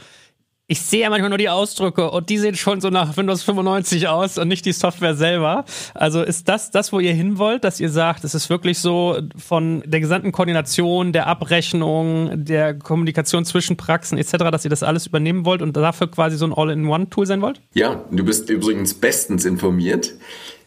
ich 0.72 0.80
sehe 0.80 1.02
ja 1.02 1.10
manchmal 1.10 1.28
nur 1.28 1.36
die 1.36 1.50
Ausdrücke 1.50 2.10
und 2.10 2.30
die 2.30 2.38
sehen 2.38 2.54
schon 2.54 2.80
so 2.80 2.88
nach 2.88 3.14
Windows 3.18 3.42
95 3.42 4.08
aus 4.08 4.38
und 4.38 4.48
nicht 4.48 4.64
die 4.64 4.72
Software 4.72 5.14
selber. 5.14 5.66
Also 5.92 6.22
ist 6.22 6.48
das 6.48 6.70
das, 6.70 6.94
wo 6.94 6.98
ihr 6.98 7.12
hin 7.12 7.36
wollt, 7.36 7.62
dass 7.62 7.78
ihr 7.78 7.90
sagt, 7.90 8.24
es 8.24 8.34
ist 8.34 8.48
wirklich 8.48 8.78
so 8.78 9.20
von 9.36 9.82
der 9.84 10.00
gesamten 10.00 10.32
Koordination, 10.32 11.12
der 11.12 11.26
Abrechnung, 11.26 12.30
der 12.46 12.72
Kommunikation 12.72 13.44
zwischen 13.44 13.76
Praxen 13.76 14.16
etc., 14.16 14.32
dass 14.50 14.64
ihr 14.64 14.70
das 14.70 14.82
alles 14.82 15.06
übernehmen 15.06 15.44
wollt 15.44 15.60
und 15.60 15.76
dafür 15.76 16.10
quasi 16.10 16.38
so 16.38 16.46
ein 16.46 16.54
All-in-One-Tool 16.54 17.26
sein 17.26 17.42
wollt? 17.42 17.60
Ja, 17.74 18.06
du 18.10 18.24
bist 18.24 18.48
übrigens 18.48 18.94
bestens 18.94 19.44
informiert. 19.44 20.14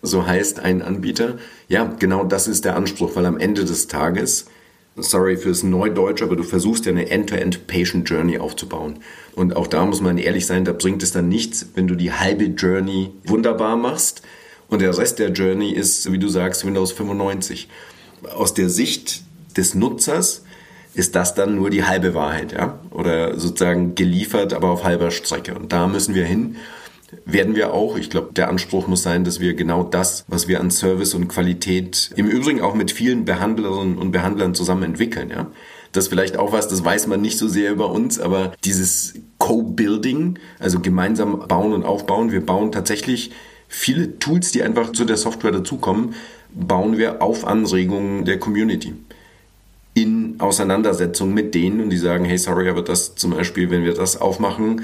So 0.04 0.28
heißt 0.28 0.60
ein 0.60 0.84
Anbieter. 0.84 1.40
Ja, 1.68 1.86
genau 1.98 2.26
das 2.26 2.48
ist 2.48 2.64
der 2.64 2.76
Anspruch, 2.76 3.16
weil 3.16 3.26
am 3.26 3.40
Ende 3.40 3.66
des 3.66 3.88
Tages 3.88 4.46
sorry 4.96 5.38
fürs 5.38 5.64
Neudeutsch, 5.64 6.22
aber 6.22 6.36
du 6.36 6.44
versuchst 6.44 6.86
ja 6.86 6.92
eine 6.92 7.10
End-to-End 7.10 7.68
Patient 7.68 8.10
Journey 8.10 8.38
aufzubauen. 8.38 9.00
Und 9.36 9.56
auch 9.56 9.68
da 9.68 9.86
muss 9.86 10.02
man 10.02 10.18
ehrlich 10.18 10.46
sein, 10.46 10.66
da 10.66 10.72
bringt 10.72 11.04
es 11.04 11.12
dann 11.12 11.28
nichts, 11.28 11.68
wenn 11.76 11.88
du 11.88 11.96
die 11.96 12.14
halbe 12.14 12.46
Journey 12.46 13.12
wunderbar 13.26 13.76
machst 13.76 14.22
und 14.70 14.82
der 14.82 14.98
Rest 14.98 15.20
der 15.20 15.32
Journey 15.32 15.72
ist, 15.72 16.12
wie 16.12 16.20
du 16.20 16.28
sagst, 16.28 16.66
Windows 16.66 16.92
95. 16.94 17.70
Aus 18.34 18.54
der 18.54 18.70
Sicht 18.70 19.24
des 19.58 19.76
Nutzers 19.76 20.44
ist 20.94 21.16
das 21.16 21.36
dann 21.36 21.56
nur 21.56 21.70
die 21.70 21.84
halbe 21.84 22.14
Wahrheit, 22.14 22.54
ja? 22.54 22.80
Oder 22.92 23.38
sozusagen 23.38 23.96
geliefert, 23.96 24.54
aber 24.54 24.70
auf 24.70 24.84
halber 24.86 25.12
Strecke. 25.12 25.54
Und 25.54 25.74
da 25.74 25.88
müssen 25.88 26.16
wir 26.16 26.26
hin 26.26 26.56
werden 27.26 27.56
wir 27.56 27.74
auch. 27.74 27.98
Ich 27.98 28.10
glaube, 28.10 28.34
der 28.34 28.50
Anspruch 28.50 28.88
muss 28.88 29.04
sein, 29.04 29.24
dass 29.24 29.40
wir 29.40 29.54
genau 29.54 29.84
das, 29.84 30.26
was 30.28 30.48
wir 30.48 30.60
an 30.60 30.72
Service 30.72 31.14
und 31.14 31.28
Qualität 31.28 32.12
im 32.16 32.28
Übrigen 32.28 32.62
auch 32.62 32.76
mit 32.76 32.92
vielen 32.92 33.26
Behandlerinnen 33.26 33.98
und 33.98 34.12
Behandlern 34.12 34.56
zusammen 34.56 34.84
entwickeln, 34.84 35.30
ja. 35.30 35.48
Das 35.92 36.06
ist 36.06 36.10
vielleicht 36.10 36.36
auch 36.36 36.52
was, 36.52 36.68
das 36.68 36.84
weiß 36.84 37.08
man 37.08 37.22
nicht 37.22 37.38
so 37.38 37.48
sehr 37.48 37.72
über 37.72 37.90
uns, 37.90 38.20
aber 38.20 38.52
dieses 38.66 39.14
Co-Building, 39.38 40.38
also 40.60 40.82
gemeinsam 40.82 41.48
bauen 41.48 41.72
und 41.72 41.86
aufbauen, 41.86 42.34
wir 42.34 42.46
bauen 42.46 42.74
tatsächlich 42.74 43.32
viele 43.70 44.20
Tools, 44.20 44.52
die 44.52 44.62
einfach 44.62 44.92
zu 44.92 45.06
der 45.06 45.16
Software 45.16 45.54
dazukommen, 45.54 46.16
bauen 46.54 46.98
wir 46.98 47.22
auf 47.22 47.48
Anregungen 47.48 48.26
der 48.26 48.40
Community 48.40 48.94
in 49.94 50.36
Auseinandersetzung 50.40 51.34
mit 51.34 51.56
denen 51.56 51.80
und 51.80 51.90
die 51.90 51.98
sagen, 51.98 52.26
hey, 52.26 52.38
sorry, 52.38 52.68
aber 52.68 52.82
das 52.82 53.16
zum 53.16 53.32
Beispiel, 53.32 53.70
wenn 53.70 53.86
wir 53.86 53.94
das 53.94 54.20
aufmachen, 54.20 54.82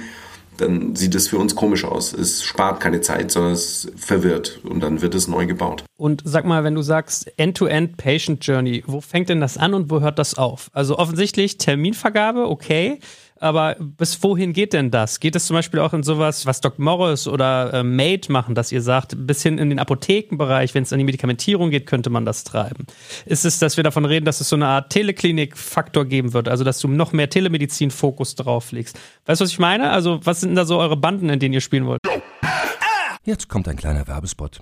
dann 0.61 0.95
sieht 0.95 1.15
es 1.15 1.27
für 1.27 1.37
uns 1.37 1.55
komisch 1.55 1.83
aus. 1.83 2.13
Es 2.13 2.43
spart 2.43 2.79
keine 2.79 3.01
Zeit, 3.01 3.31
sondern 3.31 3.53
es 3.53 3.91
verwirrt 3.95 4.59
und 4.63 4.81
dann 4.81 5.01
wird 5.01 5.15
es 5.15 5.27
neu 5.27 5.45
gebaut. 5.45 5.83
Und 5.97 6.21
sag 6.25 6.45
mal, 6.45 6.63
wenn 6.63 6.75
du 6.75 6.81
sagst 6.81 7.31
End-to-End 7.37 7.91
-End 7.91 7.97
Patient 7.97 8.45
Journey, 8.45 8.83
wo 8.87 9.01
fängt 9.01 9.29
denn 9.29 9.41
das 9.41 9.57
an 9.57 9.73
und 9.73 9.89
wo 9.89 10.01
hört 10.01 10.19
das 10.19 10.37
auf? 10.37 10.69
Also 10.73 10.97
offensichtlich 10.97 11.57
Terminvergabe, 11.57 12.49
okay. 12.49 12.99
Aber 13.41 13.75
bis 13.79 14.21
wohin 14.21 14.53
geht 14.53 14.73
denn 14.73 14.91
das? 14.91 15.19
Geht 15.19 15.35
es 15.35 15.47
zum 15.47 15.55
Beispiel 15.55 15.79
auch 15.79 15.93
in 15.93 16.03
sowas, 16.03 16.45
was 16.45 16.61
Doc 16.61 16.77
Morris 16.77 17.27
oder 17.27 17.73
äh, 17.73 17.83
Made 17.83 18.31
machen, 18.31 18.53
dass 18.53 18.71
ihr 18.71 18.83
sagt, 18.83 19.15
bis 19.17 19.41
hin 19.41 19.57
in 19.57 19.71
den 19.71 19.79
Apothekenbereich, 19.79 20.75
wenn 20.75 20.83
es 20.83 20.93
an 20.93 20.99
die 20.99 21.05
Medikamentierung 21.05 21.71
geht, 21.71 21.87
könnte 21.87 22.11
man 22.11 22.23
das 22.23 22.43
treiben? 22.43 22.85
Ist 23.25 23.43
es, 23.43 23.57
dass 23.57 23.77
wir 23.77 23.83
davon 23.83 24.05
reden, 24.05 24.25
dass 24.25 24.41
es 24.41 24.49
so 24.49 24.55
eine 24.55 24.67
Art 24.67 24.91
Teleklinik-Faktor 24.91 26.05
geben 26.05 26.33
wird, 26.33 26.49
also 26.49 26.63
dass 26.63 26.77
du 26.79 26.87
noch 26.87 27.13
mehr 27.13 27.31
Telemedizin-Fokus 27.31 28.35
drauf 28.35 28.71
legst? 28.71 28.99
Weißt 29.25 29.41
du, 29.41 29.45
was 29.45 29.51
ich 29.51 29.59
meine? 29.59 29.89
Also, 29.89 30.19
was 30.23 30.41
sind 30.41 30.53
da 30.53 30.63
so 30.63 30.77
eure 30.77 30.95
Banden, 30.95 31.29
in 31.29 31.39
denen 31.39 31.55
ihr 31.55 31.61
spielen 31.61 31.87
wollt? 31.87 31.99
Jetzt 33.23 33.49
kommt 33.49 33.67
ein 33.67 33.75
kleiner 33.75 34.07
Werbespot. 34.07 34.61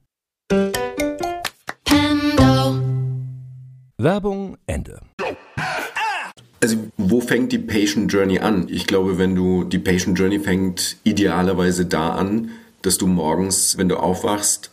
Werbung 4.03 4.57
Ende. 4.65 4.99
Also 6.61 6.77
wo 6.97 7.21
fängt 7.21 7.51
die 7.51 7.59
Patient 7.59 8.11
Journey 8.11 8.39
an? 8.39 8.67
Ich 8.69 8.87
glaube, 8.87 9.17
wenn 9.17 9.35
du 9.35 9.63
die 9.63 9.79
Patient 9.79 10.17
Journey 10.17 10.39
fängt 10.39 10.97
idealerweise 11.03 11.85
da 11.85 12.11
an, 12.11 12.51
dass 12.81 12.97
du 12.97 13.07
morgens, 13.07 13.77
wenn 13.77 13.89
du 13.89 13.97
aufwachst, 13.97 14.71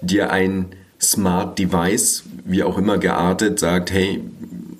dir 0.00 0.30
ein 0.30 0.74
Smart 1.00 1.58
Device, 1.58 2.24
wie 2.44 2.62
auch 2.62 2.78
immer 2.78 2.98
geartet, 2.98 3.58
sagt, 3.58 3.92
hey, 3.92 4.22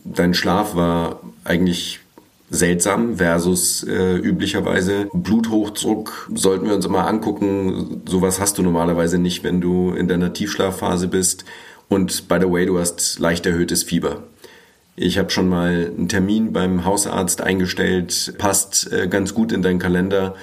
dein 0.04 0.34
Schlaf 0.34 0.74
war 0.74 1.20
eigentlich 1.44 2.00
seltsam 2.48 3.16
versus 3.16 3.82
äh, 3.82 4.16
üblicherweise 4.16 5.08
Bluthochdruck 5.12 6.30
sollten 6.34 6.66
wir 6.66 6.74
uns 6.74 6.86
immer 6.86 7.06
angucken. 7.06 8.02
Sowas 8.08 8.40
hast 8.40 8.58
du 8.58 8.62
normalerweise 8.62 9.18
nicht, 9.18 9.42
wenn 9.42 9.60
du 9.60 9.90
in 9.90 10.06
deiner 10.06 10.32
Tiefschlafphase 10.32 11.08
bist. 11.08 11.44
Und 11.88 12.28
by 12.28 12.38
the 12.40 12.50
way, 12.50 12.66
du 12.66 12.78
hast 12.78 13.18
leicht 13.18 13.46
erhöhtes 13.46 13.82
Fieber. 13.82 14.24
Ich 14.96 15.18
habe 15.18 15.30
schon 15.30 15.48
mal 15.48 15.92
einen 15.96 16.08
Termin 16.08 16.52
beim 16.52 16.84
Hausarzt 16.84 17.42
eingestellt, 17.42 18.34
passt 18.38 18.90
äh, 18.92 19.08
ganz 19.08 19.34
gut 19.34 19.52
in 19.52 19.62
deinen 19.62 19.78
Kalender, 19.78 20.34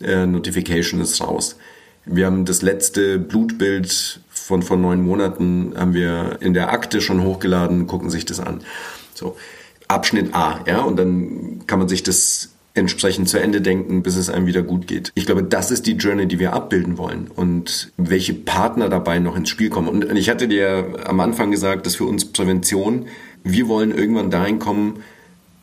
äh, 0.00 0.26
Notification 0.26 1.00
ist 1.00 1.20
raus. 1.20 1.56
Wir 2.04 2.26
haben 2.26 2.44
das 2.44 2.62
letzte 2.62 3.18
Blutbild 3.18 4.20
von 4.30 4.62
vor 4.62 4.76
neun 4.76 5.02
Monaten 5.02 5.74
haben 5.76 5.92
wir 5.92 6.38
in 6.40 6.54
der 6.54 6.70
Akte 6.70 7.00
schon 7.00 7.24
hochgeladen, 7.24 7.88
gucken 7.88 8.10
sich 8.10 8.24
das 8.24 8.38
an. 8.38 8.60
So 9.12 9.36
Abschnitt 9.88 10.34
A, 10.34 10.60
ja, 10.66 10.82
und 10.82 10.96
dann 10.96 11.66
kann 11.66 11.80
man 11.80 11.88
sich 11.88 12.04
das 12.04 12.50
entsprechend 12.76 13.28
zu 13.28 13.38
Ende 13.38 13.60
denken, 13.60 14.02
bis 14.02 14.16
es 14.16 14.28
einem 14.28 14.46
wieder 14.46 14.62
gut 14.62 14.86
geht. 14.86 15.10
Ich 15.14 15.26
glaube, 15.26 15.42
das 15.42 15.70
ist 15.70 15.86
die 15.86 15.92
Journey, 15.92 16.26
die 16.26 16.38
wir 16.38 16.52
abbilden 16.52 16.98
wollen 16.98 17.28
und 17.34 17.92
welche 17.96 18.34
Partner 18.34 18.88
dabei 18.88 19.18
noch 19.18 19.36
ins 19.36 19.48
Spiel 19.48 19.70
kommen. 19.70 19.88
Und 19.88 20.16
ich 20.16 20.28
hatte 20.28 20.48
dir 20.48 20.96
am 21.04 21.20
Anfang 21.20 21.50
gesagt, 21.50 21.86
dass 21.86 21.96
für 21.96 22.04
uns 22.04 22.26
Prävention 22.26 23.06
wir 23.44 23.68
wollen 23.68 23.96
irgendwann 23.96 24.30
dahin 24.30 24.58
kommen, 24.58 25.04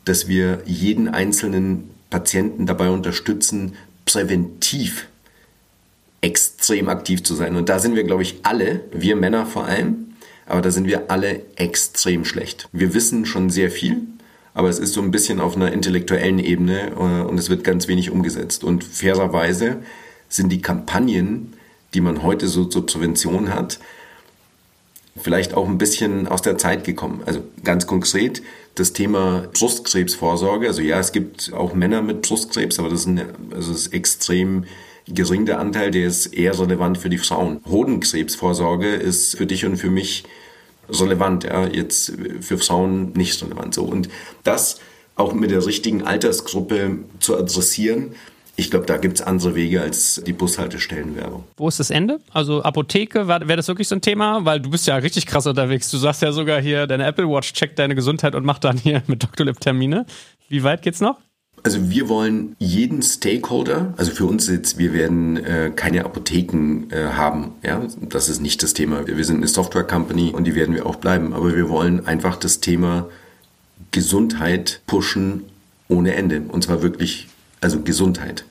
dass 0.06 0.26
wir 0.26 0.62
jeden 0.64 1.08
einzelnen 1.08 1.90
Patienten 2.08 2.66
dabei 2.66 2.88
unterstützen, 2.88 3.74
präventiv 4.06 5.06
extrem 6.22 6.88
aktiv 6.88 7.22
zu 7.22 7.34
sein. 7.34 7.56
Und 7.56 7.68
da 7.68 7.78
sind 7.78 7.94
wir, 7.94 8.04
glaube 8.04 8.22
ich, 8.22 8.36
alle, 8.42 8.80
wir 8.92 9.16
Männer 9.16 9.44
vor 9.44 9.66
allem, 9.66 10.14
aber 10.46 10.62
da 10.62 10.70
sind 10.70 10.86
wir 10.86 11.10
alle 11.10 11.42
extrem 11.56 12.24
schlecht. 12.24 12.68
Wir 12.72 12.94
wissen 12.94 13.26
schon 13.26 13.50
sehr 13.50 13.70
viel, 13.70 14.02
aber 14.54 14.68
es 14.68 14.78
ist 14.78 14.94
so 14.94 15.02
ein 15.02 15.10
bisschen 15.10 15.40
auf 15.40 15.56
einer 15.56 15.72
intellektuellen 15.72 16.38
Ebene 16.38 16.92
äh, 16.92 17.28
und 17.28 17.38
es 17.38 17.50
wird 17.50 17.64
ganz 17.64 17.88
wenig 17.88 18.10
umgesetzt. 18.10 18.64
Und 18.64 18.84
fairerweise 18.84 19.78
sind 20.28 20.50
die 20.50 20.62
Kampagnen, 20.62 21.52
die 21.92 22.00
man 22.00 22.22
heute 22.22 22.46
so 22.46 22.64
zur 22.64 22.86
Prävention 22.86 23.52
hat, 23.52 23.80
vielleicht 25.16 25.54
auch 25.54 25.68
ein 25.68 25.78
bisschen 25.78 26.26
aus 26.26 26.42
der 26.42 26.58
Zeit 26.58 26.84
gekommen. 26.84 27.22
Also 27.26 27.42
ganz 27.62 27.86
konkret 27.86 28.42
das 28.74 28.92
Thema 28.92 29.48
Brustkrebsvorsorge. 29.52 30.66
Also 30.66 30.82
ja, 30.82 30.98
es 30.98 31.12
gibt 31.12 31.52
auch 31.52 31.74
Männer 31.74 32.02
mit 32.02 32.22
Brustkrebs, 32.22 32.78
aber 32.78 32.88
das 32.88 33.00
ist, 33.00 33.08
eine, 33.08 33.26
also 33.50 33.72
das 33.72 33.82
ist 33.82 33.92
extrem 33.92 34.64
gering 35.06 35.46
der 35.46 35.60
Anteil, 35.60 35.90
der 35.90 36.06
ist 36.06 36.26
eher 36.26 36.58
relevant 36.58 36.98
für 36.98 37.10
die 37.10 37.18
Frauen. 37.18 37.60
Hodenkrebsvorsorge 37.68 38.88
ist 38.88 39.36
für 39.36 39.46
dich 39.46 39.64
und 39.64 39.76
für 39.76 39.90
mich 39.90 40.24
relevant, 40.88 41.44
ja, 41.44 41.66
jetzt 41.66 42.12
für 42.40 42.58
Frauen 42.58 43.12
nicht 43.12 43.42
relevant. 43.42 43.74
So 43.74 43.84
und 43.84 44.08
das 44.42 44.80
auch 45.16 45.32
mit 45.32 45.50
der 45.50 45.64
richtigen 45.64 46.02
Altersgruppe 46.02 46.98
zu 47.20 47.36
adressieren, 47.36 48.14
ich 48.56 48.70
glaube, 48.70 48.86
da 48.86 48.98
gibt 48.98 49.18
es 49.18 49.22
andere 49.26 49.56
Wege 49.56 49.82
als 49.82 50.22
die 50.24 50.32
Bushaltestellenwerbung. 50.32 51.42
Wo 51.56 51.66
ist 51.66 51.80
das 51.80 51.90
Ende? 51.90 52.20
Also 52.32 52.62
Apotheke, 52.62 53.26
wäre 53.26 53.56
das 53.56 53.66
wirklich 53.66 53.88
so 53.88 53.96
ein 53.96 54.00
Thema? 54.00 54.44
Weil 54.44 54.60
du 54.60 54.70
bist 54.70 54.86
ja 54.86 54.94
richtig 54.96 55.26
krass 55.26 55.46
unterwegs. 55.46 55.90
Du 55.90 55.96
sagst 55.96 56.22
ja 56.22 56.30
sogar 56.30 56.60
hier, 56.60 56.86
deine 56.86 57.04
Apple 57.04 57.28
Watch 57.28 57.52
checkt 57.52 57.80
deine 57.80 57.96
Gesundheit 57.96 58.36
und 58.36 58.44
macht 58.44 58.62
dann 58.62 58.76
hier 58.76 59.02
mit 59.08 59.24
Dr. 59.24 59.46
Lip 59.46 59.58
Termine. 59.58 60.06
Wie 60.48 60.62
weit 60.62 60.82
geht's 60.82 61.00
noch? 61.00 61.18
Also 61.64 61.88
wir 61.88 62.10
wollen 62.10 62.54
jeden 62.58 63.00
Stakeholder, 63.00 63.94
also 63.96 64.10
für 64.10 64.26
uns 64.26 64.48
jetzt, 64.48 64.76
wir 64.76 64.92
werden 64.92 65.42
äh, 65.42 65.72
keine 65.74 66.04
Apotheken 66.04 66.90
äh, 66.90 67.06
haben, 67.14 67.52
ja, 67.62 67.80
das 68.02 68.28
ist 68.28 68.42
nicht 68.42 68.62
das 68.62 68.74
Thema. 68.74 69.06
Wir 69.06 69.24
sind 69.24 69.38
eine 69.38 69.48
Software 69.48 69.84
Company 69.84 70.30
und 70.30 70.44
die 70.44 70.54
werden 70.54 70.74
wir 70.74 70.84
auch 70.84 70.96
bleiben, 70.96 71.32
aber 71.32 71.56
wir 71.56 71.70
wollen 71.70 72.06
einfach 72.06 72.36
das 72.36 72.60
Thema 72.60 73.08
Gesundheit 73.92 74.82
pushen 74.86 75.44
ohne 75.88 76.14
Ende 76.14 76.42
und 76.48 76.62
zwar 76.62 76.82
wirklich 76.82 77.28
also 77.62 77.80
Gesundheit. 77.80 78.44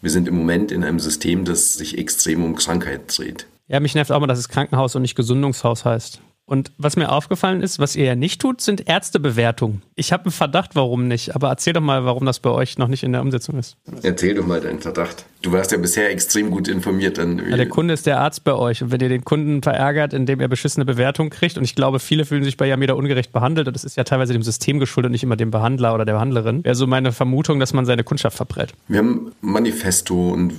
Wir 0.00 0.12
sind 0.12 0.28
im 0.28 0.36
Moment 0.36 0.70
in 0.70 0.84
einem 0.84 1.00
System, 1.00 1.44
das 1.44 1.74
sich 1.74 1.98
extrem 1.98 2.44
um 2.44 2.54
Krankheit 2.54 3.18
dreht. 3.18 3.46
Ja, 3.66 3.80
mich 3.80 3.96
nervt 3.96 4.12
auch 4.12 4.20
mal, 4.20 4.28
dass 4.28 4.38
es 4.38 4.48
Krankenhaus 4.48 4.94
und 4.94 5.02
nicht 5.02 5.16
Gesundungshaus 5.16 5.84
heißt. 5.84 6.20
Und 6.48 6.72
was 6.78 6.96
mir 6.96 7.12
aufgefallen 7.12 7.60
ist, 7.60 7.78
was 7.78 7.94
ihr 7.94 8.06
ja 8.06 8.14
nicht 8.14 8.40
tut, 8.40 8.62
sind 8.62 8.88
Ärztebewertungen. 8.88 9.82
Ich 9.96 10.14
habe 10.14 10.24
einen 10.24 10.32
Verdacht, 10.32 10.74
warum 10.76 11.06
nicht. 11.06 11.36
Aber 11.36 11.50
erzähl 11.50 11.74
doch 11.74 11.82
mal, 11.82 12.06
warum 12.06 12.24
das 12.24 12.40
bei 12.40 12.48
euch 12.48 12.78
noch 12.78 12.88
nicht 12.88 13.02
in 13.02 13.12
der 13.12 13.20
Umsetzung 13.20 13.58
ist. 13.58 13.76
Erzähl 14.02 14.34
doch 14.34 14.46
mal 14.46 14.58
deinen 14.58 14.80
Verdacht. 14.80 15.26
Du 15.42 15.52
warst 15.52 15.72
ja 15.72 15.76
bisher 15.76 16.10
extrem 16.10 16.50
gut 16.50 16.66
informiert. 16.66 17.18
Dann 17.18 17.50
ja, 17.50 17.58
der 17.58 17.68
Kunde 17.68 17.92
ist 17.92 18.06
der 18.06 18.18
Arzt 18.20 18.44
bei 18.44 18.54
euch. 18.54 18.82
Und 18.82 18.90
wenn 18.90 19.00
ihr 19.00 19.10
den 19.10 19.26
Kunden 19.26 19.62
verärgert, 19.62 20.14
indem 20.14 20.40
er 20.40 20.48
beschissene 20.48 20.86
Bewertungen 20.86 21.28
kriegt, 21.28 21.58
und 21.58 21.64
ich 21.64 21.74
glaube, 21.74 21.98
viele 21.98 22.24
fühlen 22.24 22.44
sich 22.44 22.56
bei 22.56 22.66
Yameda 22.66 22.94
ungerecht 22.94 23.30
behandelt, 23.30 23.68
und 23.68 23.74
das 23.74 23.84
ist 23.84 23.98
ja 23.98 24.04
teilweise 24.04 24.32
dem 24.32 24.42
System 24.42 24.78
geschuldet, 24.78 25.12
nicht 25.12 25.22
immer 25.22 25.36
dem 25.36 25.50
Behandler 25.50 25.92
oder 25.92 26.06
der 26.06 26.14
Behandlerin, 26.14 26.64
wäre 26.64 26.74
so 26.74 26.86
meine 26.86 27.12
Vermutung, 27.12 27.60
dass 27.60 27.74
man 27.74 27.84
seine 27.84 28.04
Kundschaft 28.04 28.38
verbrät. 28.38 28.72
Wir 28.88 29.00
haben 29.00 29.32
Manifesto 29.42 30.30
und 30.30 30.54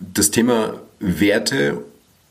das 0.00 0.32
Thema 0.32 0.74
Werte 0.98 1.78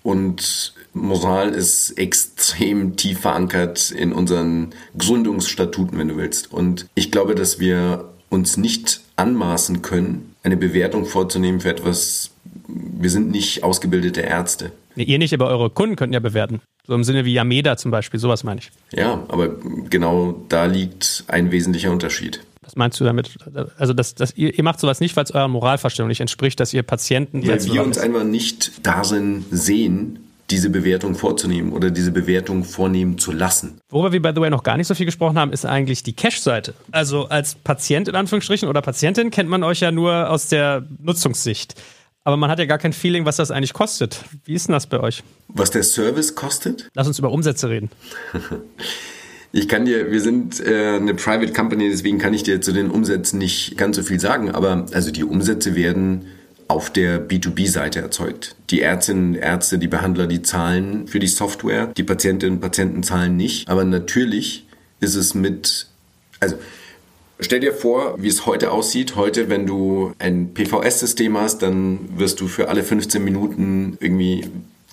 und 0.03 0.73
Moral 0.93 1.49
ist 1.49 1.91
extrem 1.91 2.95
tief 2.95 3.21
verankert 3.21 3.91
in 3.91 4.11
unseren 4.11 4.73
Gründungsstatuten, 4.97 5.97
wenn 5.97 6.09
du 6.09 6.17
willst. 6.17 6.51
Und 6.51 6.87
ich 6.95 7.11
glaube, 7.11 7.35
dass 7.35 7.59
wir 7.59 8.05
uns 8.29 8.57
nicht 8.57 9.01
anmaßen 9.15 9.81
können, 9.81 10.35
eine 10.43 10.57
Bewertung 10.57 11.05
vorzunehmen 11.05 11.61
für 11.61 11.69
etwas. 11.69 12.31
Wir 12.67 13.09
sind 13.09 13.31
nicht 13.31 13.63
ausgebildete 13.63 14.21
Ärzte. 14.21 14.71
Nee, 14.95 15.03
ihr 15.03 15.17
nicht, 15.17 15.33
aber 15.33 15.47
eure 15.47 15.69
Kunden 15.69 15.95
könnten 15.95 16.13
ja 16.13 16.19
bewerten. 16.19 16.61
So 16.85 16.95
im 16.95 17.03
Sinne 17.03 17.25
wie 17.25 17.33
Yameda 17.33 17.77
zum 17.77 17.91
Beispiel, 17.91 18.19
sowas 18.19 18.43
meine 18.43 18.59
ich. 18.59 18.71
Ja, 18.91 19.23
aber 19.29 19.49
genau 19.89 20.43
da 20.49 20.65
liegt 20.65 21.23
ein 21.27 21.51
wesentlicher 21.51 21.91
Unterschied. 21.91 22.41
Was 22.63 22.75
meinst 22.75 22.99
du 22.99 23.03
damit? 23.03 23.37
Also, 23.77 23.93
dass, 23.93 24.15
dass 24.15 24.35
ihr, 24.35 24.57
ihr 24.57 24.63
macht 24.63 24.79
sowas 24.79 24.99
nicht, 24.99 25.15
weil 25.15 25.23
es 25.23 25.31
eurer 25.31 25.47
Moralvorstellung 25.47 26.07
nicht 26.07 26.21
entspricht, 26.21 26.59
dass 26.59 26.73
ihr 26.73 26.83
Patienten. 26.83 27.45
Weil 27.47 27.63
wir 27.65 27.83
uns 27.83 27.97
einfach 27.97 28.23
nicht 28.23 28.85
darin 28.85 29.45
sehen, 29.51 30.20
diese 30.51 30.69
Bewertung 30.69 31.15
vorzunehmen 31.15 31.71
oder 31.71 31.89
diese 31.89 32.11
Bewertung 32.11 32.63
vornehmen 32.63 33.17
zu 33.17 33.31
lassen. 33.31 33.79
Worüber 33.89 34.11
wir, 34.11 34.21
by 34.21 34.31
the 34.35 34.41
way, 34.41 34.49
noch 34.49 34.63
gar 34.63 34.77
nicht 34.77 34.87
so 34.87 34.95
viel 34.95 35.05
gesprochen 35.05 35.39
haben, 35.39 35.53
ist 35.53 35.65
eigentlich 35.65 36.03
die 36.03 36.13
Cash-Seite. 36.13 36.73
Also 36.91 37.27
als 37.29 37.55
Patient 37.55 38.07
in 38.07 38.15
Anführungsstrichen 38.15 38.67
oder 38.67 38.81
Patientin 38.81 39.31
kennt 39.31 39.49
man 39.49 39.63
euch 39.63 39.79
ja 39.79 39.91
nur 39.91 40.29
aus 40.29 40.47
der 40.47 40.85
Nutzungssicht. 40.99 41.75
Aber 42.23 42.37
man 42.37 42.51
hat 42.51 42.59
ja 42.59 42.65
gar 42.65 42.77
kein 42.77 42.93
Feeling, 42.93 43.25
was 43.25 43.37
das 43.37 43.49
eigentlich 43.49 43.73
kostet. 43.73 44.23
Wie 44.45 44.53
ist 44.53 44.67
denn 44.67 44.73
das 44.73 44.85
bei 44.85 44.99
euch? 44.99 45.23
Was 45.47 45.71
der 45.71 45.83
Service 45.83 46.35
kostet? 46.35 46.89
Lass 46.93 47.07
uns 47.07 47.17
über 47.17 47.31
Umsätze 47.31 47.69
reden. 47.69 47.89
Ich 49.53 49.67
kann 49.67 49.83
dir, 49.83 50.11
wir 50.11 50.21
sind 50.21 50.65
äh, 50.65 50.95
eine 50.95 51.13
Private 51.13 51.51
Company, 51.51 51.89
deswegen 51.89 52.19
kann 52.19 52.33
ich 52.33 52.43
dir 52.43 52.61
zu 52.61 52.71
den 52.71 52.89
Umsätzen 52.89 53.37
nicht 53.37 53.77
ganz 53.77 53.97
so 53.97 54.03
viel 54.03 54.17
sagen, 54.17 54.51
aber 54.51 54.85
also 54.93 55.11
die 55.11 55.25
Umsätze 55.25 55.75
werden 55.75 56.27
auf 56.71 56.89
der 56.89 57.27
B2B-Seite 57.27 57.99
erzeugt. 57.99 58.55
Die 58.69 58.81
Ärztinnen 58.81 59.35
und 59.35 59.35
Ärzte, 59.35 59.77
die 59.77 59.87
Behandler, 59.87 60.25
die 60.25 60.41
zahlen 60.41 61.07
für 61.07 61.19
die 61.19 61.27
Software, 61.27 61.87
die 61.87 62.03
Patientinnen 62.03 62.55
und 62.55 62.61
Patienten 62.61 63.03
zahlen 63.03 63.35
nicht, 63.35 63.69
aber 63.69 63.83
natürlich 63.83 64.65
ist 64.99 65.15
es 65.15 65.35
mit, 65.35 65.87
also 66.39 66.55
Stell 67.43 67.59
dir 67.59 67.73
vor, 67.73 68.21
wie 68.21 68.27
es 68.27 68.45
heute 68.45 68.71
aussieht. 68.71 69.15
Heute, 69.15 69.49
wenn 69.49 69.65
du 69.65 70.13
ein 70.19 70.53
PVS-System 70.53 71.35
hast, 71.35 71.63
dann 71.63 71.97
wirst 72.15 72.39
du 72.39 72.47
für 72.47 72.69
alle 72.69 72.83
15 72.83 73.23
Minuten 73.23 73.97
irgendwie, 73.99 74.47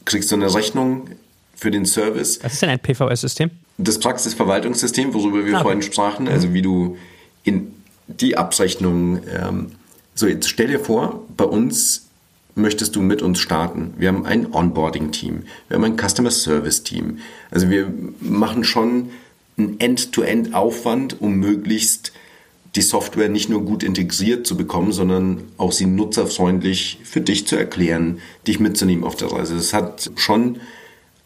kriegst 0.06 0.32
du 0.32 0.36
eine 0.36 0.52
Rechnung 0.54 1.10
für 1.54 1.70
den 1.70 1.84
Service. 1.84 2.40
Was 2.42 2.54
ist 2.54 2.62
denn 2.62 2.70
ein 2.70 2.78
PVS-System? 2.78 3.50
Das 3.76 4.00
Praxisverwaltungssystem, 4.00 5.12
worüber 5.12 5.44
wir 5.44 5.58
ah, 5.58 5.62
vorhin 5.62 5.82
sprachen, 5.82 6.26
also 6.26 6.54
wie 6.54 6.62
du 6.62 6.96
in 7.44 7.74
die 8.06 8.38
Abrechnung, 8.38 9.20
ähm, 9.30 9.72
so 10.14 10.26
jetzt 10.26 10.48
stell 10.48 10.68
dir 10.68 10.80
vor, 10.80 11.27
bei 11.38 11.44
uns 11.44 12.08
möchtest 12.54 12.96
du 12.96 13.00
mit 13.00 13.22
uns 13.22 13.38
starten. 13.38 13.94
Wir 13.96 14.08
haben 14.08 14.26
ein 14.26 14.52
Onboarding-Team, 14.52 15.44
wir 15.68 15.76
haben 15.76 15.84
ein 15.84 15.96
Customer 15.96 16.30
Service-Team. 16.30 17.20
Also 17.50 17.70
wir 17.70 17.90
machen 18.20 18.64
schon 18.64 19.10
einen 19.56 19.80
End-to-End-Aufwand, 19.80 21.20
um 21.22 21.36
möglichst 21.36 22.12
die 22.74 22.82
Software 22.82 23.28
nicht 23.28 23.48
nur 23.48 23.64
gut 23.64 23.82
integriert 23.82 24.46
zu 24.46 24.56
bekommen, 24.56 24.92
sondern 24.92 25.44
auch 25.56 25.72
sie 25.72 25.86
nutzerfreundlich 25.86 26.98
für 27.04 27.22
dich 27.22 27.46
zu 27.46 27.56
erklären, 27.56 28.18
dich 28.46 28.60
mitzunehmen 28.60 29.04
auf 29.04 29.16
der 29.16 29.32
Reise. 29.32 29.54
Das 29.54 29.72
hat 29.72 30.10
schon 30.16 30.58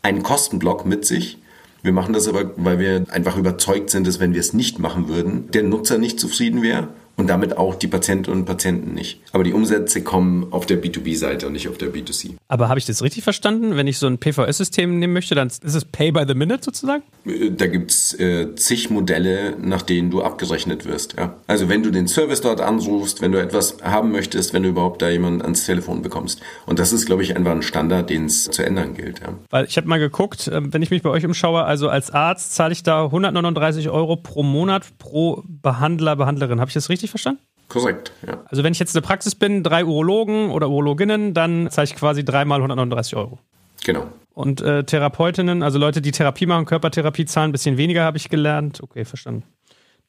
einen 0.03 0.23
Kostenblock 0.23 0.87
mit 0.87 1.05
sich. 1.05 1.39
Wir 1.83 1.93
machen 1.93 2.13
das 2.13 2.29
aber, 2.29 2.53
weil 2.57 2.79
wir 2.79 3.07
einfach 3.09 3.37
überzeugt 3.37 3.91
sind, 3.91 4.07
dass 4.07 4.21
wenn 4.21 4.35
wir 4.35 4.41
es 4.41 4.53
nicht 4.53 4.79
machen 4.79 5.09
würden, 5.09 5.51
der 5.51 5.65
Nutzer 5.65 5.99
nicht 5.99 6.21
zufrieden 6.21 6.63
wäre 6.63 6.89
und 7.17 7.29
damit 7.29 7.57
auch 7.59 7.75
die 7.75 7.89
Patientinnen 7.89 8.41
und 8.41 8.47
Patienten 8.47 8.95
nicht. 8.95 9.21
Aber 9.33 9.45
die 9.45 9.53
Umsätze 9.53 10.03
kommen 10.03 10.47
auf 10.51 10.67
der 10.67 10.83
B2B-Seite 10.83 11.47
und 11.47 11.53
nicht 11.53 11.69
auf 11.69 11.77
der 11.77 11.93
B2C. 11.93 12.37
Aber 12.49 12.69
habe 12.69 12.79
ich 12.79 12.87
das 12.87 13.03
richtig 13.03 13.23
verstanden? 13.23 13.77
Wenn 13.77 13.87
ich 13.87 13.99
so 13.99 14.07
ein 14.07 14.19
PVS-System 14.19 14.99
nehmen 14.99 15.13
möchte, 15.13 15.35
dann 15.35 15.49
ist 15.49 15.63
es 15.63 15.85
Pay 15.85 16.13
by 16.13 16.25
the 16.27 16.35
Minute 16.35 16.65
sozusagen? 16.65 17.03
Äh, 17.27 17.51
da 17.51 17.67
gibt 17.67 17.91
es 17.91 18.19
äh, 18.19 18.55
zig 18.57 18.91
Modelle, 18.91 19.57
nach 19.61 19.83
denen 19.83 20.11
du 20.11 20.23
abgerechnet 20.23 20.87
wirst. 20.87 21.15
Ja? 21.19 21.35
Also 21.47 21.69
wenn 21.69 21.83
du 21.83 21.91
den 21.91 22.09
Service 22.09 22.41
dort 22.41 22.61
anrufst, 22.61 23.21
wenn 23.21 23.33
du 23.33 23.41
etwas 23.41 23.77
haben 23.83 24.11
möchtest, 24.11 24.55
wenn 24.55 24.63
du 24.63 24.71
überhaupt 24.71 25.03
da 25.03 25.11
jemanden 25.11 25.43
ans 25.43 25.67
Telefon 25.67 26.03
bekommst. 26.03 26.41
Und 26.67 26.79
das 26.79 26.93
ist, 26.93 27.07
glaube 27.07 27.23
ich, 27.23 27.37
einfach 27.37 27.53
ein 27.53 27.63
Standard, 27.63 28.09
den 28.09 28.27
es 28.27 28.45
zu 28.45 28.65
ändern 28.65 28.95
gilt. 28.95 29.21
Ja? 29.21 29.35
Weil 29.51 29.67
ich 29.67 29.77
habe 29.77 29.87
mal 29.87 29.99
geguckt, 29.99 30.51
ähm, 30.53 30.73
wenn 30.73 30.81
ich 30.81 30.91
mich 30.91 31.03
bei 31.03 31.11
euch 31.11 31.27
umschaue, 31.27 31.65
also 31.65 31.91
als 31.91 32.11
Arzt 32.11 32.55
zahle 32.55 32.73
ich 32.73 32.83
da 32.83 33.05
139 33.05 33.91
Euro 33.91 34.17
pro 34.17 34.43
Monat 34.43 34.87
pro 34.99 35.43
Behandler, 35.47 36.17
Behandlerin. 36.17 36.59
Habe 36.59 36.69
ich 36.71 36.75
das 36.75 36.89
richtig 36.89 37.03
richtig 37.03 37.12
verstanden? 37.13 37.41
Korrekt, 37.69 38.13
ja. 38.27 38.43
Also 38.47 38.63
wenn 38.65 38.73
ich 38.73 38.79
jetzt 38.79 38.95
in 38.95 39.01
der 39.01 39.07
Praxis 39.07 39.35
bin, 39.35 39.63
drei 39.63 39.85
Urologen 39.85 40.51
oder 40.51 40.69
Urologinnen, 40.69 41.33
dann 41.33 41.71
zahle 41.71 41.87
ich 41.87 41.97
quasi 41.97 42.25
dreimal 42.25 42.59
139 42.59 43.17
Euro. 43.17 43.39
Genau. 43.85 44.09
Und 44.35 44.61
äh, 44.61 44.85
Therapeutinnen, 44.85 45.63
also 45.63 45.79
Leute, 45.79 46.03
die 46.03 46.11
Therapie 46.11 46.47
machen, 46.47 46.65
Körpertherapie 46.67 47.25
zahlen 47.25 47.51
ein 47.51 47.53
bisschen 47.53 47.77
weniger, 47.77 48.05
habe 48.05 48.17
ich 48.17 48.29
gelernt. 48.29 48.83
Okay, 48.83 49.05
verstanden. 49.05 49.45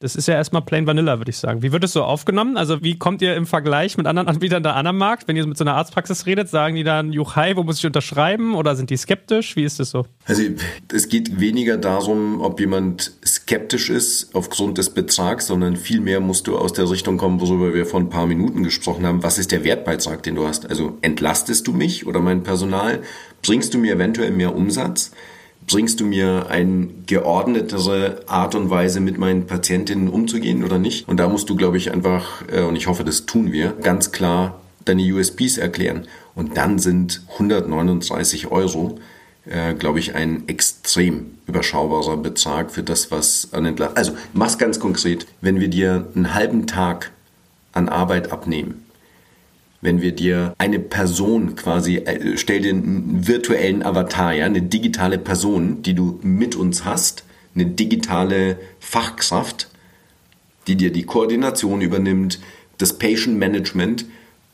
Das 0.04 0.18
ist 0.18 0.28
ja 0.28 0.34
erstmal 0.34 0.62
plain 0.62 0.86
vanilla, 0.86 1.18
würde 1.18 1.30
ich 1.30 1.38
sagen. 1.38 1.64
Wie 1.64 1.72
wird 1.72 1.82
es 1.86 1.94
so 1.94 2.04
aufgenommen? 2.04 2.58
Also, 2.58 2.84
wie 2.84 3.00
kommt 3.00 3.22
ihr 3.22 3.38
im 3.38 3.46
Vergleich 3.46 3.96
mit 3.96 4.06
anderen 4.06 4.28
Anbietern 4.28 4.62
da 4.62 4.74
an 4.74 4.86
am 4.86 4.98
Markt? 4.98 5.30
Wenn 5.30 5.38
ihr 5.38 5.48
mit 5.48 5.58
so 5.58 5.64
einer 5.64 5.76
Arztpraxis 5.76 6.26
redet, 6.26 6.50
sagen 6.50 6.76
die 6.76 6.84
dann, 6.84 7.14
Juchai, 7.14 7.56
wo 7.56 7.64
muss 7.64 7.80
ich 7.80 7.86
unterschreiben? 7.86 8.54
Oder 8.54 8.76
sind 8.76 8.90
die 8.90 8.98
skeptisch? 8.98 9.56
Wie 9.56 9.64
ist 9.64 9.80
das 9.80 9.92
so? 9.92 10.06
Also, 10.26 10.44
es 10.94 11.08
geht 11.08 11.40
weniger 11.40 11.78
darum, 11.78 12.42
ob 12.42 12.60
jemand 12.60 13.14
skeptisch 13.26 13.90
ist 13.90 14.36
aufgrund 14.36 14.78
des 14.78 14.90
Betrags, 14.90 15.48
sondern 15.48 15.78
vielmehr 15.78 16.20
musst 16.20 16.48
du 16.48 16.58
aus 16.58 16.74
der 16.74 16.90
Richtung 16.90 17.16
kommen, 17.16 17.40
worüber 17.40 17.74
wir 17.74 17.86
vor 17.86 18.02
ein 18.02 18.10
paar 18.10 18.28
Minuten 18.28 18.62
gesprochen 18.62 19.06
haben. 19.06 19.24
Was 19.24 19.38
ist 19.38 19.54
der 19.54 19.64
Wertbeitrag, 19.64 20.22
den 20.22 20.36
du 20.36 20.46
hast? 20.46 20.70
Also, 20.70 20.98
entlastest 21.00 21.66
du 21.66 21.72
mich 21.72 22.06
oder 22.06 22.20
mein 22.20 22.44
Personal? 22.44 23.04
Bringst 23.42 23.74
du 23.74 23.78
mir 23.78 23.94
eventuell 23.94 24.32
mehr 24.32 24.54
Umsatz? 24.54 25.12
Bringst 25.68 26.00
du 26.00 26.06
mir 26.06 26.48
eine 26.50 26.88
geordnetere 27.06 28.22
Art 28.28 28.56
und 28.56 28.70
Weise 28.70 29.00
mit 29.00 29.18
meinen 29.18 29.48
Patientinnen 29.48 30.08
umzugehen 30.08 30.64
oder 30.64 30.78
nicht? 30.78 31.08
Und 31.08 31.18
da 31.18 31.28
musst 31.28 31.50
du, 31.50 31.56
glaube 31.56 31.78
ich, 31.78 31.92
einfach, 31.92 32.44
äh, 32.52 32.62
und 32.62 32.76
ich 32.76 32.88
hoffe, 32.88 33.04
das 33.04 33.26
tun 33.26 33.52
wir, 33.52 33.74
ganz 33.82 34.12
klar 34.12 34.60
deine 34.86 35.04
USPs 35.14 35.58
erklären. 35.58 36.08
Und 36.36 36.58
dann 36.58 36.80
sind 36.80 37.22
139 37.34 38.52
Euro, 38.52 39.00
äh, 39.46 39.74
glaube 39.74 40.00
ich, 40.00 40.16
ein 40.16 40.48
extrem 40.48 41.38
überschaubarer 41.48 42.18
Betrag 42.18 42.72
für 42.72 42.84
das, 42.84 43.12
was 43.12 43.50
an 43.54 43.66
Entlassung. 43.66 43.98
Also 43.98 44.12
mach's 44.34 44.58
ganz 44.58 44.80
konkret. 44.80 45.28
Wenn 45.42 45.60
wir 45.60 45.68
dir 45.68 46.08
einen 46.16 46.34
halben 46.34 46.68
Tag 46.68 47.12
an 47.72 47.90
Arbeit 47.90 48.32
abnehmen, 48.32 48.84
wenn 49.84 50.02
wir 50.02 50.14
dir 50.14 50.56
eine 50.58 50.80
Person 50.80 51.56
quasi, 51.56 51.98
äh, 51.98 52.38
stell 52.38 52.62
dir 52.62 52.72
einen 52.72 53.28
virtuellen 53.28 53.84
Avatar, 53.84 54.34
ja, 54.34 54.46
eine 54.46 54.62
digitale 54.62 55.18
Person, 55.18 55.84
die 55.84 55.94
du 55.94 56.20
mit 56.24 56.56
uns 56.56 56.86
hast, 56.86 57.26
eine 57.54 57.66
digitale 57.66 58.58
Fachkraft, 58.80 59.68
die 60.68 60.78
dir 60.78 60.92
die 60.92 61.04
Koordination 61.04 61.82
übernimmt, 61.82 62.40
das 62.78 62.98
Patient 62.98 63.38
Management 63.38 64.06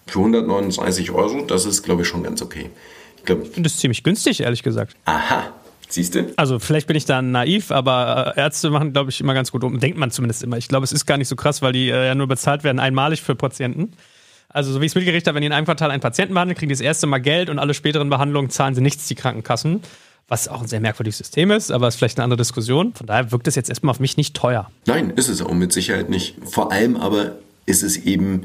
für 0.07 0.19
139 0.19 1.11
Euro, 1.11 1.45
das 1.45 1.65
ist, 1.65 1.83
glaube 1.83 2.01
ich, 2.01 2.07
schon 2.07 2.23
ganz 2.23 2.41
okay. 2.41 2.71
Ich, 3.17 3.23
glaub, 3.23 3.43
ich 3.43 3.49
finde 3.51 3.69
das 3.69 3.77
ziemlich 3.77 4.03
günstig, 4.03 4.41
ehrlich 4.41 4.63
gesagt. 4.63 4.95
Aha, 5.05 5.53
Siehst 5.91 6.13
du? 6.13 6.31
Also 6.35 6.59
vielleicht 6.59 6.85
bin 6.85 6.95
ich 6.95 7.05
da 7.05 7.21
naiv, 7.21 7.71
aber 7.71 8.33
äh, 8.37 8.41
Ärzte 8.41 8.69
machen, 8.69 8.93
glaube 8.93 9.09
ich, 9.09 9.21
immer 9.21 9.33
ganz 9.33 9.51
gut 9.51 9.63
um. 9.63 9.79
Denkt 9.79 9.97
man 9.97 10.11
zumindest 10.11 10.43
immer. 10.43 10.57
Ich 10.57 10.67
glaube, 10.67 10.83
es 10.83 10.91
ist 10.91 11.07
gar 11.07 11.17
nicht 11.17 11.27
so 11.27 11.35
krass, 11.35 11.63
weil 11.63 11.73
die 11.73 11.89
äh, 11.89 12.05
ja 12.05 12.13
nur 12.13 12.27
bezahlt 12.27 12.63
werden 12.63 12.79
einmalig 12.79 13.23
für 13.23 13.35
Patienten. 13.35 13.93
Also, 14.49 14.73
so 14.73 14.81
wie 14.81 14.85
ich 14.85 14.91
es 14.91 14.95
mitgerichtet 14.95 15.27
habe, 15.27 15.35
wenn 15.35 15.41
die 15.41 15.47
in 15.47 15.53
einem 15.53 15.65
Quartal 15.65 15.91
einen 15.91 16.01
Patienten 16.01 16.33
behandeln, 16.33 16.57
kriegen 16.57 16.69
die 16.69 16.73
das 16.73 16.81
erste 16.81 17.07
Mal 17.07 17.19
Geld 17.19 17.49
und 17.49 17.59
alle 17.59 17.73
späteren 17.73 18.09
Behandlungen 18.09 18.49
zahlen 18.49 18.73
sie 18.73 18.81
nichts, 18.81 19.07
die 19.07 19.15
Krankenkassen. 19.15 19.81
Was 20.27 20.47
auch 20.47 20.61
ein 20.61 20.67
sehr 20.67 20.79
merkwürdiges 20.79 21.17
System 21.17 21.49
ist, 21.49 21.71
aber 21.71 21.87
ist 21.87 21.95
vielleicht 21.95 22.19
eine 22.19 22.23
andere 22.23 22.37
Diskussion. 22.37 22.93
Von 22.93 23.07
daher 23.07 23.31
wirkt 23.31 23.47
es 23.47 23.55
jetzt 23.55 23.69
erstmal 23.69 23.91
auf 23.91 23.99
mich 23.99 24.15
nicht 24.15 24.35
teuer. 24.35 24.69
Nein, 24.85 25.11
ist 25.11 25.27
es 25.27 25.41
auch 25.41 25.53
mit 25.53 25.73
Sicherheit 25.73 26.09
nicht. 26.09 26.35
Vor 26.45 26.71
allem 26.71 26.97
aber 26.97 27.37
ist 27.65 27.81
es 27.81 27.97
eben 27.97 28.43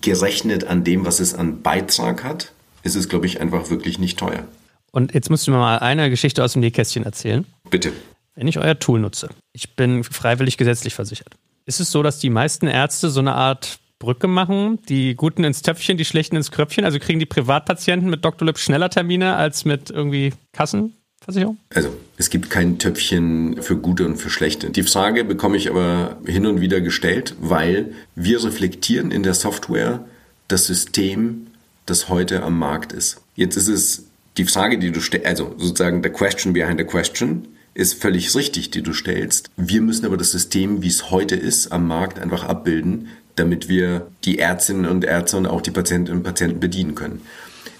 gerechnet 0.00 0.64
an 0.64 0.84
dem, 0.84 1.04
was 1.04 1.20
es 1.20 1.34
an 1.34 1.62
Beitrag 1.62 2.24
hat, 2.24 2.52
ist 2.82 2.94
es, 2.94 3.08
glaube 3.08 3.26
ich, 3.26 3.40
einfach 3.40 3.70
wirklich 3.70 3.98
nicht 3.98 4.18
teuer. 4.18 4.44
Und 4.90 5.12
jetzt 5.14 5.30
müsst 5.30 5.46
ihr 5.46 5.52
mir 5.52 5.58
mal 5.58 5.78
eine 5.78 6.08
Geschichte 6.10 6.42
aus 6.42 6.54
dem 6.54 6.60
Nähkästchen 6.60 7.04
erzählen. 7.04 7.44
Bitte. 7.68 7.92
Wenn 8.34 8.48
ich 8.48 8.58
euer 8.58 8.78
Tool 8.78 9.00
nutze, 9.00 9.28
ich 9.52 9.74
bin 9.74 10.04
freiwillig 10.04 10.56
gesetzlich 10.56 10.94
versichert, 10.94 11.34
ist 11.66 11.80
es 11.80 11.90
so, 11.90 12.02
dass 12.02 12.18
die 12.18 12.30
meisten 12.30 12.66
Ärzte 12.66 13.10
so 13.10 13.20
eine 13.20 13.34
Art 13.34 13.78
Brücke 13.98 14.28
machen. 14.28 14.78
Die 14.88 15.14
Guten 15.14 15.44
ins 15.44 15.62
Töpfchen, 15.62 15.96
die 15.96 16.04
Schlechten 16.04 16.36
ins 16.36 16.50
Kröpfchen. 16.50 16.84
Also 16.84 16.98
kriegen 16.98 17.18
die 17.18 17.26
Privatpatienten 17.26 18.08
mit 18.08 18.24
Dr. 18.24 18.46
Lipp 18.46 18.58
schneller 18.58 18.90
Termine 18.90 19.36
als 19.36 19.64
mit 19.64 19.90
irgendwie 19.90 20.32
Kassenversicherung? 20.52 21.58
Also 21.74 21.90
es 22.16 22.30
gibt 22.30 22.50
kein 22.50 22.78
Töpfchen 22.78 23.62
für 23.62 23.76
Gute 23.76 24.06
und 24.06 24.16
für 24.16 24.30
Schlechte. 24.30 24.70
Die 24.70 24.82
Frage 24.82 25.24
bekomme 25.24 25.56
ich 25.56 25.68
aber 25.68 26.18
hin 26.24 26.46
und 26.46 26.60
wieder 26.60 26.80
gestellt, 26.80 27.34
weil 27.40 27.92
wir 28.14 28.42
reflektieren 28.42 29.10
in 29.10 29.22
der 29.22 29.34
Software 29.34 30.04
das 30.48 30.66
System, 30.66 31.48
das 31.86 32.08
heute 32.08 32.42
am 32.42 32.58
Markt 32.58 32.92
ist. 32.92 33.20
Jetzt 33.34 33.56
ist 33.56 33.68
es 33.68 34.04
die 34.36 34.44
Frage, 34.44 34.78
die 34.78 34.92
du 34.92 35.00
stellst, 35.00 35.26
also 35.26 35.54
sozusagen 35.58 36.02
the 36.02 36.10
question 36.10 36.52
behind 36.52 36.78
the 36.78 36.84
question, 36.84 37.48
ist 37.74 38.00
völlig 38.00 38.34
richtig, 38.34 38.70
die 38.70 38.82
du 38.82 38.92
stellst. 38.92 39.50
Wir 39.56 39.80
müssen 39.80 40.04
aber 40.04 40.16
das 40.16 40.32
System, 40.32 40.82
wie 40.82 40.88
es 40.88 41.10
heute 41.10 41.36
ist, 41.36 41.70
am 41.70 41.86
Markt 41.86 42.18
einfach 42.18 42.42
abbilden, 42.42 43.08
damit 43.38 43.68
wir 43.68 44.06
die 44.24 44.38
Ärztinnen 44.38 44.86
und 44.86 45.04
Ärzte 45.04 45.36
und 45.36 45.46
auch 45.46 45.60
die 45.60 45.70
Patientinnen 45.70 46.20
und 46.20 46.24
Patienten 46.24 46.60
bedienen 46.60 46.94
können. 46.94 47.22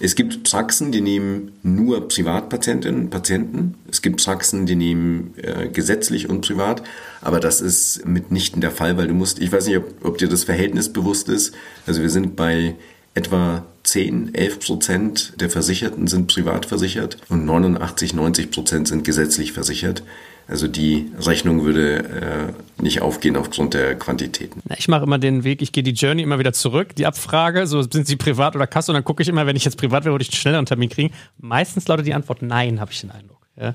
Es 0.00 0.14
gibt 0.14 0.44
Praxen, 0.44 0.92
die 0.92 1.00
nehmen 1.00 1.52
nur 1.62 2.06
Privatpatientinnen 2.06 3.02
und 3.02 3.10
Patienten. 3.10 3.74
Es 3.90 4.00
gibt 4.00 4.22
Praxen, 4.22 4.64
die 4.64 4.76
nehmen 4.76 5.34
äh, 5.38 5.68
gesetzlich 5.68 6.28
und 6.28 6.42
privat. 6.42 6.82
Aber 7.20 7.40
das 7.40 7.60
ist 7.60 8.06
mitnichten 8.06 8.60
der 8.60 8.70
Fall, 8.70 8.96
weil 8.96 9.08
du 9.08 9.14
musst, 9.14 9.40
ich 9.40 9.50
weiß 9.50 9.66
nicht, 9.66 9.78
ob, 9.78 10.04
ob 10.04 10.18
dir 10.18 10.28
das 10.28 10.44
Verhältnis 10.44 10.92
bewusst 10.92 11.28
ist. 11.28 11.52
Also 11.86 12.00
wir 12.00 12.10
sind 12.10 12.36
bei 12.36 12.76
etwa 13.14 13.64
10, 13.82 14.34
11 14.34 14.60
Prozent 14.60 15.32
der 15.40 15.50
Versicherten 15.50 16.06
sind 16.06 16.28
privat 16.28 16.66
versichert 16.66 17.16
und 17.28 17.44
89, 17.44 18.14
90 18.14 18.50
Prozent 18.50 18.86
sind 18.86 19.02
gesetzlich 19.02 19.52
versichert. 19.52 20.04
Also 20.48 20.66
die 20.66 21.12
Rechnung 21.20 21.62
würde 21.62 22.54
äh, 22.78 22.82
nicht 22.82 23.02
aufgehen 23.02 23.36
aufgrund 23.36 23.74
der 23.74 23.96
Quantitäten. 23.96 24.62
Ich 24.78 24.88
mache 24.88 25.04
immer 25.04 25.18
den 25.18 25.44
Weg, 25.44 25.60
ich 25.60 25.72
gehe 25.72 25.82
die 25.82 25.92
Journey 25.92 26.22
immer 26.22 26.38
wieder 26.38 26.54
zurück, 26.54 26.96
die 26.96 27.04
Abfrage, 27.04 27.66
so 27.66 27.82
sind 27.82 28.06
sie 28.06 28.16
privat 28.16 28.56
oder 28.56 28.66
Kasse 28.66 28.90
und 28.90 28.94
dann 28.94 29.04
gucke 29.04 29.22
ich 29.22 29.28
immer, 29.28 29.46
wenn 29.46 29.56
ich 29.56 29.66
jetzt 29.66 29.76
privat 29.76 30.04
wäre, 30.04 30.14
würde 30.14 30.22
ich 30.22 30.30
einen 30.30 30.38
schnelleren 30.38 30.64
Termin 30.64 30.88
kriegen. 30.88 31.12
Meistens 31.36 31.86
lautet 31.86 32.06
die 32.06 32.14
Antwort 32.14 32.40
nein, 32.40 32.80
habe 32.80 32.90
ich 32.90 33.00
den 33.02 33.10
Eindruck. 33.10 33.46
Ja. 33.60 33.74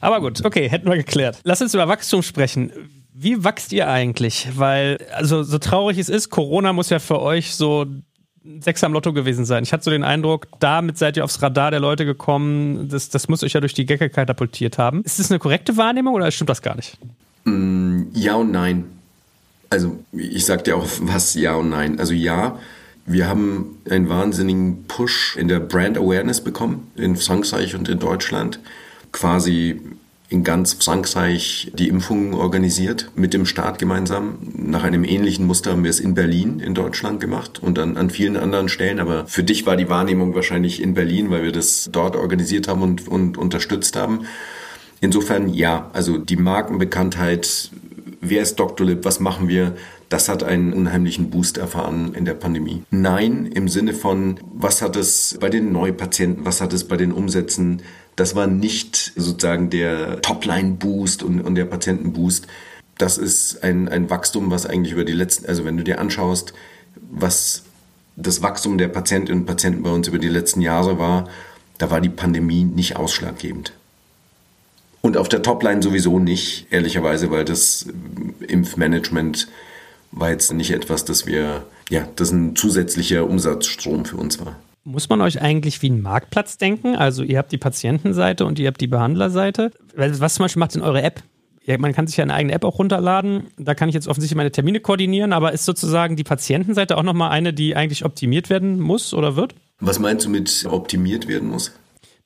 Aber 0.00 0.20
gut, 0.20 0.44
okay, 0.44 0.68
hätten 0.68 0.88
wir 0.88 0.96
geklärt. 0.96 1.38
Lass 1.44 1.62
uns 1.62 1.74
über 1.74 1.86
Wachstum 1.86 2.22
sprechen. 2.22 2.72
Wie 3.14 3.44
wächst 3.44 3.72
ihr 3.72 3.88
eigentlich? 3.88 4.48
Weil, 4.56 4.98
also 5.12 5.44
so 5.44 5.58
traurig 5.58 5.96
es 5.98 6.08
ist, 6.08 6.30
Corona 6.30 6.72
muss 6.72 6.90
ja 6.90 6.98
für 6.98 7.20
euch 7.20 7.54
so 7.54 7.86
Sechser 8.60 8.86
am 8.86 8.94
Lotto 8.94 9.12
gewesen 9.12 9.44
sein. 9.44 9.64
Ich 9.64 9.72
hatte 9.72 9.84
so 9.84 9.90
den 9.90 10.02
Eindruck, 10.02 10.46
damit 10.60 10.96
seid 10.96 11.16
ihr 11.16 11.24
aufs 11.24 11.42
Radar 11.42 11.70
der 11.70 11.80
Leute 11.80 12.06
gekommen. 12.06 12.88
Das, 12.88 13.10
das 13.10 13.28
muss 13.28 13.42
euch 13.42 13.52
ja 13.52 13.60
durch 13.60 13.74
die 13.74 13.84
Gecke 13.84 14.08
katapultiert 14.08 14.78
haben. 14.78 15.02
Ist 15.04 15.18
das 15.18 15.30
eine 15.30 15.38
korrekte 15.38 15.76
Wahrnehmung 15.76 16.14
oder 16.14 16.30
stimmt 16.30 16.48
das 16.48 16.62
gar 16.62 16.74
nicht? 16.74 16.98
Mm, 17.44 18.04
ja 18.14 18.34
und 18.36 18.50
nein. 18.50 18.84
Also 19.68 20.02
ich 20.12 20.46
sag 20.46 20.64
dir 20.64 20.76
auch 20.76 20.86
was 21.02 21.34
ja 21.34 21.54
und 21.54 21.68
nein. 21.68 22.00
Also 22.00 22.14
ja, 22.14 22.58
wir 23.04 23.28
haben 23.28 23.78
einen 23.88 24.08
wahnsinnigen 24.08 24.84
Push 24.86 25.36
in 25.36 25.48
der 25.48 25.60
Brand 25.60 25.98
Awareness 25.98 26.42
bekommen 26.42 26.90
in 26.96 27.16
Frankreich 27.16 27.74
und 27.74 27.88
in 27.88 27.98
Deutschland. 27.98 28.58
Quasi 29.12 29.80
in 30.30 30.44
ganz 30.44 30.74
Frankreich 30.74 31.72
die 31.74 31.88
Impfungen 31.88 32.34
organisiert, 32.34 33.10
mit 33.16 33.34
dem 33.34 33.46
Staat 33.46 33.80
gemeinsam. 33.80 34.38
Nach 34.54 34.84
einem 34.84 35.02
ähnlichen 35.02 35.44
Muster 35.44 35.72
haben 35.72 35.82
wir 35.82 35.90
es 35.90 35.98
in 35.98 36.14
Berlin 36.14 36.60
in 36.60 36.72
Deutschland 36.72 37.20
gemacht 37.20 37.60
und 37.60 37.76
dann 37.76 37.96
an 37.96 38.10
vielen 38.10 38.36
anderen 38.36 38.68
Stellen. 38.68 39.00
Aber 39.00 39.26
für 39.26 39.42
dich 39.42 39.66
war 39.66 39.76
die 39.76 39.88
Wahrnehmung 39.88 40.32
wahrscheinlich 40.36 40.80
in 40.80 40.94
Berlin, 40.94 41.30
weil 41.30 41.42
wir 41.42 41.50
das 41.50 41.90
dort 41.92 42.14
organisiert 42.14 42.68
haben 42.68 42.82
und, 42.82 43.08
und 43.08 43.38
unterstützt 43.38 43.96
haben. 43.96 44.26
Insofern 45.00 45.48
ja, 45.52 45.90
also 45.94 46.16
die 46.16 46.36
Markenbekanntheit, 46.36 47.72
wer 48.20 48.42
ist 48.42 48.54
Dr. 48.54 48.86
Lip, 48.86 49.04
was 49.04 49.18
machen 49.18 49.48
wir, 49.48 49.74
das 50.10 50.28
hat 50.28 50.42
einen 50.42 50.72
unheimlichen 50.72 51.30
Boost 51.30 51.56
erfahren 51.56 52.14
in 52.14 52.24
der 52.24 52.34
Pandemie. 52.34 52.82
Nein, 52.90 53.46
im 53.46 53.68
Sinne 53.68 53.94
von, 53.94 54.40
was 54.52 54.82
hat 54.82 54.96
es 54.96 55.38
bei 55.40 55.48
den 55.48 55.72
Neupatienten, 55.72 56.44
was 56.44 56.60
hat 56.60 56.72
es 56.72 56.84
bei 56.84 56.96
den 56.96 57.12
Umsätzen, 57.12 57.82
das 58.16 58.34
war 58.34 58.48
nicht 58.48 59.12
sozusagen 59.16 59.70
der 59.70 60.20
Topline-Boost 60.20 61.22
und, 61.22 61.40
und 61.40 61.54
der 61.54 61.64
Patienten-Boost. 61.64 62.48
Das 62.98 63.18
ist 63.18 63.62
ein, 63.62 63.88
ein 63.88 64.10
Wachstum, 64.10 64.50
was 64.50 64.66
eigentlich 64.66 64.92
über 64.92 65.04
die 65.04 65.12
letzten, 65.12 65.46
also 65.46 65.64
wenn 65.64 65.76
du 65.76 65.84
dir 65.84 66.00
anschaust, 66.00 66.54
was 67.10 67.62
das 68.16 68.42
Wachstum 68.42 68.78
der 68.78 68.88
Patientinnen 68.88 69.42
und 69.42 69.46
Patienten 69.46 69.84
bei 69.84 69.90
uns 69.90 70.08
über 70.08 70.18
die 70.18 70.28
letzten 70.28 70.60
Jahre 70.60 70.98
war, 70.98 71.28
da 71.78 71.90
war 71.90 72.00
die 72.00 72.10
Pandemie 72.10 72.64
nicht 72.64 72.96
ausschlaggebend. 72.96 73.72
Und 75.02 75.16
auf 75.16 75.28
der 75.28 75.42
Topline 75.42 75.82
sowieso 75.82 76.18
nicht, 76.18 76.66
ehrlicherweise, 76.70 77.30
weil 77.30 77.44
das 77.44 77.86
Impfmanagement 78.46 79.48
war 80.12 80.30
jetzt 80.30 80.52
nicht 80.52 80.70
etwas, 80.70 81.04
das 81.04 81.26
wir, 81.26 81.64
ja, 81.88 82.08
das 82.16 82.32
ein 82.32 82.56
zusätzlicher 82.56 83.26
Umsatzstrom 83.26 84.04
für 84.04 84.16
uns 84.16 84.40
war. 84.44 84.56
Muss 84.84 85.08
man 85.08 85.20
euch 85.20 85.40
eigentlich 85.42 85.82
wie 85.82 85.90
einen 85.90 86.02
Marktplatz 86.02 86.56
denken? 86.56 86.96
Also 86.96 87.22
ihr 87.22 87.38
habt 87.38 87.52
die 87.52 87.58
Patientenseite 87.58 88.46
und 88.46 88.58
ihr 88.58 88.66
habt 88.68 88.80
die 88.80 88.86
Behandlerseite. 88.86 89.72
Was 89.94 90.34
zum 90.34 90.44
Beispiel 90.44 90.60
macht 90.60 90.74
denn 90.74 90.82
eure 90.82 91.02
App? 91.02 91.22
Ja, 91.64 91.76
man 91.78 91.92
kann 91.92 92.06
sich 92.06 92.16
ja 92.16 92.24
eine 92.24 92.34
eigene 92.34 92.54
App 92.54 92.64
auch 92.64 92.78
runterladen. 92.78 93.48
Da 93.58 93.74
kann 93.74 93.90
ich 93.90 93.94
jetzt 93.94 94.08
offensichtlich 94.08 94.36
meine 94.36 94.50
Termine 94.50 94.80
koordinieren, 94.80 95.34
aber 95.34 95.52
ist 95.52 95.66
sozusagen 95.66 96.16
die 96.16 96.24
Patientenseite 96.24 96.96
auch 96.96 97.02
nochmal 97.02 97.30
eine, 97.30 97.52
die 97.52 97.76
eigentlich 97.76 98.04
optimiert 98.04 98.48
werden 98.48 98.80
muss 98.80 99.12
oder 99.12 99.36
wird? 99.36 99.54
Was 99.78 99.98
meinst 99.98 100.24
du 100.24 100.30
mit 100.30 100.66
optimiert 100.68 101.28
werden 101.28 101.50
muss? 101.50 101.72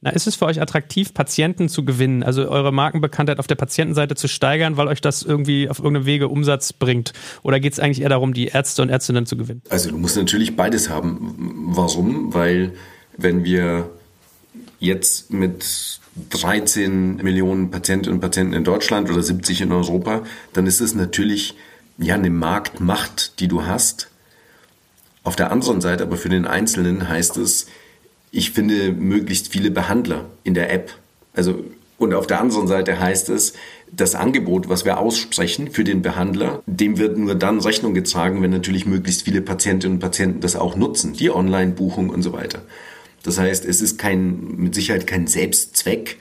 Na, 0.05 0.11
ist 0.11 0.27
es 0.27 0.37
für 0.37 0.45
euch 0.45 0.61
attraktiv, 0.61 1.14
Patienten 1.14 1.71
zu 1.71 1.83
gewinnen, 1.83 2.23
also 2.23 2.47
eure 2.51 2.75
Markenbekanntheit 2.75 3.38
auf 3.38 3.47
der 3.47 3.55
Patientenseite 3.55 4.14
zu 4.17 4.29
steigern, 4.29 4.77
weil 4.77 4.87
euch 4.87 5.01
das 5.01 5.23
irgendwie 5.23 5.71
auf 5.71 5.79
irgendeinem 5.79 6.05
Wege 6.05 6.29
Umsatz 6.29 6.75
bringt? 6.75 7.14
Oder 7.43 7.59
geht 7.59 7.73
es 7.73 7.81
eigentlich 7.81 8.03
eher 8.03 8.11
darum, 8.11 8.35
die 8.35 8.49
Ärzte 8.49 8.83
und 8.83 8.90
Ärztinnen 8.90 9.25
zu 9.25 9.38
gewinnen? 9.38 9.62
Also 9.71 9.90
du 9.90 9.97
musst 9.97 10.19
natürlich 10.19 10.57
beides 10.57 10.90
haben. 10.90 11.71
Warum? 11.71 12.35
Weil 12.35 12.75
wenn 13.17 13.45
wir 13.45 13.88
jetzt 14.79 15.33
mit 15.33 16.01
13 16.29 17.17
Millionen 17.17 17.71
Patientinnen 17.71 18.17
und 18.17 18.21
Patienten 18.21 18.53
in 18.53 18.62
Deutschland 18.62 19.11
oder 19.11 19.23
70 19.23 19.62
in 19.62 19.73
Europa, 19.73 20.23
dann 20.53 20.67
ist 20.67 20.83
es 20.83 20.95
natürlich 20.95 21.55
ja 21.97 22.17
eine 22.17 22.29
Marktmacht, 22.29 23.40
die 23.40 23.49
du 23.49 23.64
hast. 23.64 24.11
Auf 25.23 25.35
der 25.35 25.51
anderen 25.51 25.81
Seite 25.81 26.03
aber 26.03 26.19
für 26.19 26.29
den 26.29 26.45
Einzelnen 26.45 27.09
heißt 27.09 27.38
es, 27.38 27.69
ich 28.35 28.51
finde 28.51 28.92
möglichst 28.92 29.53
viele 29.53 29.70
Behandler 29.70 30.27
in 30.42 30.55
der 30.55 30.73
App. 30.73 30.92
Also 31.35 31.64
und 31.97 32.12
auf 32.12 32.27
der 32.27 32.40
anderen 32.40 32.66
Seite 32.66 32.99
heißt 32.99 33.29
es, 33.29 33.55
das 33.92 34.16
Angebot, 34.16 34.68
was 34.68 34.85
wir 34.85 34.99
aussprechen 34.99 35.70
für 35.70 35.85
den 35.85 36.03
Behandler, 36.03 36.62
dem 36.66 36.99
wird 36.99 37.16
nur 37.16 37.37
dann 37.37 37.61
Rechnung 37.61 37.94
getragen, 37.94 38.42
wenn 38.42 38.51
natürlich 38.51 38.87
möglichst 38.87 39.23
viele 39.23 39.40
Patientinnen 39.40 39.97
und 39.97 40.01
Patienten 40.01 40.40
das 40.40 40.57
auch 40.57 40.75
nutzen, 40.75 41.12
die 41.12 41.31
Online-Buchung 41.31 42.11
und 42.11 42.23
so 42.23 42.33
weiter. 42.33 42.62
Das 43.23 43.38
heißt, 43.38 43.64
es 43.64 43.81
ist 43.81 43.97
kein, 43.97 44.57
mit 44.57 44.75
Sicherheit 44.75 45.07
kein 45.07 45.29
Selbstzweck, 45.29 46.18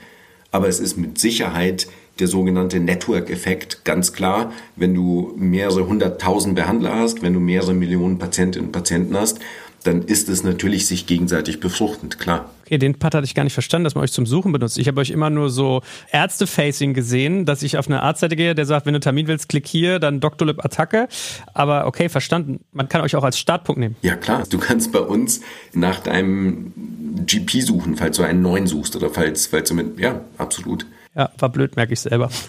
aber 0.52 0.68
es 0.68 0.78
ist 0.78 0.96
mit 0.96 1.18
Sicherheit 1.18 1.88
der 2.20 2.28
sogenannte 2.28 2.78
Network-Effekt. 2.78 3.84
Ganz 3.84 4.12
klar, 4.12 4.52
wenn 4.76 4.94
du 4.94 5.34
mehrere 5.36 5.88
hunderttausend 5.88 6.54
Behandler 6.54 6.94
hast, 6.94 7.22
wenn 7.22 7.34
du 7.34 7.40
mehrere 7.40 7.74
Millionen 7.74 8.18
Patientinnen 8.18 8.68
und 8.68 8.72
Patienten 8.72 9.16
hast 9.16 9.40
dann 9.84 10.02
ist 10.02 10.28
es 10.28 10.42
natürlich 10.42 10.86
sich 10.86 11.06
gegenseitig 11.06 11.60
befruchtend, 11.60 12.18
klar. 12.18 12.50
Okay, 12.62 12.78
den 12.78 12.98
Part 12.98 13.14
hatte 13.14 13.26
ich 13.26 13.34
gar 13.34 13.44
nicht 13.44 13.52
verstanden, 13.52 13.84
dass 13.84 13.94
man 13.94 14.04
euch 14.04 14.12
zum 14.12 14.24
Suchen 14.24 14.50
benutzt. 14.50 14.78
Ich 14.78 14.88
habe 14.88 15.00
euch 15.00 15.10
immer 15.10 15.28
nur 15.28 15.50
so 15.50 15.82
Ärzte-Facing 16.10 16.94
gesehen, 16.94 17.44
dass 17.44 17.62
ich 17.62 17.76
auf 17.76 17.86
eine 17.86 18.02
Arztseite 18.02 18.36
gehe, 18.36 18.54
der 18.54 18.64
sagt, 18.64 18.86
wenn 18.86 18.94
du 18.94 19.00
Termin 19.00 19.26
willst, 19.26 19.48
klick 19.48 19.66
hier, 19.66 19.98
dann. 19.98 20.20
Lip 20.40 20.64
Attacke. 20.64 21.08
Aber 21.52 21.86
okay, 21.86 22.08
verstanden. 22.08 22.60
Man 22.72 22.88
kann 22.88 23.02
euch 23.02 23.14
auch 23.14 23.24
als 23.24 23.38
Startpunkt 23.38 23.78
nehmen. 23.78 23.96
Ja, 24.02 24.16
klar. 24.16 24.44
Du 24.48 24.58
kannst 24.58 24.90
bei 24.92 25.00
uns 25.00 25.42
nach 25.74 26.00
deinem 26.00 26.72
GP 27.26 27.60
suchen, 27.60 27.96
falls 27.96 28.16
du 28.16 28.22
einen 28.22 28.42
neuen 28.42 28.66
suchst 28.66 28.96
oder 28.96 29.10
falls, 29.10 29.46
falls 29.46 29.68
du 29.68 29.74
mit, 29.74 30.00
ja, 30.00 30.22
absolut. 30.38 30.86
Ja, 31.14 31.30
war 31.38 31.50
blöd, 31.50 31.76
merke 31.76 31.92
ich 31.92 32.00
selber. 32.00 32.30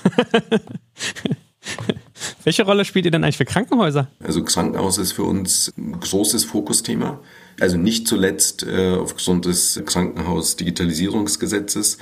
Welche 2.44 2.64
Rolle 2.64 2.86
spielt 2.86 3.06
ihr 3.06 3.12
denn 3.12 3.24
eigentlich 3.24 3.38
für 3.38 3.46
Krankenhäuser? 3.46 4.08
Also 4.24 4.44
Krankenhaus 4.44 4.98
ist 4.98 5.12
für 5.14 5.24
uns 5.24 5.72
ein 5.78 6.00
großes 6.00 6.44
Fokusthema. 6.46 7.20
Also 7.60 7.78
nicht 7.78 8.08
zuletzt 8.08 8.64
äh, 8.64 8.96
aufgrund 8.96 9.46
des 9.46 9.82
Krankenhaus-Digitalisierungsgesetzes. 9.86 12.00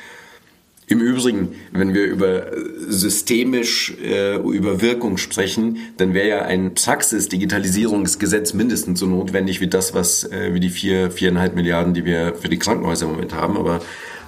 Im 0.88 1.00
Übrigen, 1.00 1.56
wenn 1.72 1.94
wir 1.94 2.06
über 2.06 2.48
systemisch 2.88 3.94
äh, 4.04 4.36
über 4.36 4.82
Wirkung 4.82 5.18
sprechen, 5.18 5.78
dann 5.98 6.14
wäre 6.14 6.28
ja 6.28 6.42
ein 6.42 6.74
Praxis-Digitalisierungsgesetz 6.74 8.54
mindestens 8.54 9.00
so 9.00 9.06
notwendig 9.06 9.62
wie 9.62 9.68
das, 9.68 9.94
was 9.94 10.26
äh, 10.26 10.54
wie 10.54 10.60
die 10.60 10.70
vier 10.70 11.10
viereinhalb 11.10 11.56
Milliarden, 11.56 11.94
die 11.94 12.04
wir 12.04 12.36
für 12.36 12.50
die 12.50 12.60
Krankenhäuser 12.60 13.06
im 13.06 13.14
Moment 13.14 13.34
haben. 13.34 13.58
Aber 13.58 13.80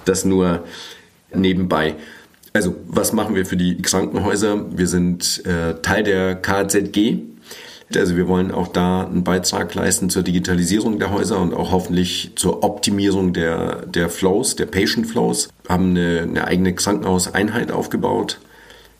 das 0.06 0.24
nur 0.24 0.64
nebenbei. 1.34 1.96
Also, 2.56 2.74
was 2.86 3.12
machen 3.12 3.34
wir 3.34 3.44
für 3.44 3.58
die 3.58 3.76
Krankenhäuser? 3.76 4.64
Wir 4.74 4.86
sind 4.86 5.44
äh, 5.44 5.74
Teil 5.82 6.04
der 6.04 6.36
KZG. 6.36 7.18
Also 7.94 8.16
wir 8.16 8.28
wollen 8.28 8.50
auch 8.50 8.68
da 8.68 9.04
einen 9.04 9.24
Beitrag 9.24 9.74
leisten 9.74 10.08
zur 10.08 10.22
Digitalisierung 10.22 10.98
der 10.98 11.10
Häuser 11.12 11.38
und 11.38 11.52
auch 11.52 11.70
hoffentlich 11.70 12.32
zur 12.34 12.64
Optimierung 12.64 13.34
der, 13.34 13.84
der 13.84 14.08
Flows, 14.08 14.56
der 14.56 14.64
Patient 14.64 15.06
Flows. 15.06 15.50
Haben 15.68 15.90
eine, 15.90 16.22
eine 16.22 16.46
eigene 16.46 16.74
Krankenhauseinheit 16.74 17.70
aufgebaut 17.70 18.40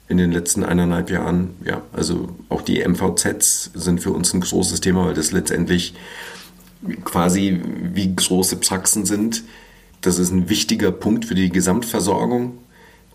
in 0.06 0.18
den 0.18 0.32
letzten 0.32 0.62
eineinhalb 0.62 1.08
Jahren. 1.08 1.54
Ja, 1.64 1.80
also 1.94 2.28
auch 2.50 2.60
die 2.60 2.86
MVZs 2.86 3.70
sind 3.72 4.02
für 4.02 4.10
uns 4.10 4.34
ein 4.34 4.42
großes 4.42 4.82
Thema, 4.82 5.06
weil 5.06 5.14
das 5.14 5.32
letztendlich 5.32 5.94
quasi 7.04 7.58
wie 7.94 8.14
große 8.14 8.56
Praxen 8.56 9.06
sind. 9.06 9.44
Das 10.02 10.18
ist 10.18 10.30
ein 10.30 10.50
wichtiger 10.50 10.92
Punkt 10.92 11.24
für 11.24 11.34
die 11.34 11.48
Gesamtversorgung 11.48 12.58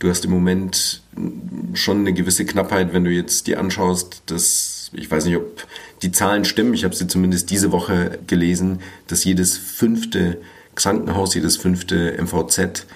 du 0.02 0.10
hast 0.10 0.26
im 0.26 0.32
Moment 0.32 1.02
schon 1.74 2.00
eine 2.00 2.14
gewisse 2.14 2.44
Knappheit, 2.44 2.92
wenn 2.92 3.04
du 3.04 3.12
jetzt 3.12 3.46
dir 3.48 3.60
anschaust, 3.60 4.24
dass 4.26 4.90
ich 4.94 5.10
weiß 5.10 5.26
nicht, 5.26 5.38
ob 5.38 5.66
die 6.02 6.12
Zahlen 6.12 6.44
stimmen, 6.44 6.74
ich 6.74 6.84
habe 6.84 6.96
sie 6.96 7.08
zumindest 7.08 7.50
diese 7.50 7.72
Woche 7.72 8.20
gelesen, 8.28 8.80
dass 9.08 9.24
jedes 9.24 9.58
fünfte 9.58 10.42
Krankenhaus, 10.76 11.36
jedes 11.36 11.56
fünfte 11.56 12.18
MVZ 12.22 12.88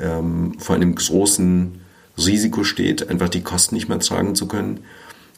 ähm, 0.00 0.54
vor 0.58 0.76
einem 0.76 0.94
großen 0.94 1.80
Risiko 2.16 2.62
steht, 2.64 3.08
einfach 3.10 3.28
die 3.28 3.42
Kosten 3.42 3.74
nicht 3.74 3.88
mehr 3.88 3.98
tragen 3.98 4.34
zu 4.34 4.46
können. 4.46 4.80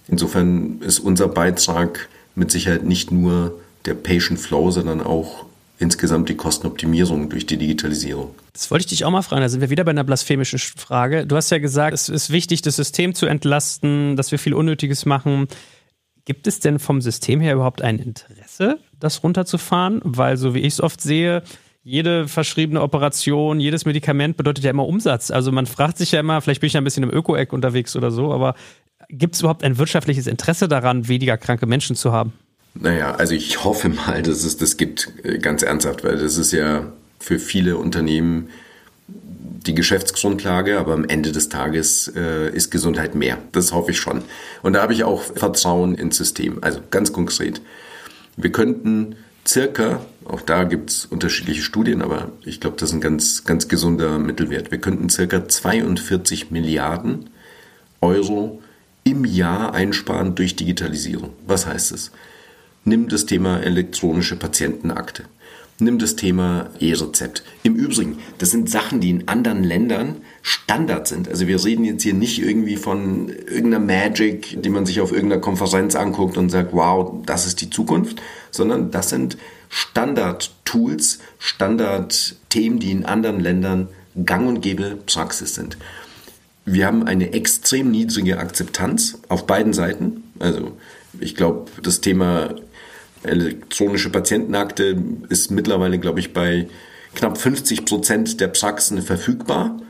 Insofern 0.06 0.80
ist 0.82 0.98
unser 0.98 1.28
Beitrag 1.28 2.08
mit 2.34 2.50
Sicherheit 2.50 2.84
nicht 2.84 3.10
nur 3.10 3.58
der 3.86 3.94
Patient 3.94 4.38
Flow, 4.38 4.70
sondern 4.70 5.00
auch 5.00 5.46
insgesamt 5.78 6.28
die 6.28 6.36
Kostenoptimierung 6.36 7.28
durch 7.28 7.46
die 7.46 7.56
Digitalisierung. 7.56 8.34
Das 8.52 8.70
wollte 8.70 8.84
ich 8.84 8.90
dich 8.90 9.04
auch 9.04 9.10
mal 9.10 9.22
fragen. 9.22 9.42
Da 9.42 9.48
sind 9.48 9.60
wir 9.60 9.70
wieder 9.70 9.84
bei 9.84 9.90
einer 9.90 10.04
blasphemischen 10.04 10.58
Frage. 10.58 11.26
Du 11.26 11.36
hast 11.36 11.50
ja 11.50 11.58
gesagt, 11.58 11.94
es 11.94 12.08
ist 12.08 12.30
wichtig, 12.30 12.62
das 12.62 12.76
System 12.76 13.14
zu 13.14 13.26
entlasten, 13.26 14.16
dass 14.16 14.30
wir 14.30 14.38
viel 14.38 14.54
Unnötiges 14.54 15.04
machen. 15.04 15.48
Gibt 16.24 16.46
es 16.46 16.60
denn 16.60 16.78
vom 16.78 17.00
System 17.00 17.40
her 17.40 17.54
überhaupt 17.54 17.82
ein 17.82 17.98
Interesse, 17.98 18.78
das 18.98 19.22
runterzufahren? 19.22 20.00
Weil, 20.04 20.36
so 20.36 20.54
wie 20.54 20.60
ich 20.60 20.74
es 20.74 20.80
oft 20.80 21.00
sehe, 21.00 21.42
jede 21.82 22.28
verschriebene 22.28 22.80
Operation, 22.80 23.60
jedes 23.60 23.84
Medikament 23.84 24.38
bedeutet 24.38 24.64
ja 24.64 24.70
immer 24.70 24.86
Umsatz. 24.86 25.30
Also 25.30 25.52
man 25.52 25.66
fragt 25.66 25.98
sich 25.98 26.12
ja 26.12 26.20
immer, 26.20 26.40
vielleicht 26.40 26.62
bin 26.62 26.68
ich 26.68 26.72
ja 26.72 26.80
ein 26.80 26.84
bisschen 26.84 27.02
im 27.02 27.10
Öko-Eck 27.10 27.52
unterwegs 27.52 27.94
oder 27.94 28.10
so, 28.10 28.32
aber 28.32 28.54
gibt 29.10 29.34
es 29.34 29.42
überhaupt 29.42 29.62
ein 29.62 29.76
wirtschaftliches 29.76 30.26
Interesse 30.26 30.66
daran, 30.66 31.08
weniger 31.08 31.36
kranke 31.36 31.66
Menschen 31.66 31.94
zu 31.94 32.10
haben? 32.10 32.32
Naja, 32.74 33.14
also 33.14 33.34
ich 33.34 33.64
hoffe 33.64 33.88
mal, 33.88 34.22
dass 34.22 34.44
es 34.44 34.56
das 34.56 34.76
gibt, 34.76 35.12
äh, 35.22 35.38
ganz 35.38 35.62
ernsthaft, 35.62 36.04
weil 36.04 36.18
das 36.18 36.36
ist 36.36 36.52
ja 36.52 36.92
für 37.20 37.38
viele 37.38 37.76
Unternehmen 37.76 38.50
die 39.08 39.74
Geschäftsgrundlage, 39.74 40.78
aber 40.78 40.92
am 40.92 41.04
Ende 41.04 41.32
des 41.32 41.48
Tages 41.48 42.12
äh, 42.14 42.50
ist 42.54 42.70
Gesundheit 42.70 43.14
mehr. 43.14 43.38
Das 43.52 43.72
hoffe 43.72 43.92
ich 43.92 43.98
schon. 43.98 44.22
Und 44.62 44.74
da 44.74 44.82
habe 44.82 44.92
ich 44.92 45.04
auch 45.04 45.22
Vertrauen 45.22 45.94
ins 45.94 46.16
System. 46.16 46.58
Also 46.60 46.80
ganz 46.90 47.12
konkret. 47.12 47.62
Wir 48.36 48.52
könnten 48.52 49.16
circa, 49.46 50.04
auch 50.24 50.40
da 50.40 50.64
gibt 50.64 50.90
es 50.90 51.06
unterschiedliche 51.06 51.62
Studien, 51.62 52.02
aber 52.02 52.32
ich 52.44 52.60
glaube, 52.60 52.76
das 52.78 52.90
ist 52.90 52.94
ein 52.94 53.00
ganz, 53.00 53.44
ganz 53.44 53.68
gesunder 53.68 54.18
Mittelwert. 54.18 54.70
Wir 54.70 54.78
könnten 54.78 55.08
circa 55.08 55.48
42 55.48 56.50
Milliarden 56.50 57.30
Euro 58.00 58.60
im 59.04 59.24
Jahr 59.24 59.74
einsparen 59.74 60.34
durch 60.34 60.56
Digitalisierung. 60.56 61.30
Was 61.46 61.66
heißt 61.66 61.92
es? 61.92 62.10
Nimm 62.84 63.08
das 63.08 63.26
Thema 63.26 63.60
elektronische 63.62 64.36
Patientenakte. 64.36 65.24
Nimm 65.80 65.98
das 65.98 66.14
Thema 66.14 66.70
E-Rezept. 66.78 67.42
Im 67.64 67.74
Übrigen, 67.74 68.18
das 68.38 68.52
sind 68.52 68.70
Sachen, 68.70 69.00
die 69.00 69.10
in 69.10 69.26
anderen 69.26 69.64
Ländern 69.64 70.16
Standard 70.42 71.08
sind. 71.08 71.28
Also 71.28 71.48
wir 71.48 71.64
reden 71.64 71.84
jetzt 71.84 72.04
hier 72.04 72.14
nicht 72.14 72.40
irgendwie 72.40 72.76
von 72.76 73.28
irgendeiner 73.28 73.80
Magic, 73.80 74.62
die 74.62 74.68
man 74.68 74.86
sich 74.86 75.00
auf 75.00 75.10
irgendeiner 75.10 75.40
Konferenz 75.40 75.96
anguckt 75.96 76.36
und 76.36 76.50
sagt, 76.50 76.72
wow, 76.74 77.20
das 77.26 77.46
ist 77.46 77.60
die 77.60 77.70
Zukunft, 77.70 78.22
sondern 78.52 78.92
das 78.92 79.08
sind 79.08 79.36
Standard-Tools, 79.68 81.18
Standard-Themen, 81.38 82.78
die 82.78 82.92
in 82.92 83.04
anderen 83.04 83.40
Ländern 83.40 83.88
gang 84.24 84.46
und 84.46 84.60
gäbe 84.60 84.96
Praxis 85.06 85.56
sind. 85.56 85.76
Wir 86.64 86.86
haben 86.86 87.02
eine 87.04 87.32
extrem 87.32 87.90
niedrige 87.90 88.38
Akzeptanz 88.38 89.18
auf 89.28 89.46
beiden 89.46 89.72
Seiten. 89.72 90.22
Also 90.38 90.72
ich 91.18 91.34
glaube, 91.34 91.70
das 91.82 92.00
Thema 92.00 92.54
elektronische 93.24 94.10
Patientenakte 94.10 94.96
ist 95.28 95.50
mittlerweile, 95.50 95.98
glaube 95.98 96.20
ich, 96.20 96.32
bei 96.32 96.68
knapp 97.14 97.38
50 97.38 97.84
Prozent 97.84 98.40
der 98.40 98.48
Praxen 98.48 99.02
verfügbar. 99.02 99.80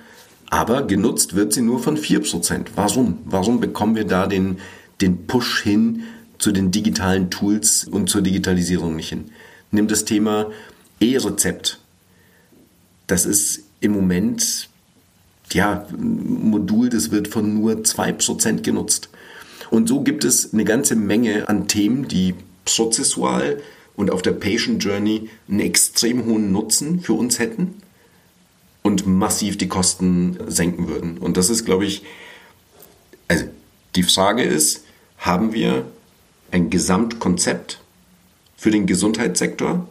Aber 0.51 0.87
genutzt 0.87 1.35
wird 1.35 1.53
sie 1.53 1.63
nur 1.63 1.81
von 1.81 1.97
4 1.97 2.21
Prozent. 2.21 2.71
Warum? 2.77 3.19
Warum 3.25 3.61
bekommen 3.61 3.97
wir 3.97 4.05
da 4.05 4.27
den, 4.27 4.59
den 5.01 5.27
Push 5.27 5.63
hin 5.63 6.05
zu 6.39 6.53
den 6.53 6.71
digitalen 6.71 7.31
Tools 7.31 7.85
und 7.85 8.09
zur 8.09 8.23
Digitalisierung 8.23 8.95
nicht 8.97 9.09
hin? 9.09 9.31
Nimm 9.71 9.89
das 9.89 10.05
Thema 10.05 10.51
E-Rezept. 11.01 11.81
Das 13.07 13.27
ist 13.27 13.65
im 13.81 13.93
Moment 13.93 14.69
ja, 15.53 15.87
ein 15.91 16.51
Modul, 16.51 16.89
das 16.89 17.11
wird 17.11 17.29
von 17.29 17.55
nur 17.55 17.73
2% 17.75 18.63
genutzt. 18.63 19.09
Und 19.71 19.89
so 19.89 20.03
gibt 20.03 20.25
es 20.25 20.53
eine 20.53 20.65
ganze 20.65 20.97
Menge 20.97 21.49
an 21.49 21.69
Themen, 21.69 22.09
die 22.09 22.35
prozessual 22.65 23.61
und 23.97 24.11
auf 24.11 24.23
der 24.23 24.33
Patient 24.33 24.83
Journey 24.83 25.29
einen 25.49 25.61
extrem 25.61 26.25
hohen 26.25 26.53
Nutzen 26.53 27.01
für 27.01 27.13
uns 27.13 27.39
hätten 27.39 27.75
und 28.83 29.07
massiv 29.07 29.57
die 29.57 29.69
Kosten 29.69 30.39
senken 30.47 30.89
würden. 30.89 31.19
Und 31.19 31.37
das 31.37 31.51
ist, 31.51 31.65
glaube 31.65 31.87
ich, 31.87 32.03
also 33.29 33.45
die 33.97 34.03
Frage 34.03 34.43
ist, 34.43 34.85
haben 35.19 35.53
wir 35.53 35.87
ein 36.51 36.71
Gesamtkonzept 36.71 37.81
für 38.57 38.71
den 38.71 38.87
Gesundheitssektor, 38.87 39.89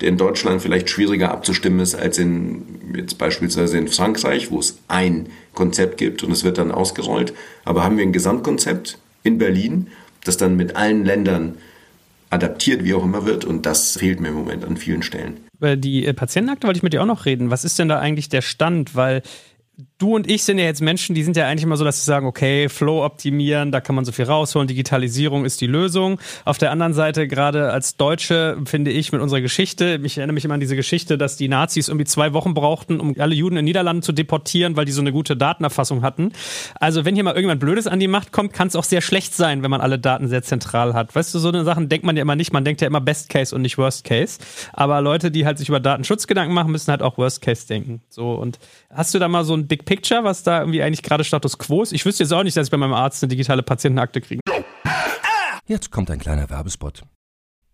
der 0.00 0.08
in 0.08 0.16
Deutschland 0.16 0.62
vielleicht 0.62 0.88
schwieriger 0.88 1.30
abzustimmen 1.30 1.80
ist 1.80 1.94
als 1.94 2.18
in 2.18 2.94
jetzt 2.96 3.18
beispielsweise 3.18 3.78
in 3.78 3.88
Frankreich, 3.88 4.50
wo 4.50 4.58
es 4.58 4.78
ein 4.88 5.28
Konzept 5.52 5.98
gibt 5.98 6.22
und 6.22 6.32
es 6.32 6.44
wird 6.44 6.58
dann 6.58 6.72
ausgerollt. 6.72 7.34
Aber 7.64 7.84
haben 7.84 7.96
wir 7.96 8.04
ein 8.04 8.12
Gesamtkonzept 8.12 8.98
in 9.22 9.38
Berlin, 9.38 9.88
das 10.24 10.36
dann 10.36 10.56
mit 10.56 10.76
allen 10.76 11.04
Ländern 11.04 11.58
adaptiert, 12.30 12.84
wie 12.84 12.94
auch 12.94 13.04
immer 13.04 13.26
wird. 13.26 13.44
Und 13.44 13.66
das 13.66 13.96
fehlt 13.96 14.20
mir 14.20 14.28
im 14.28 14.34
Moment 14.34 14.64
an 14.64 14.76
vielen 14.76 15.02
Stellen. 15.02 15.40
Über 15.58 15.76
die 15.76 16.06
äh, 16.06 16.14
Patientenakte 16.14 16.66
wollte 16.66 16.78
ich 16.78 16.82
mit 16.82 16.92
dir 16.92 17.02
auch 17.02 17.06
noch 17.06 17.26
reden. 17.26 17.50
Was 17.50 17.64
ist 17.64 17.78
denn 17.78 17.88
da 17.88 17.98
eigentlich 17.98 18.28
der 18.28 18.42
Stand? 18.42 18.94
Weil 18.94 19.22
du 20.00 20.16
und 20.16 20.28
ich 20.28 20.42
sind 20.44 20.58
ja 20.58 20.64
jetzt 20.64 20.80
Menschen, 20.80 21.14
die 21.14 21.22
sind 21.22 21.36
ja 21.36 21.46
eigentlich 21.46 21.62
immer 21.62 21.76
so, 21.76 21.84
dass 21.84 22.00
sie 22.00 22.06
sagen, 22.06 22.26
okay, 22.26 22.68
Flow 22.68 23.04
optimieren, 23.04 23.70
da 23.70 23.80
kann 23.80 23.94
man 23.94 24.04
so 24.04 24.12
viel 24.12 24.24
rausholen, 24.24 24.66
Digitalisierung 24.66 25.44
ist 25.44 25.60
die 25.60 25.66
Lösung. 25.66 26.18
Auf 26.44 26.58
der 26.58 26.70
anderen 26.72 26.94
Seite, 26.94 27.28
gerade 27.28 27.70
als 27.70 27.96
Deutsche, 27.96 28.58
finde 28.64 28.90
ich 28.90 29.12
mit 29.12 29.20
unserer 29.20 29.42
Geschichte, 29.42 30.00
ich 30.02 30.18
erinnere 30.18 30.34
mich 30.34 30.44
immer 30.44 30.54
an 30.54 30.60
diese 30.60 30.74
Geschichte, 30.74 31.18
dass 31.18 31.36
die 31.36 31.48
Nazis 31.48 31.88
irgendwie 31.88 32.06
zwei 32.06 32.32
Wochen 32.32 32.54
brauchten, 32.54 32.98
um 32.98 33.14
alle 33.18 33.34
Juden 33.34 33.58
in 33.58 33.64
Niederlanden 33.64 34.02
zu 34.02 34.12
deportieren, 34.12 34.76
weil 34.76 34.86
die 34.86 34.92
so 34.92 35.02
eine 35.02 35.12
gute 35.12 35.36
Datenerfassung 35.36 36.02
hatten. 36.02 36.32
Also 36.80 37.04
wenn 37.04 37.14
hier 37.14 37.24
mal 37.24 37.34
irgendwann 37.34 37.58
Blödes 37.58 37.86
an 37.86 38.00
die 38.00 38.08
Macht 38.08 38.32
kommt, 38.32 38.54
kann 38.54 38.68
es 38.68 38.76
auch 38.76 38.84
sehr 38.84 39.02
schlecht 39.02 39.34
sein, 39.34 39.62
wenn 39.62 39.70
man 39.70 39.82
alle 39.82 39.98
Daten 39.98 40.28
sehr 40.28 40.42
zentral 40.42 40.94
hat. 40.94 41.14
Weißt 41.14 41.34
du, 41.34 41.38
so 41.38 41.48
eine 41.48 41.64
Sachen 41.64 41.90
denkt 41.90 42.06
man 42.06 42.16
ja 42.16 42.22
immer 42.22 42.36
nicht, 42.36 42.52
man 42.52 42.64
denkt 42.64 42.80
ja 42.80 42.86
immer 42.86 43.00
Best 43.02 43.28
Case 43.28 43.54
und 43.54 43.62
nicht 43.62 43.76
Worst 43.76 44.04
Case. 44.04 44.38
Aber 44.72 45.02
Leute, 45.02 45.30
die 45.30 45.44
halt 45.44 45.58
sich 45.58 45.68
über 45.68 45.80
Datenschutz 45.80 46.26
Gedanken 46.26 46.54
machen, 46.54 46.72
müssen 46.72 46.90
halt 46.90 47.02
auch 47.02 47.18
Worst 47.18 47.42
Case 47.42 47.66
denken. 47.66 48.00
So 48.08 48.32
und 48.32 48.58
hast 48.90 49.14
du 49.14 49.18
da 49.18 49.28
mal 49.28 49.44
so 49.44 49.54
ein 49.54 49.66
Big 49.66 49.84
Picture, 49.90 50.22
was 50.22 50.44
da 50.44 50.60
irgendwie 50.60 50.84
eigentlich 50.84 51.02
gerade 51.02 51.24
Status 51.24 51.58
quo 51.58 51.82
ist? 51.82 51.92
Ich 51.92 52.06
wüsste 52.06 52.22
jetzt 52.22 52.32
auch 52.32 52.44
nicht, 52.44 52.56
dass 52.56 52.68
ich 52.68 52.70
bei 52.70 52.76
meinem 52.76 52.92
Arzt 52.92 53.24
eine 53.24 53.28
digitale 53.28 53.64
Patientenakte 53.64 54.20
kriege. 54.20 54.40
Jetzt 55.66 55.90
kommt 55.90 56.12
ein 56.12 56.20
kleiner 56.20 56.48
Werbespot. 56.48 57.02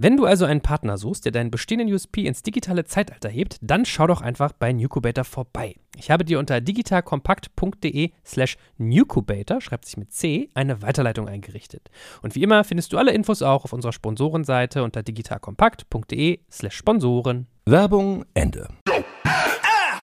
Wenn 0.00 0.16
du 0.16 0.26
also 0.26 0.44
einen 0.44 0.60
Partner 0.60 0.96
suchst, 0.96 1.24
der 1.24 1.32
deinen 1.32 1.50
bestehenden 1.50 1.92
USP 1.92 2.24
ins 2.24 2.44
digitale 2.44 2.84
Zeitalter 2.84 3.28
hebt, 3.28 3.56
dann 3.60 3.84
schau 3.84 4.06
doch 4.06 4.20
einfach 4.20 4.52
bei 4.52 4.72
Nucubator 4.72 5.24
vorbei. 5.24 5.74
Ich 5.96 6.12
habe 6.12 6.24
dir 6.24 6.38
unter 6.38 6.60
digitalkompakt.de 6.60 8.12
slash 8.24 8.58
Nucubator, 8.76 9.60
schreibt 9.60 9.86
sich 9.86 9.96
mit 9.96 10.12
C, 10.12 10.50
eine 10.54 10.82
Weiterleitung 10.82 11.26
eingerichtet. 11.26 11.90
Und 12.22 12.36
wie 12.36 12.44
immer 12.44 12.62
findest 12.62 12.92
du 12.92 12.96
alle 12.96 13.10
Infos 13.10 13.42
auch 13.42 13.64
auf 13.64 13.72
unserer 13.72 13.92
Sponsorenseite 13.92 14.84
unter 14.84 15.02
digitalkompakt.de 15.02 16.38
slash 16.48 16.76
Sponsoren. 16.76 17.48
Werbung 17.66 18.24
Ende. 18.34 18.68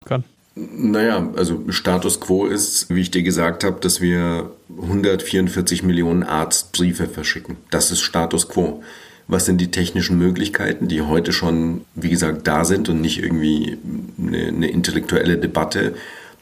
Kann. 0.03 0.25
Naja, 0.55 1.29
also 1.37 1.71
Status 1.71 2.19
quo 2.19 2.47
ist, 2.47 2.89
wie 2.89 2.99
ich 2.99 3.11
dir 3.11 3.23
gesagt 3.23 3.63
habe, 3.63 3.79
dass 3.79 4.01
wir 4.01 4.51
144 4.77 5.83
Millionen 5.83 6.23
Arztbriefe 6.23 7.07
verschicken. 7.07 7.55
Das 7.71 7.91
ist 7.91 8.01
Status 8.01 8.49
quo 8.49 8.83
was 9.27 9.45
sind 9.45 9.59
die 9.59 9.71
technischen 9.71 10.17
Möglichkeiten, 10.17 10.87
die 10.87 11.01
heute 11.01 11.33
schon, 11.33 11.81
wie 11.95 12.09
gesagt, 12.09 12.47
da 12.47 12.63
sind 12.63 12.89
und 12.89 13.01
nicht 13.01 13.21
irgendwie 13.21 13.77
eine, 14.19 14.47
eine 14.47 14.69
intellektuelle 14.69 15.37
Debatte. 15.37 15.95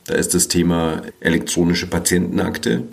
Da 0.05 0.15
ist 0.15 0.33
das 0.33 0.49
Thema 0.49 1.01
elektronische 1.21 1.87
Patientenakte. 1.87 2.83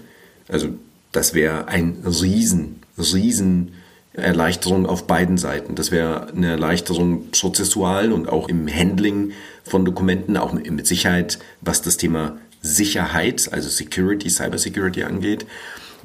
Also 0.49 0.69
das 1.13 1.35
wäre 1.35 1.67
ein 1.69 1.97
riesen, 2.05 2.81
riesen 2.97 3.73
Erleichterung 4.13 4.87
auf 4.87 5.07
beiden 5.07 5.39
Seiten. 5.39 5.75
Das 5.75 5.91
wäre 5.91 6.29
eine 6.29 6.49
Erleichterung 6.49 7.31
prozessual 7.31 8.13
und 8.13 8.29
auch 8.29 8.49
im 8.49 8.69
Handling 8.69 9.33
von 9.65 9.85
Dokumenten, 9.85 10.37
auch 10.37 10.53
mit 10.53 10.87
Sicherheit, 10.87 11.39
was 11.61 11.83
das 11.83 11.97
Thema 11.97 12.39
Sicherheit, 12.63 13.49
also 13.53 13.69
Security, 13.69 14.29
Cybersecurity 14.29 15.05
angeht. 15.05 15.47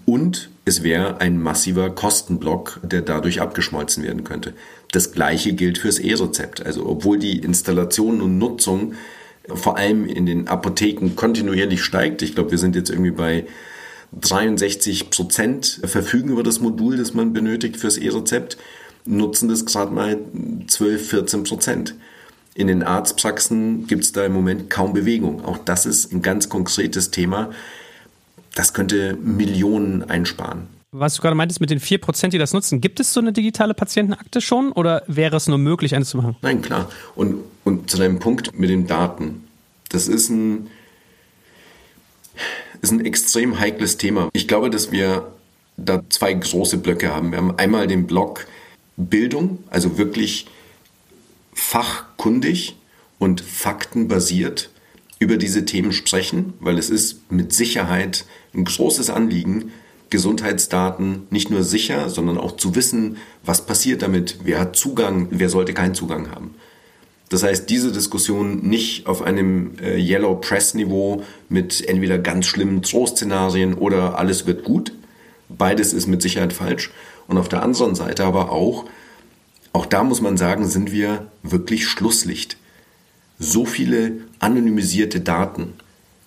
Und 0.06 0.50
es 0.66 0.82
wäre 0.82 1.22
ein 1.22 1.41
massiver 1.41 1.91
Kostenblock, 1.91 2.80
der 2.84 3.01
dadurch 3.01 3.39
abgeschmolzen 3.39 4.03
werden 4.03 4.24
könnte. 4.24 4.53
Das 4.91 5.11
gleiche 5.11 5.53
gilt 5.53 5.78
fürs 5.78 5.99
E-Rezept. 5.99 6.66
Also 6.66 6.88
obwohl 6.88 7.20
die 7.20 7.38
Installation 7.38 8.22
und 8.22 8.39
Nutzung 8.39 8.93
vor 9.53 9.78
allem 9.78 10.07
in 10.07 10.26
den 10.26 10.47
Apotheken 10.47 11.16
kontinuierlich 11.16 11.84
steigt, 11.84 12.24
ich 12.24 12.34
glaube, 12.34 12.51
wir 12.51 12.57
sind 12.57 12.76
jetzt 12.76 12.89
irgendwie 12.89 13.11
bei 13.11 13.45
63 14.20 15.11
Prozent 15.11 15.82
verfügen 15.84 16.30
über 16.30 16.41
das 16.41 16.59
Modul, 16.59 16.97
das 16.97 17.13
man 17.13 17.34
benötigt 17.34 17.78
fürs 17.78 17.97
E-Rezept, 17.97 18.57
nutzen 19.05 19.49
das 19.49 19.66
gerade 19.66 19.91
mal 19.93 20.18
12, 20.68 21.09
14 21.09 21.43
Prozent. 21.43 21.95
In 22.55 22.68
den 22.68 22.82
Arztpraxen 22.82 23.86
gibt 23.86 24.05
es 24.05 24.13
da 24.13 24.26
im 24.26 24.34
Moment 24.34 24.70
kaum 24.70 24.93
Bewegung. 24.93 25.43
Auch 25.45 25.57
das 25.57 25.86
ist 25.86 26.11
ein 26.11 26.22
ganz 26.22 26.49
konkretes 26.49 27.11
Thema. 27.11 27.51
Das 28.56 28.74
könnte 28.74 29.16
Millionen 29.22 30.10
einsparen. 30.10 30.68
Was 30.91 31.16
du 31.16 31.22
gerade 31.22 31.36
meintest 31.36 31.60
mit 31.60 31.70
den 31.70 31.82
4%, 31.82 32.30
die 32.30 32.38
das 32.38 32.53
nutzen, 32.53 32.80
gibt 32.80 33.01
es 33.01 33.14
so 33.14 33.20
eine 33.20 33.34
digitale 33.34 33.74
Patientenakte 33.74 34.39
schon 34.39 34.72
oder 34.72 35.03
wäre 35.08 35.36
es 35.36 35.47
nur 35.47 35.58
möglich, 35.58 35.93
eine 35.93 36.06
zu 36.06 36.16
machen? 36.16 36.38
Nein, 36.41 36.62
klar. 36.62 36.89
Und, 37.16 37.43
und 37.66 37.89
zu 37.91 37.97
deinem 37.97 38.20
Punkt 38.20 38.58
mit 38.58 38.70
den 38.70 38.88
Daten. 38.88 39.45
Das 39.89 40.08
ist 40.08 40.30
ein, 40.30 40.70
ist 42.82 42.93
ein 42.93 43.06
extrem 43.06 43.60
heikles 43.60 43.97
Thema. 43.97 44.30
Ich 44.32 44.47
glaube, 44.47 44.70
dass 44.70 44.93
wir 44.93 45.28
da 45.76 46.01
zwei 46.10 46.34
große 46.34 46.78
Blöcke 46.78 47.14
haben. 47.14 47.32
Wir 47.32 47.39
haben 47.39 47.58
einmal 47.58 47.88
den 47.88 48.08
Block 48.08 48.47
Bildung, 48.95 49.60
also 49.70 49.97
wirklich 49.97 50.47
fachkundig 51.53 52.78
und 53.20 53.41
faktenbasiert 53.41 54.70
über 55.20 55.38
diese 55.38 55.66
Themen 55.66 55.91
sprechen, 55.91 56.53
weil 56.59 56.78
es 56.78 56.89
ist 56.89 57.32
mit 57.32 57.53
Sicherheit 57.53 58.26
ein 58.53 58.66
großes 58.66 59.09
Anliegen, 59.09 59.72
Gesundheitsdaten 60.09 61.28
nicht 61.30 61.49
nur 61.49 61.63
sicher, 61.63 62.09
sondern 62.09 62.38
auch 62.38 62.57
zu 62.57 62.76
wissen, 62.76 63.18
was 63.43 63.66
passiert 63.66 64.01
damit, 64.01 64.39
wer 64.43 64.59
hat 64.59 64.76
Zugang, 64.76 65.28
wer 65.32 65.49
sollte 65.49 65.74
keinen 65.74 65.95
Zugang 65.95 66.32
haben. 66.32 66.55
Das 67.30 67.43
heißt, 67.43 67.70
diese 67.70 67.91
Diskussion 67.91 68.68
nicht 68.68 69.07
auf 69.07 69.22
einem 69.24 69.80
äh, 69.82 69.97
Yellow 69.97 70.36
Press 70.36 70.76
Niveau 70.76 71.24
mit 71.49 71.88
entweder 71.88 72.20
ganz 72.20 72.45
schlimmen 72.45 72.84
Trostszenarien 72.84 73.74
oder 73.74 74.20
alles 74.20 74.45
wird 74.45 74.63
gut. 74.63 74.93
Beides 75.49 75.91
ist 75.93 76.07
mit 76.07 76.22
Sicherheit 76.22 76.53
falsch. 76.53 76.91
Und 77.28 77.38
auf 77.38 77.49
der 77.49 77.63
anderen 77.63 77.95
Seite 77.95 78.26
aber 78.26 78.51
auch, 78.51 78.86
auch 79.74 79.88
da 79.88 80.03
muss 80.03 80.22
man 80.22 80.38
sagen, 80.38 80.68
sind 80.68 80.91
wir 80.91 81.28
wirklich 81.41 81.88
Schlusslicht. 81.88 82.57
So 83.40 83.66
viele 83.66 84.14
anonymisierte 84.40 85.20
Daten 85.20 85.74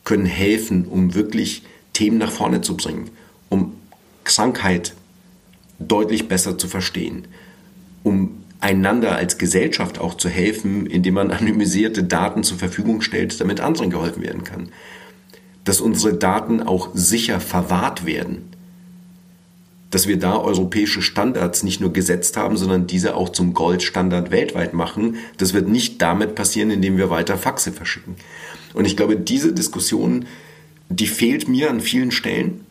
können 0.04 0.26
helfen, 0.26 0.86
um 0.86 1.14
wirklich 1.14 1.62
Themen 1.92 2.18
nach 2.18 2.30
vorne 2.30 2.60
zu 2.60 2.76
bringen, 2.76 3.10
um 3.48 3.74
Krankheit 4.24 4.94
deutlich 5.78 6.28
besser 6.28 6.58
zu 6.58 6.68
verstehen, 6.68 7.28
um 8.02 8.44
einander 8.60 9.16
als 9.16 9.38
Gesellschaft 9.38 9.98
auch 9.98 10.14
zu 10.14 10.28
helfen, 10.28 10.86
indem 10.86 11.14
man 11.14 11.30
anonymisierte 11.32 12.04
Daten 12.04 12.42
zur 12.42 12.58
Verfügung 12.58 13.00
stellt, 13.00 13.40
damit 13.40 13.60
anderen 13.60 13.90
geholfen 13.90 14.22
werden 14.22 14.44
kann. 14.44 14.70
Dass 15.64 15.80
unsere 15.80 16.14
Daten 16.14 16.62
auch 16.62 16.90
sicher 16.94 17.40
verwahrt 17.40 18.06
werden 18.06 18.50
dass 19.90 20.06
wir 20.06 20.18
da 20.18 20.38
europäische 20.38 21.00
Standards 21.00 21.62
nicht 21.62 21.80
nur 21.80 21.92
gesetzt 21.92 22.36
haben, 22.36 22.56
sondern 22.56 22.86
diese 22.86 23.14
auch 23.14 23.30
zum 23.30 23.54
Goldstandard 23.54 24.30
weltweit 24.30 24.74
machen. 24.74 25.16
Das 25.38 25.54
wird 25.54 25.68
nicht 25.68 26.02
damit 26.02 26.34
passieren, 26.34 26.70
indem 26.70 26.98
wir 26.98 27.10
weiter 27.10 27.38
Faxe 27.38 27.72
verschicken. 27.72 28.16
Und 28.74 28.86
ich 28.86 28.96
glaube, 28.96 29.16
diese 29.16 29.52
Diskussion, 29.52 30.26
die 30.90 31.06
fehlt 31.06 31.48
mir 31.48 31.70
an 31.70 31.80
vielen 31.80 32.10
Stellen. 32.10 32.66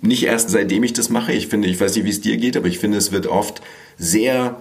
Nicht 0.00 0.24
erst 0.24 0.50
seitdem 0.50 0.84
ich 0.84 0.92
das 0.92 1.10
mache. 1.10 1.32
Ich 1.32 1.48
finde, 1.48 1.66
ich 1.68 1.80
weiß 1.80 1.96
nicht, 1.96 2.04
wie 2.04 2.10
es 2.10 2.20
dir 2.20 2.36
geht, 2.36 2.56
aber 2.56 2.68
ich 2.68 2.78
finde, 2.78 2.98
es 2.98 3.10
wird 3.10 3.26
oft 3.26 3.60
sehr 3.96 4.60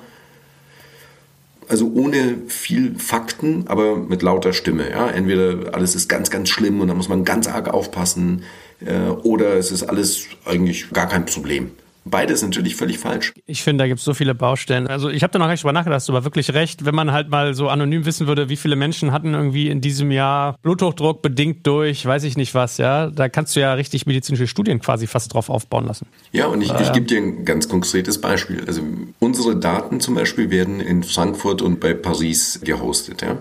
also 1.68 1.91
ohne 1.93 2.38
viel 2.47 2.97
Fakten, 2.97 3.65
aber 3.68 3.97
mit 3.97 4.22
lauter 4.22 4.53
Stimme. 4.53 4.89
Ja? 4.89 5.09
Entweder 5.09 5.74
alles 5.74 5.95
ist 5.95 6.07
ganz, 6.07 6.30
ganz 6.30 6.49
schlimm 6.49 6.82
und 6.82 6.88
da 6.88 6.93
muss 6.93 7.09
man 7.09 7.24
ganz 7.24 7.47
arg 7.47 7.70
aufpassen, 7.70 8.43
äh, 8.86 9.09
oder 9.09 9.55
es 9.55 9.72
ist 9.72 9.84
alles 9.84 10.26
eigentlich 10.45 10.91
gar 10.91 11.07
kein 11.07 11.26
Problem. 11.26 11.72
Beides 12.10 12.41
natürlich 12.41 12.76
völlig 12.76 12.99
falsch. 12.99 13.34
Ich 13.45 13.64
finde, 13.64 13.84
da 13.84 13.88
gibt 13.88 13.99
es 13.99 14.05
so 14.05 14.14
viele 14.14 14.36
Baustellen. 14.36 14.88
Also 14.88 15.10
ich 15.10 15.24
habe 15.24 15.32
da 15.32 15.39
noch 15.39 15.47
nicht 15.47 15.64
drüber 15.64 15.74
nachgedacht, 15.74 16.08
du 16.08 16.14
aber 16.14 16.24
wirklich 16.24 16.53
recht, 16.53 16.86
wenn 16.86 16.95
man 16.95 17.12
halt 17.12 17.30
mal 17.30 17.53
so 17.53 17.70
anonym 17.70 18.05
wissen 18.05 18.28
würde, 18.28 18.49
wie 18.49 18.55
viele 18.55 18.76
Menschen 18.76 19.12
hatten 19.12 19.34
irgendwie 19.34 19.70
in 19.70 19.82
diesem 19.82 20.12
Jahr 20.12 20.58
Bluthochdruck 20.62 21.22
bedingt 21.22 21.66
durch, 21.68 22.05
weiß 22.05 22.24
ich 22.24 22.38
nicht 22.38 22.53
was, 22.55 22.78
ja, 22.78 23.08
da 23.08 23.30
kannst 23.30 23.55
du 23.55 23.60
ja 23.60 23.74
richtig 23.74 24.05
medizinische 24.05 24.47
Studien 24.47 24.80
quasi 24.80 25.08
fast 25.08 25.34
drauf 25.34 25.49
aufbauen 25.49 25.86
lassen. 25.86 26.08
Ja, 26.32 26.47
und 26.47 26.62
ich, 26.62 26.72
ich 26.72 26.93
gebe 26.93 27.05
dir 27.05 27.18
ein 27.18 27.45
ganz 27.45 27.68
konkretes 27.68 28.22
Beispiel. 28.22 28.64
Also 28.66 28.82
unsere 29.20 29.55
Daten 29.58 29.99
zum 29.99 30.16
Beispiel 30.16 30.49
werden 30.49 30.80
in 30.80 31.03
Frankfurt 31.03 31.62
und 31.62 31.80
bei 31.80 31.93
Paris 31.93 32.62
gehostet, 32.64 33.22
ja. 33.22 33.38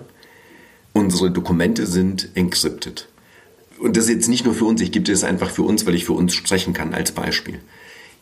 Unsere 0.92 1.30
Dokumente 1.30 1.86
sind 1.86 2.30
encrypted. 2.34 3.06
Und 3.78 3.98
das 3.98 4.04
ist 4.04 4.10
jetzt 4.10 4.28
nicht 4.28 4.46
nur 4.46 4.54
für 4.54 4.64
uns, 4.64 4.80
ich 4.80 4.90
gebe 4.90 5.04
dir 5.04 5.12
das 5.12 5.24
einfach 5.24 5.50
für 5.50 5.62
uns, 5.62 5.84
weil 5.86 5.94
ich 5.94 6.06
für 6.06 6.14
uns 6.14 6.32
sprechen 6.34 6.72
kann 6.72 6.94
als 6.94 7.12
Beispiel 7.12 7.60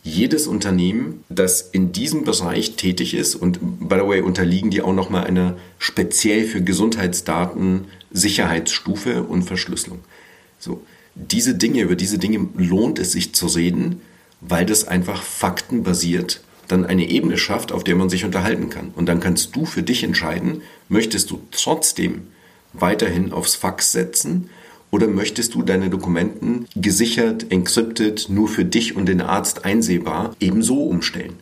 jedes 0.04 0.46
Unternehmen, 0.46 1.24
das 1.30 1.62
in 1.62 1.90
diesem 1.90 2.24
Bereich 2.24 2.76
tätig 2.76 3.14
ist, 3.14 3.34
und 3.34 3.58
by 3.88 3.96
the 3.96 4.06
way, 4.06 4.20
unterliegen 4.20 4.70
die 4.70 4.82
auch 4.82 4.92
nochmal 4.92 5.24
einer 5.24 5.56
speziell 5.78 6.44
für 6.44 6.62
Gesundheitsdaten 6.62 7.86
Sicherheitsstufe 8.12 9.22
und 9.22 9.44
Verschlüsselung. 9.44 10.00
So, 10.58 10.82
diese 11.14 11.54
Dinge, 11.54 11.80
über 11.80 11.96
diese 11.96 12.18
Dinge 12.18 12.48
lohnt 12.54 12.98
es 12.98 13.12
sich 13.12 13.34
zu 13.34 13.46
reden, 13.46 14.02
weil 14.42 14.66
das 14.66 14.86
einfach 14.86 15.22
faktenbasiert 15.22 16.42
dann 16.68 16.86
eine 16.86 17.08
Ebene 17.08 17.36
schafft, 17.36 17.72
auf 17.72 17.84
der 17.84 17.94
man 17.94 18.08
sich 18.08 18.24
unterhalten 18.24 18.70
kann. 18.70 18.92
Und 18.94 19.06
dann 19.06 19.20
kannst 19.20 19.54
du 19.54 19.66
für 19.66 19.82
dich 19.82 20.02
entscheiden, 20.02 20.62
möchtest 20.88 21.30
du 21.30 21.40
trotzdem 21.50 22.28
weiterhin 22.72 23.32
aufs 23.32 23.54
Fax 23.54 23.92
setzen 23.92 24.50
oder 24.94 25.08
möchtest 25.08 25.56
du 25.56 25.62
deine 25.62 25.90
Dokumenten 25.90 26.66
gesichert, 26.76 27.50
encrypted, 27.50 28.26
nur 28.28 28.46
für 28.46 28.64
dich 28.64 28.94
und 28.94 29.06
den 29.06 29.20
Arzt 29.20 29.64
einsehbar 29.64 30.36
ebenso 30.38 30.84
umstellen? 30.84 31.32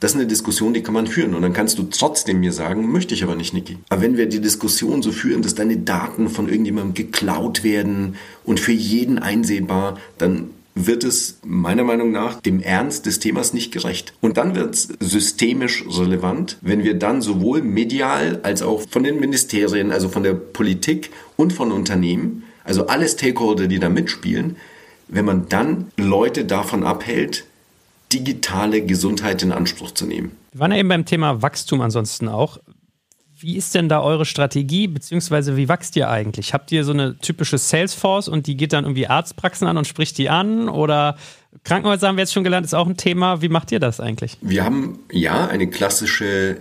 Das 0.00 0.12
ist 0.12 0.16
eine 0.16 0.26
Diskussion, 0.26 0.72
die 0.72 0.82
kann 0.82 0.94
man 0.94 1.06
führen. 1.06 1.34
Und 1.34 1.42
dann 1.42 1.52
kannst 1.52 1.78
du 1.78 1.82
trotzdem 1.82 2.40
mir 2.40 2.52
sagen, 2.54 2.90
möchte 2.90 3.12
ich 3.12 3.22
aber 3.22 3.34
nicht, 3.34 3.52
Niki. 3.52 3.76
Aber 3.90 4.00
wenn 4.00 4.16
wir 4.16 4.24
die 4.24 4.40
Diskussion 4.40 5.02
so 5.02 5.12
führen, 5.12 5.42
dass 5.42 5.54
deine 5.54 5.76
Daten 5.76 6.30
von 6.30 6.48
irgendjemandem 6.48 6.94
geklaut 6.94 7.64
werden 7.64 8.14
und 8.44 8.60
für 8.60 8.72
jeden 8.72 9.18
einsehbar, 9.18 9.98
dann 10.16 10.48
wird 10.74 11.04
es 11.04 11.38
meiner 11.44 11.84
Meinung 11.84 12.12
nach 12.12 12.40
dem 12.40 12.60
Ernst 12.60 13.04
des 13.04 13.18
Themas 13.18 13.52
nicht 13.52 13.72
gerecht. 13.72 14.14
Und 14.22 14.38
dann 14.38 14.54
wird 14.54 14.74
es 14.74 14.88
systemisch 15.00 15.84
relevant, 15.86 16.56
wenn 16.62 16.82
wir 16.82 16.94
dann 16.94 17.20
sowohl 17.20 17.60
medial 17.60 18.40
als 18.42 18.62
auch 18.62 18.84
von 18.88 19.02
den 19.02 19.20
Ministerien, 19.20 19.92
also 19.92 20.08
von 20.08 20.22
der 20.22 20.32
Politik 20.32 21.10
und 21.36 21.52
von 21.52 21.72
Unternehmen 21.72 22.44
also 22.66 22.86
alle 22.86 23.08
Stakeholder, 23.08 23.66
die 23.66 23.78
da 23.78 23.88
mitspielen, 23.88 24.56
wenn 25.08 25.24
man 25.24 25.48
dann 25.48 25.92
Leute 25.96 26.44
davon 26.44 26.84
abhält, 26.84 27.44
digitale 28.12 28.82
Gesundheit 28.82 29.42
in 29.42 29.52
Anspruch 29.52 29.92
zu 29.92 30.06
nehmen. 30.06 30.32
Wir 30.52 30.60
waren 30.60 30.72
ja 30.72 30.78
eben 30.78 30.88
beim 30.88 31.04
Thema 31.04 31.42
Wachstum 31.42 31.80
ansonsten 31.80 32.28
auch. 32.28 32.58
Wie 33.38 33.56
ist 33.56 33.74
denn 33.74 33.88
da 33.88 34.00
eure 34.00 34.24
Strategie, 34.24 34.86
beziehungsweise 34.86 35.56
wie 35.56 35.68
wächst 35.68 35.94
ihr 35.96 36.08
eigentlich? 36.08 36.54
Habt 36.54 36.72
ihr 36.72 36.84
so 36.84 36.92
eine 36.92 37.18
typische 37.18 37.58
Salesforce 37.58 38.28
und 38.28 38.46
die 38.46 38.56
geht 38.56 38.72
dann 38.72 38.84
irgendwie 38.84 39.08
Arztpraxen 39.08 39.68
an 39.68 39.76
und 39.76 39.86
spricht 39.86 40.16
die 40.16 40.30
an? 40.30 40.70
Oder 40.70 41.16
Krankenhäuser 41.62 42.08
haben 42.08 42.16
wir 42.16 42.22
jetzt 42.22 42.32
schon 42.32 42.44
gelernt, 42.44 42.64
ist 42.64 42.74
auch 42.74 42.86
ein 42.86 42.96
Thema. 42.96 43.42
Wie 43.42 43.50
macht 43.50 43.72
ihr 43.72 43.80
das 43.80 44.00
eigentlich? 44.00 44.38
Wir 44.40 44.64
haben 44.64 45.00
ja 45.12 45.46
eine 45.46 45.68
klassische 45.68 46.56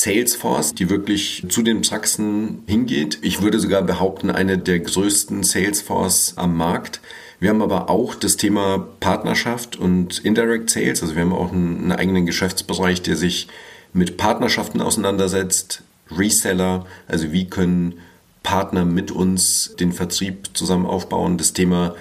Salesforce, 0.00 0.74
die 0.74 0.90
wirklich 0.90 1.44
zu 1.48 1.62
den 1.62 1.82
Praxen 1.82 2.62
hingeht. 2.66 3.18
Ich 3.22 3.42
würde 3.42 3.60
sogar 3.60 3.82
behaupten, 3.82 4.30
eine 4.30 4.58
der 4.58 4.80
größten 4.80 5.42
Salesforce 5.42 6.34
am 6.36 6.56
Markt. 6.56 7.00
Wir 7.40 7.50
haben 7.50 7.62
aber 7.62 7.90
auch 7.90 8.14
das 8.14 8.36
Thema 8.36 8.86
Partnerschaft 9.00 9.76
und 9.76 10.18
Indirect 10.20 10.70
Sales. 10.70 11.02
Also 11.02 11.14
wir 11.14 11.22
haben 11.22 11.32
auch 11.32 11.52
einen, 11.52 11.78
einen 11.78 11.92
eigenen 11.92 12.26
Geschäftsbereich, 12.26 13.02
der 13.02 13.16
sich 13.16 13.48
mit 13.92 14.16
Partnerschaften 14.16 14.80
auseinandersetzt. 14.80 15.82
Reseller, 16.10 16.86
also 17.08 17.32
wie 17.32 17.46
können 17.46 17.94
Partner 18.42 18.84
mit 18.84 19.10
uns 19.10 19.74
den 19.78 19.92
Vertrieb 19.92 20.50
zusammen 20.54 20.86
aufbauen. 20.86 21.38
Das 21.38 21.52
Thema 21.52 21.94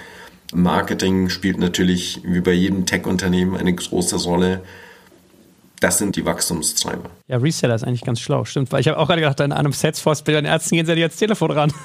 Marketing 0.53 1.29
spielt 1.29 1.57
natürlich 1.57 2.21
wie 2.23 2.41
bei 2.41 2.51
jedem 2.51 2.85
Tech-Unternehmen 2.85 3.55
eine 3.55 3.73
große 3.73 4.17
Rolle. 4.17 4.61
Das 5.81 5.97
sind 5.97 6.15
die 6.15 6.23
Wachstumstreiber. 6.23 7.09
Ja, 7.27 7.37
Reseller 7.37 7.73
ist 7.73 7.83
eigentlich 7.83 8.03
ganz 8.03 8.19
schlau, 8.19 8.45
stimmt. 8.45 8.71
Weil 8.71 8.81
ich 8.81 8.87
habe 8.87 8.99
auch 8.99 9.07
gerade 9.07 9.21
gedacht, 9.21 9.41
an 9.41 9.51
einem 9.51 9.73
Salesforce 9.73 10.21
bei 10.21 10.31
den 10.31 10.45
Ärzten 10.45 10.75
gehen 10.75 10.85
sie 10.85 10.93
ja 10.93 10.99
jetzt 10.99 11.17
Telefon 11.17 11.49
ran. 11.49 11.73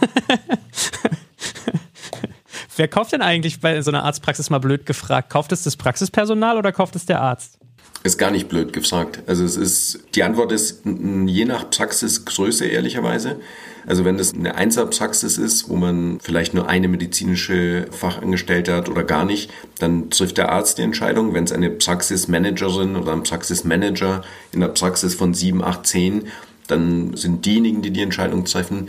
Wer 2.76 2.88
kauft 2.88 3.12
denn 3.12 3.22
eigentlich 3.22 3.61
bei 3.61 3.80
so 3.80 3.90
einer 3.90 4.05
Arztpraxis 4.05 4.51
mal 4.51 4.59
blöd 4.59 4.84
gefragt? 4.84 5.30
Kauft 5.30 5.51
es 5.53 5.62
das 5.62 5.76
Praxispersonal 5.76 6.59
oder 6.59 6.72
kauft 6.72 6.94
es 6.94 7.07
der 7.07 7.22
Arzt? 7.22 7.59
Ist 8.03 8.18
gar 8.18 8.30
nicht 8.30 8.51
blöd 8.51 8.74
gefragt. 8.74 9.22
Also 9.26 9.44
es 9.44 9.57
ist, 9.57 10.01
die 10.14 10.22
Antwort 10.22 10.53
ist 10.53 10.82
je 10.84 11.47
nach 11.47 11.70
Praxisgröße 11.70 12.66
ehrlicherweise. 12.66 13.40
Also 13.87 14.05
wenn 14.05 14.18
das 14.18 14.34
eine 14.34 14.57
Einzelpraxis 14.57 15.39
ist, 15.39 15.68
wo 15.68 15.76
man 15.76 16.18
vielleicht 16.20 16.55
nur 16.55 16.68
eine 16.68 16.89
medizinische 16.89 17.87
Fachangestellte 17.93 18.74
hat 18.74 18.89
oder 18.89 19.05
gar 19.05 19.24
nicht, 19.24 19.51
dann 19.78 20.11
trifft 20.11 20.39
der 20.39 20.51
Arzt 20.51 20.78
die 20.78 20.82
Entscheidung. 20.82 21.34
Wenn 21.34 21.45
es 21.45 21.53
eine 21.53 21.70
Praxismanagerin 21.70 22.97
oder 22.97 23.12
ein 23.12 23.22
Praxismanager 23.22 24.22
in 24.51 24.61
der 24.61 24.68
Praxis 24.68 25.14
von 25.14 25.34
sieben, 25.34 25.62
acht, 25.62 25.87
zehn, 25.87 26.26
dann 26.66 27.16
sind 27.16 27.47
diejenigen, 27.47 27.80
die 27.80 27.93
die 27.93 28.03
Entscheidung 28.03 28.45
treffen. 28.45 28.89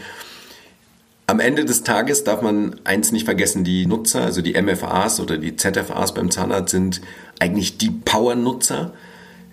Am 1.27 1.39
Ende 1.39 1.65
des 1.65 1.83
Tages 1.83 2.23
darf 2.23 2.41
man 2.41 2.79
eins 2.83 3.11
nicht 3.11 3.25
vergessen, 3.25 3.63
die 3.63 3.85
Nutzer, 3.85 4.23
also 4.23 4.41
die 4.41 4.59
MFAs 4.59 5.19
oder 5.19 5.37
die 5.37 5.55
ZFAs 5.55 6.13
beim 6.13 6.31
Zahnarzt 6.31 6.71
sind 6.71 7.01
eigentlich 7.39 7.77
die 7.77 7.91
Power-Nutzer. 7.91 8.93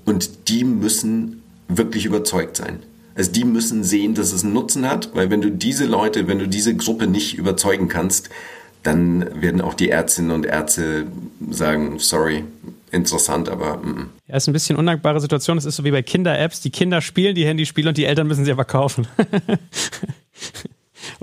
Und 0.06 0.48
die 0.48 0.64
müssen 0.64 1.42
wirklich 1.68 2.06
überzeugt 2.06 2.56
sein. 2.56 2.82
Also 3.14 3.30
die 3.30 3.44
müssen 3.44 3.84
sehen, 3.84 4.14
dass 4.14 4.32
es 4.32 4.44
einen 4.44 4.52
Nutzen 4.52 4.88
hat, 4.88 5.10
weil 5.14 5.30
wenn 5.30 5.40
du 5.40 5.50
diese 5.50 5.86
Leute, 5.86 6.26
wenn 6.26 6.38
du 6.38 6.48
diese 6.48 6.74
Gruppe 6.74 7.06
nicht 7.06 7.38
überzeugen 7.38 7.88
kannst, 7.88 8.30
dann 8.82 9.40
werden 9.40 9.60
auch 9.60 9.74
die 9.74 9.88
Ärztinnen 9.88 10.30
und 10.30 10.46
Ärzte 10.46 11.06
sagen, 11.50 11.98
sorry, 11.98 12.44
interessant, 12.90 13.48
aber. 13.48 13.78
Mm. 13.78 14.10
Ja, 14.28 14.36
ist 14.36 14.48
ein 14.48 14.52
bisschen 14.52 14.76
undankbare 14.76 15.20
Situation. 15.20 15.58
Es 15.58 15.64
ist 15.64 15.76
so 15.76 15.84
wie 15.84 15.90
bei 15.90 16.02
Kinder-Apps. 16.02 16.60
Die 16.60 16.70
Kinder 16.70 17.00
spielen 17.00 17.34
die 17.34 17.46
Handyspiele 17.46 17.88
und 17.88 17.96
die 17.96 18.04
Eltern 18.04 18.26
müssen 18.26 18.44
sie 18.44 18.52
aber 18.52 18.64
kaufen. 18.64 19.06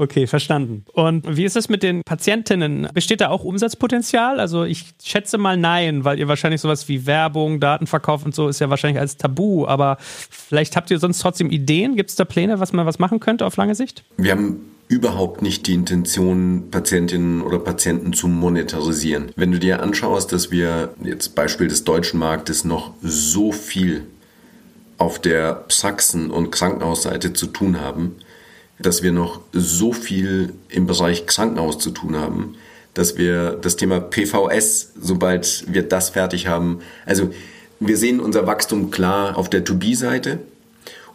Okay, 0.02 0.26
verstanden. 0.26 0.84
Und 0.94 1.38
wie 1.38 1.44
ist 1.44 1.56
es 1.56 1.70
mit 1.70 1.84
den 1.84 2.02
Patientinnen? 2.04 2.88
Besteht 2.92 3.22
da 3.22 3.30
auch 3.30 3.44
Umsatzpotenzial? 3.44 4.40
Also 4.40 4.64
ich 4.64 4.96
schätze 5.04 5.38
mal 5.38 5.58
nein, 5.58 6.04
weil 6.04 6.18
ihr 6.18 6.28
wahrscheinlich 6.28 6.60
sowas 6.60 6.90
wie 6.90 7.06
Werbung, 7.06 7.60
Datenverkauf 7.60 8.26
und 8.26 8.34
so 8.34 8.48
ist 8.48 8.60
ja 8.60 8.72
wahrscheinlich 8.72 9.00
als 9.00 9.18
Tabu. 9.18 9.68
Aber 9.68 9.98
vielleicht 10.00 10.76
habt 10.76 10.90
ihr 10.90 10.98
sonst 10.98 11.20
trotzdem 11.20 11.52
Ideen? 11.52 11.96
Gibt 11.96 12.10
es 12.10 12.16
da 12.16 12.26
Pläne, 12.26 12.60
was 12.60 12.74
man 12.74 12.88
was 12.88 12.98
machen 12.98 13.20
könnte 13.20 13.46
auf 13.46 13.58
lange 13.58 13.76
Sicht? 13.76 14.04
Wir 14.18 14.32
haben 14.32 14.62
überhaupt 14.88 15.44
nicht 15.44 15.68
die 15.68 15.76
Intention, 15.76 16.72
Patientinnen 16.72 17.44
oder 17.44 17.60
Patienten 17.60 18.12
zu 18.14 18.28
monetarisieren. 18.28 19.32
Wenn 19.36 19.52
du 19.52 19.60
dir 19.60 19.84
anschaust, 19.84 20.32
dass 20.32 20.50
wir 20.50 20.96
jetzt 21.04 21.36
Beispiel 21.36 21.68
des 21.68 21.84
deutschen 21.84 22.20
Marktes 22.20 22.66
noch 22.66 22.96
so 23.04 23.52
viel 23.52 24.08
auf 24.98 25.20
der 25.20 25.64
Praxen- 25.70 26.32
und 26.32 26.50
Krankenhausseite 26.50 27.34
zu 27.34 27.46
tun 27.46 27.80
haben, 27.80 28.16
dass 28.82 29.04
wir 29.04 29.12
noch 29.12 29.42
so 29.54 29.94
viel 29.94 30.54
im 30.70 30.86
Bereich 30.86 31.26
Krankenhaus 31.26 31.80
zu 31.80 31.92
tun 31.92 32.16
haben, 32.16 32.56
dass 32.94 33.18
wir 33.18 33.52
das 33.52 33.76
Thema 33.76 34.00
PVS, 34.00 34.92
sobald 35.00 35.66
wir 35.72 35.84
das 35.84 36.10
fertig 36.10 36.48
haben, 36.48 36.80
also 37.06 37.32
wir 37.80 37.98
sehen 37.98 38.20
unser 38.20 38.46
Wachstum 38.48 38.92
klar 38.92 39.38
auf 39.38 39.50
der 39.50 39.64
To-B-Seite 39.64 40.40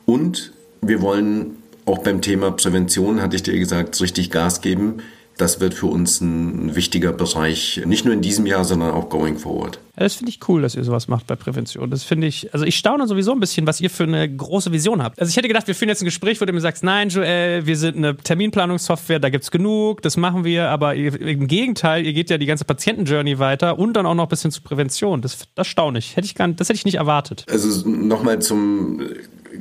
und 0.05 0.53
wir 0.81 1.01
wollen 1.03 1.59
auch 1.85 1.99
beim 1.99 2.21
Thema 2.21 2.51
Prävention, 2.51 3.23
hatte 3.23 3.37
ich 3.37 3.43
dir 3.43 3.59
gesagt, 3.59 4.01
richtig 4.01 4.31
Gas 4.31 4.61
geben 4.61 5.03
das 5.37 5.61
wird 5.61 5.75
für 5.75 5.87
uns 5.87 6.21
ein 6.21 6.75
wichtiger 6.75 7.13
Bereich, 7.13 7.83
nicht 7.85 8.05
nur 8.05 8.15
in 8.15 8.23
diesem 8.23 8.47
Jahr, 8.47 8.65
sondern 8.65 8.93
auch 8.93 9.09
going 9.11 9.39
forward. 9.39 9.79
Ja, 9.97 10.03
das 10.05 10.15
finde 10.15 10.31
ich 10.31 10.41
cool, 10.49 10.63
dass 10.63 10.75
ihr 10.75 10.85
sowas 10.85 11.09
macht 11.09 11.27
bei 11.27 11.37
Prävention. 11.37 11.91
Das 11.91 12.05
finde 12.05 12.27
ich, 12.27 12.53
also 12.53 12.65
ich 12.65 12.77
staune 12.77 13.07
sowieso 13.07 13.33
ein 13.33 13.41
bisschen, 13.41 13.67
was 13.67 13.81
ihr 13.81 13.91
für 13.91 14.05
eine 14.05 14.35
große 14.35 14.73
Vision 14.73 15.03
habt. 15.03 15.19
Also 15.19 15.31
ich 15.31 15.37
hätte 15.37 15.49
gedacht, 15.49 15.67
wir 15.67 15.75
führen 15.75 15.89
jetzt 15.89 16.03
ein 16.03 16.07
Gespräch, 16.07 16.41
wo 16.41 16.45
du 16.45 16.53
mir 16.53 16.61
sagst, 16.61 16.85
nein, 16.85 17.09
Joel, 17.09 17.67
wir 17.67 17.77
sind 17.77 17.97
eine 17.97 18.17
Terminplanungssoftware, 18.17 19.19
da 19.19 19.31
gibt 19.31 19.45
es 19.45 19.51
genug, 19.51 20.03
das 20.03 20.17
machen 20.17 20.45
wir, 20.45 20.69
aber 20.69 20.95
ihr, 20.95 21.19
im 21.21 21.47
Gegenteil, 21.47 22.05
ihr 22.05 22.13
geht 22.13 22.31
ja 22.31 22.39
die 22.39 22.47
ganze 22.47 22.65
Patientenjourney 22.65 23.39
weiter 23.39 23.79
und 23.79 23.95
dann 23.95 24.07
auch 24.07 24.15
noch 24.15 24.25
ein 24.25 24.29
bisschen 24.29 24.51
zur 24.51 24.65
Prävention. 24.65 25.23
Das, 25.23 25.39
das 25.55 25.67
staune 25.67 25.99
ich. 25.99 26.17
Hätte 26.17 26.27
ich 26.27 26.35
gar, 26.35 26.49
das 26.49 26.69
hätte 26.69 26.77
ich 26.77 26.85
nicht 26.85 26.97
erwartet. 26.97 27.45
Also 27.49 27.89
nochmal 27.89 28.41
zum 28.41 29.01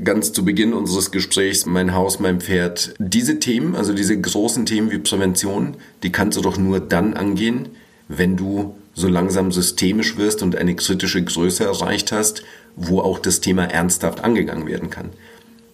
ganz 0.03 0.33
zu 0.33 0.45
Beginn 0.45 0.73
unseres 0.73 1.11
Gesprächs, 1.11 1.65
mein 1.65 1.93
Haus, 1.93 2.19
mein 2.19 2.41
Pferd. 2.41 2.93
Diese 2.99 3.39
Themen, 3.39 3.75
also 3.75 3.93
diese 3.93 4.19
großen 4.19 4.65
Themen 4.65 4.91
wie 4.91 4.99
Prävention, 4.99 5.77
die 6.03 6.11
kannst 6.11 6.37
du 6.37 6.41
doch 6.41 6.57
nur 6.57 6.79
dann 6.79 7.13
angehen, 7.13 7.69
wenn 8.07 8.37
du 8.37 8.75
so 8.93 9.07
langsam 9.07 9.51
systemisch 9.51 10.17
wirst 10.17 10.41
und 10.41 10.55
eine 10.55 10.75
kritische 10.75 11.23
Größe 11.23 11.65
erreicht 11.65 12.11
hast, 12.11 12.43
wo 12.75 13.01
auch 13.01 13.19
das 13.19 13.41
Thema 13.41 13.65
ernsthaft 13.65 14.23
angegangen 14.23 14.67
werden 14.67 14.89
kann. 14.89 15.09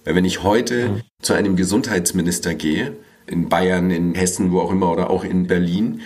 Weil 0.05 0.15
wenn 0.15 0.25
ich 0.25 0.43
heute 0.43 0.89
mhm. 0.89 1.01
zu 1.21 1.33
einem 1.33 1.55
Gesundheitsminister 1.55 2.55
gehe, 2.55 2.93
in 3.27 3.49
Bayern, 3.49 3.91
in 3.91 4.15
Hessen, 4.15 4.51
wo 4.51 4.59
auch 4.59 4.71
immer 4.71 4.91
oder 4.91 5.09
auch 5.09 5.23
in 5.23 5.47
Berlin 5.47 6.01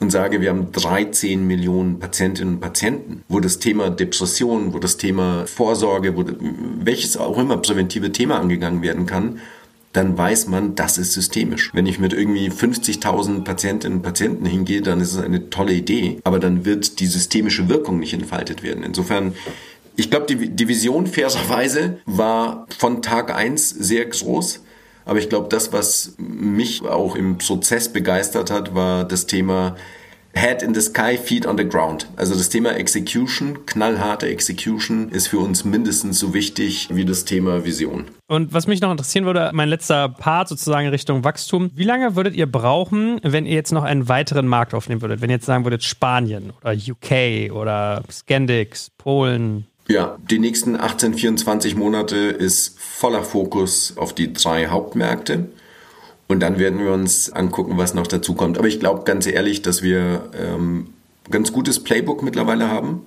und 0.00 0.10
sage, 0.10 0.40
wir 0.40 0.50
haben 0.50 0.72
13 0.72 1.46
Millionen 1.46 1.98
Patientinnen 1.98 2.54
und 2.54 2.60
Patienten, 2.60 3.22
wo 3.28 3.38
das 3.38 3.58
Thema 3.58 3.90
Depression, 3.90 4.72
wo 4.72 4.78
das 4.78 4.96
Thema 4.96 5.46
Vorsorge, 5.46 6.16
wo 6.16 6.24
welches 6.82 7.16
auch 7.16 7.38
immer 7.38 7.58
präventive 7.58 8.10
Thema 8.10 8.40
angegangen 8.40 8.82
werden 8.82 9.06
kann, 9.06 9.40
dann 9.92 10.16
weiß 10.16 10.46
man, 10.46 10.74
das 10.74 10.98
ist 10.98 11.12
systemisch. 11.12 11.70
Wenn 11.74 11.86
ich 11.86 11.98
mit 11.98 12.12
irgendwie 12.12 12.48
50.000 12.48 13.44
Patientinnen 13.44 13.98
und 13.98 14.02
Patienten 14.02 14.46
hingehe, 14.46 14.82
dann 14.82 15.00
ist 15.00 15.12
es 15.12 15.22
eine 15.22 15.50
tolle 15.50 15.74
Idee, 15.74 16.18
aber 16.24 16.38
dann 16.38 16.64
wird 16.64 17.00
die 17.00 17.06
systemische 17.06 17.68
Wirkung 17.68 17.98
nicht 17.98 18.14
entfaltet 18.14 18.62
werden. 18.62 18.84
Insofern 18.84 19.34
ich 19.96 20.08
glaube, 20.08 20.24
die, 20.26 20.48
die 20.48 20.68
Vision 20.68 21.06
fairerweise 21.06 21.98
war 22.06 22.66
von 22.78 23.02
Tag 23.02 23.34
eins 23.34 23.68
sehr 23.68 24.06
groß. 24.06 24.62
Aber 25.04 25.18
ich 25.18 25.28
glaube, 25.28 25.48
das, 25.48 25.72
was 25.72 26.14
mich 26.18 26.82
auch 26.82 27.16
im 27.16 27.38
Prozess 27.38 27.92
begeistert 27.92 28.50
hat, 28.50 28.74
war 28.74 29.04
das 29.04 29.26
Thema 29.26 29.76
Head 30.34 30.62
in 30.62 30.74
the 30.74 30.80
Sky, 30.80 31.16
Feet 31.16 31.44
on 31.44 31.58
the 31.58 31.68
Ground. 31.68 32.06
Also 32.16 32.34
das 32.34 32.48
Thema 32.48 32.76
Execution, 32.76 33.66
knallharte 33.66 34.28
Execution, 34.28 35.08
ist 35.08 35.26
für 35.26 35.40
uns 35.40 35.64
mindestens 35.64 36.20
so 36.20 36.32
wichtig 36.32 36.88
wie 36.92 37.04
das 37.04 37.24
Thema 37.24 37.64
Vision. 37.64 38.06
Und 38.28 38.52
was 38.52 38.68
mich 38.68 38.80
noch 38.80 38.92
interessieren 38.92 39.24
würde, 39.24 39.50
mein 39.52 39.68
letzter 39.68 40.08
Part 40.08 40.48
sozusagen 40.48 40.86
Richtung 40.88 41.24
Wachstum. 41.24 41.72
Wie 41.74 41.82
lange 41.82 42.14
würdet 42.14 42.36
ihr 42.36 42.46
brauchen, 42.46 43.18
wenn 43.24 43.44
ihr 43.44 43.54
jetzt 43.54 43.72
noch 43.72 43.82
einen 43.82 44.08
weiteren 44.08 44.46
Markt 44.46 44.72
aufnehmen 44.72 45.02
würdet? 45.02 45.20
Wenn 45.20 45.30
ihr 45.30 45.36
jetzt 45.36 45.46
sagen 45.46 45.64
würdet 45.64 45.82
Spanien 45.82 46.52
oder 46.60 46.74
UK 46.74 47.52
oder 47.52 48.04
Scandix, 48.08 48.90
Polen, 48.98 49.66
ja, 49.90 50.16
die 50.30 50.38
nächsten 50.38 50.76
18, 50.76 51.14
24 51.14 51.74
Monate 51.74 52.16
ist 52.16 52.78
voller 52.78 53.24
Fokus 53.24 53.94
auf 53.96 54.14
die 54.14 54.32
drei 54.32 54.68
Hauptmärkte. 54.68 55.48
Und 56.28 56.40
dann 56.40 56.60
werden 56.60 56.78
wir 56.78 56.92
uns 56.92 57.32
angucken, 57.32 57.76
was 57.76 57.92
noch 57.92 58.06
dazu 58.06 58.34
kommt. 58.34 58.56
Aber 58.56 58.68
ich 58.68 58.78
glaube 58.78 59.02
ganz 59.04 59.26
ehrlich, 59.26 59.62
dass 59.62 59.82
wir 59.82 60.30
ähm, 60.38 60.94
ganz 61.28 61.52
gutes 61.52 61.82
Playbook 61.82 62.22
mittlerweile 62.22 62.68
haben. 62.68 63.04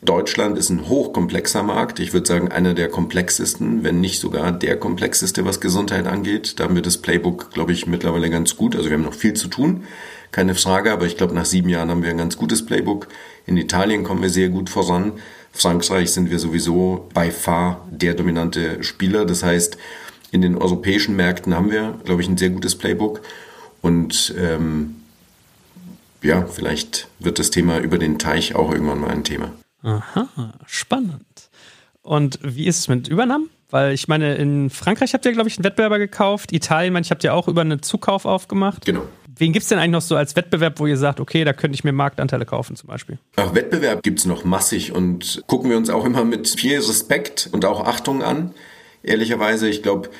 Deutschland 0.00 0.56
ist 0.56 0.70
ein 0.70 0.88
hochkomplexer 0.88 1.64
Markt. 1.64 1.98
Ich 1.98 2.12
würde 2.12 2.28
sagen, 2.28 2.52
einer 2.52 2.74
der 2.74 2.88
komplexesten, 2.88 3.82
wenn 3.82 4.00
nicht 4.00 4.20
sogar 4.20 4.52
der 4.52 4.78
komplexeste, 4.78 5.44
was 5.44 5.60
Gesundheit 5.60 6.06
angeht. 6.06 6.60
Da 6.60 6.64
haben 6.64 6.76
wir 6.76 6.82
das 6.82 6.98
Playbook, 6.98 7.50
glaube 7.50 7.72
ich, 7.72 7.88
mittlerweile 7.88 8.30
ganz 8.30 8.56
gut. 8.56 8.76
Also 8.76 8.88
wir 8.88 8.96
haben 8.96 9.02
noch 9.02 9.14
viel 9.14 9.34
zu 9.34 9.48
tun, 9.48 9.82
keine 10.30 10.54
Frage. 10.54 10.92
Aber 10.92 11.06
ich 11.06 11.16
glaube, 11.16 11.34
nach 11.34 11.46
sieben 11.46 11.68
Jahren 11.68 11.90
haben 11.90 12.04
wir 12.04 12.10
ein 12.10 12.18
ganz 12.18 12.36
gutes 12.36 12.64
Playbook. 12.64 13.08
In 13.46 13.56
Italien 13.56 14.04
kommen 14.04 14.22
wir 14.22 14.30
sehr 14.30 14.50
gut 14.50 14.70
voran. 14.70 15.14
Frankreich 15.58 16.12
sind 16.12 16.30
wir 16.30 16.38
sowieso 16.38 17.08
bei 17.14 17.30
far 17.30 17.86
der 17.90 18.14
dominante 18.14 18.82
Spieler. 18.84 19.24
Das 19.24 19.42
heißt, 19.42 19.76
in 20.30 20.40
den 20.40 20.56
europäischen 20.56 21.16
Märkten 21.16 21.54
haben 21.54 21.70
wir, 21.70 21.98
glaube 22.04 22.22
ich, 22.22 22.28
ein 22.28 22.36
sehr 22.36 22.50
gutes 22.50 22.76
Playbook. 22.76 23.22
Und 23.80 24.34
ähm, 24.38 24.96
ja, 26.22 26.46
vielleicht 26.46 27.08
wird 27.18 27.38
das 27.38 27.50
Thema 27.50 27.78
über 27.78 27.98
den 27.98 28.18
Teich 28.18 28.54
auch 28.54 28.70
irgendwann 28.70 29.00
mal 29.00 29.10
ein 29.10 29.24
Thema. 29.24 29.52
Aha, 29.82 30.54
spannend. 30.66 31.24
Und 32.02 32.38
wie 32.42 32.66
ist 32.66 32.78
es 32.78 32.88
mit 32.88 33.08
Übernahmen? 33.08 33.50
Weil 33.70 33.92
ich 33.92 34.08
meine, 34.08 34.36
in 34.36 34.70
Frankreich 34.70 35.12
habt 35.12 35.26
ihr, 35.26 35.32
glaube 35.32 35.48
ich, 35.48 35.58
einen 35.58 35.64
Wettbewerber 35.64 35.98
gekauft. 35.98 36.52
Italien, 36.52 36.92
meine 36.92 37.04
ich, 37.04 37.10
habt 37.10 37.22
ihr 37.22 37.34
auch 37.34 37.48
über 37.48 37.60
einen 37.60 37.82
Zukauf 37.82 38.24
aufgemacht. 38.24 38.86
Genau. 38.86 39.02
Wen 39.38 39.52
gibt 39.52 39.62
es 39.62 39.68
denn 39.68 39.78
eigentlich 39.78 39.92
noch 39.92 40.02
so 40.02 40.16
als 40.16 40.34
Wettbewerb, 40.34 40.80
wo 40.80 40.86
ihr 40.86 40.96
sagt, 40.96 41.20
okay, 41.20 41.44
da 41.44 41.52
könnte 41.52 41.76
ich 41.76 41.84
mir 41.84 41.92
Marktanteile 41.92 42.44
kaufen 42.44 42.74
zum 42.74 42.88
Beispiel? 42.88 43.18
Ach, 43.36 43.54
Wettbewerb 43.54 44.02
gibt 44.02 44.18
es 44.18 44.26
noch 44.26 44.44
massig 44.44 44.92
und 44.92 45.42
gucken 45.46 45.70
wir 45.70 45.76
uns 45.76 45.90
auch 45.90 46.04
immer 46.04 46.24
mit 46.24 46.48
viel 46.48 46.78
Respekt 46.78 47.48
und 47.52 47.64
auch 47.64 47.84
Achtung 47.84 48.22
an. 48.24 48.52
Ehrlicherweise, 49.04 49.68
ich 49.68 49.84
glaube, 49.84 50.10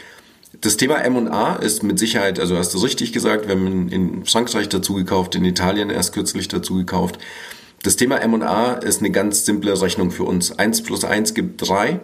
das 0.61 0.77
Thema 0.77 0.99
M&A 0.99 1.57
ist 1.57 1.83
mit 1.83 1.99
Sicherheit, 1.99 2.39
also 2.39 2.57
hast 2.57 2.73
du 2.75 2.79
richtig 2.79 3.13
gesagt, 3.13 3.49
wir 3.49 3.57
haben 3.57 3.89
in 3.89 4.25
Frankreich 4.25 4.69
dazu 4.69 4.95
gekauft, 4.95 5.35
in 5.35 5.45
Italien 5.45 5.91
erst 5.91 6.13
kürzlich 6.13 6.47
dazu 6.47 6.77
gekauft. 6.77 7.19
Das 7.83 7.97
Thema 7.97 8.19
M&A 8.19 8.75
ist 8.75 9.01
eine 9.01 9.11
ganz 9.11 9.45
simple 9.45 9.81
Rechnung 9.81 10.13
für 10.13 10.25
uns. 10.25 10.59
Eins 10.59 10.83
plus 10.83 11.05
eins 11.05 11.35
gibt 11.35 11.69
drei. 11.69 12.01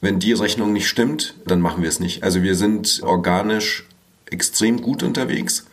Wenn 0.00 0.20
die 0.20 0.32
Rechnung 0.32 0.72
nicht 0.72 0.88
stimmt, 0.88 1.34
dann 1.46 1.60
machen 1.60 1.82
wir 1.82 1.88
es 1.88 1.98
nicht. 1.98 2.22
Also 2.22 2.42
wir 2.42 2.54
sind 2.54 3.00
organisch 3.02 3.86
extrem 4.30 4.80
gut 4.80 5.02
unterwegs 5.02 5.66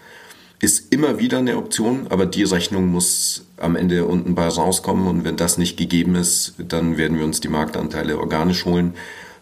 ist 0.61 0.93
immer 0.93 1.19
wieder 1.19 1.39
eine 1.39 1.57
Option, 1.57 2.07
aber 2.09 2.25
die 2.25 2.43
Rechnung 2.43 2.87
muss 2.87 3.45
am 3.57 3.75
Ende 3.75 4.05
unten 4.05 4.35
bei 4.35 4.47
rauskommen 4.47 5.07
und 5.07 5.23
wenn 5.23 5.35
das 5.35 5.57
nicht 5.57 5.75
gegeben 5.75 6.15
ist, 6.15 6.53
dann 6.59 6.97
werden 6.97 7.17
wir 7.17 7.25
uns 7.25 7.41
die 7.41 7.47
Marktanteile 7.47 8.19
organisch 8.19 8.65
holen. 8.65 8.93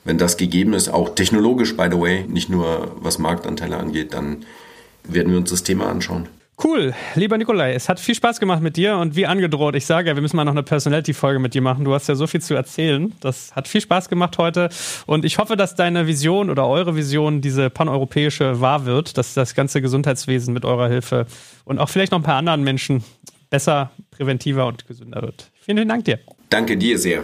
Wenn 0.05 0.17
das 0.17 0.37
gegeben 0.37 0.73
ist, 0.73 0.87
auch 0.89 1.15
technologisch, 1.15 1.75
by 1.75 1.89
the 1.91 1.99
way, 1.99 2.23
nicht 2.27 2.49
nur 2.49 2.95
was 3.01 3.19
Marktanteile 3.19 3.77
angeht, 3.77 4.13
dann 4.13 4.45
werden 5.03 5.31
wir 5.31 5.39
uns 5.39 5.49
das 5.49 5.63
Thema 5.63 5.89
anschauen. 5.89 6.29
Cool, 6.61 6.93
lieber 7.15 7.37
Nikolai, 7.37 7.73
es 7.73 7.87
hat 7.87 8.01
viel 8.01 8.15
Spaß 8.15 8.41
gemacht 8.41 8.61
mit 8.61 8.75
dir 8.75 8.97
und 8.97 9.15
wie 9.15 9.25
angedroht, 9.25 9.75
ich 9.75 9.85
sage 9.85 10.09
ja, 10.09 10.15
wir 10.15 10.21
müssen 10.21 10.35
mal 10.35 10.43
noch 10.43 10.51
eine 10.51 10.63
Personality-Folge 10.63 11.39
mit 11.39 11.53
dir 11.53 11.61
machen. 11.61 11.85
Du 11.85 11.93
hast 11.93 12.09
ja 12.09 12.15
so 12.15 12.27
viel 12.27 12.41
zu 12.41 12.53
erzählen. 12.53 13.13
Das 13.21 13.55
hat 13.55 13.69
viel 13.69 13.79
Spaß 13.79 14.09
gemacht 14.09 14.37
heute 14.37 14.67
und 15.05 15.23
ich 15.23 15.37
hoffe, 15.37 15.55
dass 15.55 15.75
deine 15.75 16.05
Vision 16.05 16.49
oder 16.49 16.67
eure 16.67 16.97
Vision 16.97 17.39
diese 17.39 17.69
paneuropäische 17.69 18.59
wahr 18.59 18.85
wird, 18.85 19.17
dass 19.17 19.33
das 19.33 19.55
ganze 19.55 19.81
Gesundheitswesen 19.81 20.53
mit 20.53 20.65
eurer 20.65 20.89
Hilfe 20.89 21.27
und 21.63 21.79
auch 21.79 21.87
vielleicht 21.87 22.11
noch 22.11 22.19
ein 22.19 22.23
paar 22.23 22.35
anderen 22.35 22.63
Menschen 22.63 23.05
besser, 23.49 23.91
präventiver 24.11 24.67
und 24.67 24.85
gesünder 24.85 25.21
wird. 25.21 25.51
Vielen, 25.61 25.77
vielen 25.77 25.89
Dank 25.89 26.03
dir. 26.03 26.19
Danke 26.49 26.75
dir 26.75 26.99
sehr. 26.99 27.23